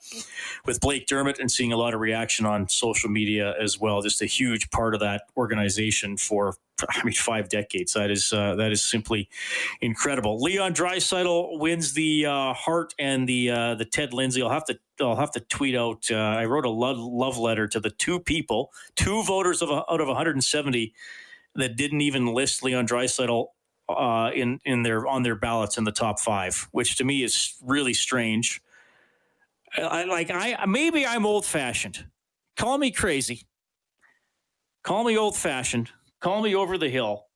with 0.65 0.81
Blake 0.81 1.07
Dermott, 1.07 1.39
and 1.39 1.51
seeing 1.51 1.73
a 1.73 1.77
lot 1.77 1.95
of 1.95 2.01
reaction 2.01 2.47
on 2.47 2.69
social 2.69 3.11
media 3.11 3.55
as 3.61 3.79
well. 3.79 4.01
Just 4.03 4.23
a 4.23 4.27
huge 4.27 4.71
part 4.71 4.95
of 4.95 5.01
that 5.01 5.25
organization 5.37 6.17
for 6.17 6.57
I 6.89 7.05
mean, 7.05 7.15
five 7.15 7.49
decades. 7.49 7.93
That 7.93 8.11
is 8.11 8.33
uh, 8.33 8.57
that 8.57 8.73
is 8.73 8.83
simply 8.83 9.29
incredible. 9.81 10.41
Leon 10.41 10.75
Draisaitl 10.75 11.59
wins 11.59 11.93
the 11.93 12.27
uh, 12.27 12.55
and 12.99 13.29
the 13.29 13.51
uh, 13.51 13.75
the 13.77 13.85
Ted 13.85 14.13
Lindsay. 14.13 14.43
I'll 14.43 14.51
have 14.51 14.65
to 14.67 14.79
I'll 15.01 15.17
have 15.17 15.31
to 15.33 15.41
tweet 15.41 15.75
out. 15.75 16.07
Uh, 16.11 16.17
I 16.17 16.45
wrote 16.47 16.65
a 16.65 16.71
love, 16.71 16.99
love 16.99 17.39
letter 17.39 17.69
to 17.69 17.81
the 17.81 17.91
two 17.91 18.21
people, 18.21 18.73
two 18.97 19.23
voters 19.23 19.63
of 19.63 19.71
out 19.71 20.01
of 20.01 20.09
170 20.09 20.95
that 21.57 21.77
didn't 21.77 22.01
even 22.01 22.27
list 22.27 22.63
Leon 22.63 22.87
Draisaitl 22.87 23.47
uh, 23.89 24.31
in 24.35 24.59
in 24.65 24.83
their 24.83 25.07
on 25.07 25.23
their 25.23 25.37
ballots 25.37 25.79
in 25.79 25.85
the 25.85 25.93
top 25.93 26.21
five, 26.21 26.69
which 26.73 26.97
to 26.97 27.05
me 27.05 27.23
is 27.23 27.55
really 27.63 27.95
strange. 27.95 28.61
I, 29.77 30.05
like 30.05 30.31
I 30.31 30.65
maybe 30.67 31.07
I'm 31.07 31.27
old 31.27 31.47
fashioned. 31.47 32.07
Call 32.57 32.79
me 32.79 32.91
crazy. 32.91 33.43
Call 34.83 35.05
me 35.05 35.17
old 35.17 35.37
fashioned. 35.37 35.91
Call 36.25 36.41
me 36.41 36.55
over 36.55 36.79
the 36.79 36.89
hill. 36.89 37.27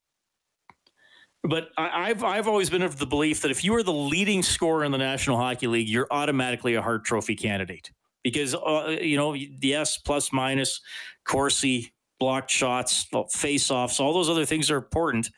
But 1.44 1.68
I, 1.76 2.08
have 2.08 2.24
I've 2.24 2.48
always 2.48 2.70
been 2.70 2.80
of 2.80 2.98
the 2.98 3.04
belief 3.04 3.42
that 3.42 3.50
if 3.50 3.62
you 3.62 3.74
are 3.74 3.82
the 3.82 3.92
leading 3.92 4.42
scorer 4.42 4.82
in 4.82 4.92
the 4.92 4.98
National 4.98 5.36
Hockey 5.36 5.66
League, 5.66 5.90
you're 5.90 6.06
automatically 6.10 6.74
a 6.74 6.80
Hart 6.80 7.04
Trophy 7.04 7.36
candidate 7.36 7.90
because 8.24 8.54
uh, 8.54 8.96
you 8.98 9.18
know 9.18 9.34
yes 9.34 9.98
plus 9.98 10.32
minus 10.32 10.80
Corsi 11.26 11.92
blocked 12.18 12.50
shots, 12.50 13.06
face 13.30 13.70
offs, 13.70 14.00
all 14.00 14.14
those 14.14 14.30
other 14.30 14.46
things 14.46 14.70
are 14.70 14.78
important. 14.78 15.30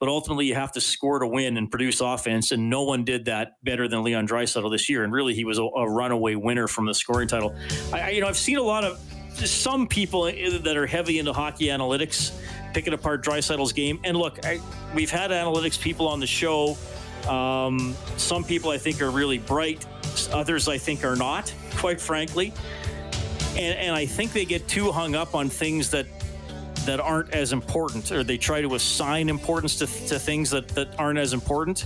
But 0.00 0.08
ultimately, 0.08 0.46
you 0.46 0.54
have 0.54 0.72
to 0.72 0.80
score 0.80 1.18
to 1.18 1.26
win 1.26 1.58
and 1.58 1.70
produce 1.70 2.00
offense, 2.00 2.52
and 2.52 2.70
no 2.70 2.84
one 2.84 3.04
did 3.04 3.26
that 3.26 3.62
better 3.64 3.86
than 3.86 4.02
Leon 4.02 4.28
Draisaitl 4.28 4.70
this 4.70 4.88
year. 4.88 5.04
And 5.04 5.12
really, 5.12 5.34
he 5.34 5.44
was 5.44 5.58
a, 5.58 5.64
a 5.64 5.90
runaway 5.90 6.36
winner 6.36 6.68
from 6.68 6.86
the 6.86 6.94
scoring 6.94 7.28
title. 7.28 7.54
I, 7.92 8.12
you 8.12 8.22
know, 8.22 8.28
I've 8.28 8.38
seen 8.38 8.56
a 8.56 8.62
lot 8.62 8.84
of 8.84 8.98
some 9.46 9.86
people 9.86 10.24
that 10.24 10.76
are 10.76 10.86
heavy 10.86 11.18
into 11.18 11.32
hockey 11.32 11.66
analytics 11.66 12.32
picking 12.74 12.92
apart 12.92 13.22
Draisaitl's 13.22 13.72
game. 13.72 14.00
And 14.04 14.16
look, 14.16 14.44
I, 14.44 14.60
we've 14.94 15.10
had 15.10 15.30
analytics 15.30 15.80
people 15.80 16.08
on 16.08 16.20
the 16.20 16.26
show. 16.26 16.76
Um, 17.28 17.94
some 18.16 18.44
people 18.44 18.70
I 18.70 18.78
think 18.78 19.02
are 19.02 19.10
really 19.10 19.38
bright. 19.38 19.86
Others 20.32 20.68
I 20.68 20.78
think 20.78 21.04
are 21.04 21.16
not, 21.16 21.52
quite 21.76 22.00
frankly. 22.00 22.52
And, 23.56 23.78
and 23.78 23.94
I 23.94 24.06
think 24.06 24.32
they 24.32 24.44
get 24.44 24.66
too 24.68 24.92
hung 24.92 25.14
up 25.14 25.34
on 25.34 25.48
things 25.48 25.90
that 25.90 26.06
that 26.86 27.00
aren't 27.00 27.34
as 27.34 27.52
important, 27.52 28.10
or 28.12 28.24
they 28.24 28.38
try 28.38 28.62
to 28.62 28.74
assign 28.74 29.28
importance 29.28 29.76
to, 29.76 29.86
to 30.08 30.18
things 30.18 30.50
that, 30.50 30.68
that 30.68 30.88
aren't 30.98 31.18
as 31.18 31.34
important. 31.34 31.84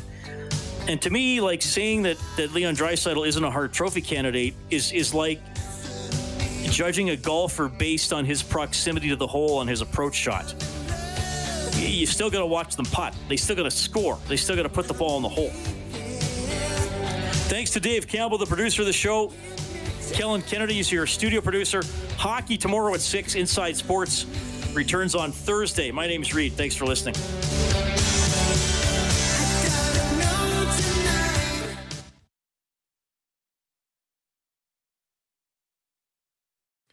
And 0.86 1.02
to 1.02 1.10
me, 1.10 1.40
like 1.40 1.60
saying 1.60 2.02
that, 2.02 2.18
that 2.36 2.52
Leon 2.52 2.76
Draisaitl 2.76 3.26
isn't 3.26 3.42
a 3.42 3.50
Hart 3.50 3.72
Trophy 3.72 4.00
candidate 4.00 4.54
is 4.70 4.92
is 4.92 5.12
like 5.12 5.40
judging 6.72 7.10
a 7.10 7.16
golfer 7.16 7.68
based 7.68 8.12
on 8.12 8.24
his 8.24 8.42
proximity 8.42 9.10
to 9.10 9.16
the 9.16 9.26
hole 9.26 9.58
on 9.58 9.68
his 9.68 9.82
approach 9.82 10.14
shot. 10.14 10.54
You 11.76 12.06
still 12.06 12.30
got 12.30 12.40
to 12.40 12.46
watch 12.46 12.76
them 12.76 12.86
putt. 12.86 13.14
They 13.28 13.36
still 13.36 13.56
got 13.56 13.64
to 13.64 13.70
score. 13.70 14.18
They 14.26 14.36
still 14.36 14.56
got 14.56 14.62
to 14.62 14.68
put 14.68 14.88
the 14.88 14.94
ball 14.94 15.18
in 15.18 15.22
the 15.22 15.28
hole. 15.28 15.50
Thanks 17.48 17.70
to 17.72 17.80
Dave 17.80 18.08
Campbell, 18.08 18.38
the 18.38 18.46
producer 18.46 18.82
of 18.82 18.86
the 18.86 18.92
show. 18.92 19.32
Kellen 20.12 20.42
Kennedy 20.42 20.78
is 20.78 20.90
your 20.90 21.06
studio 21.06 21.40
producer. 21.40 21.82
Hockey 22.16 22.56
tomorrow 22.56 22.94
at 22.94 23.00
6, 23.00 23.34
Inside 23.34 23.76
Sports 23.76 24.26
returns 24.72 25.14
on 25.14 25.32
Thursday. 25.32 25.90
My 25.90 26.06
name 26.06 26.22
is 26.22 26.34
Reid. 26.34 26.54
Thanks 26.54 26.74
for 26.74 26.86
listening. 26.86 27.14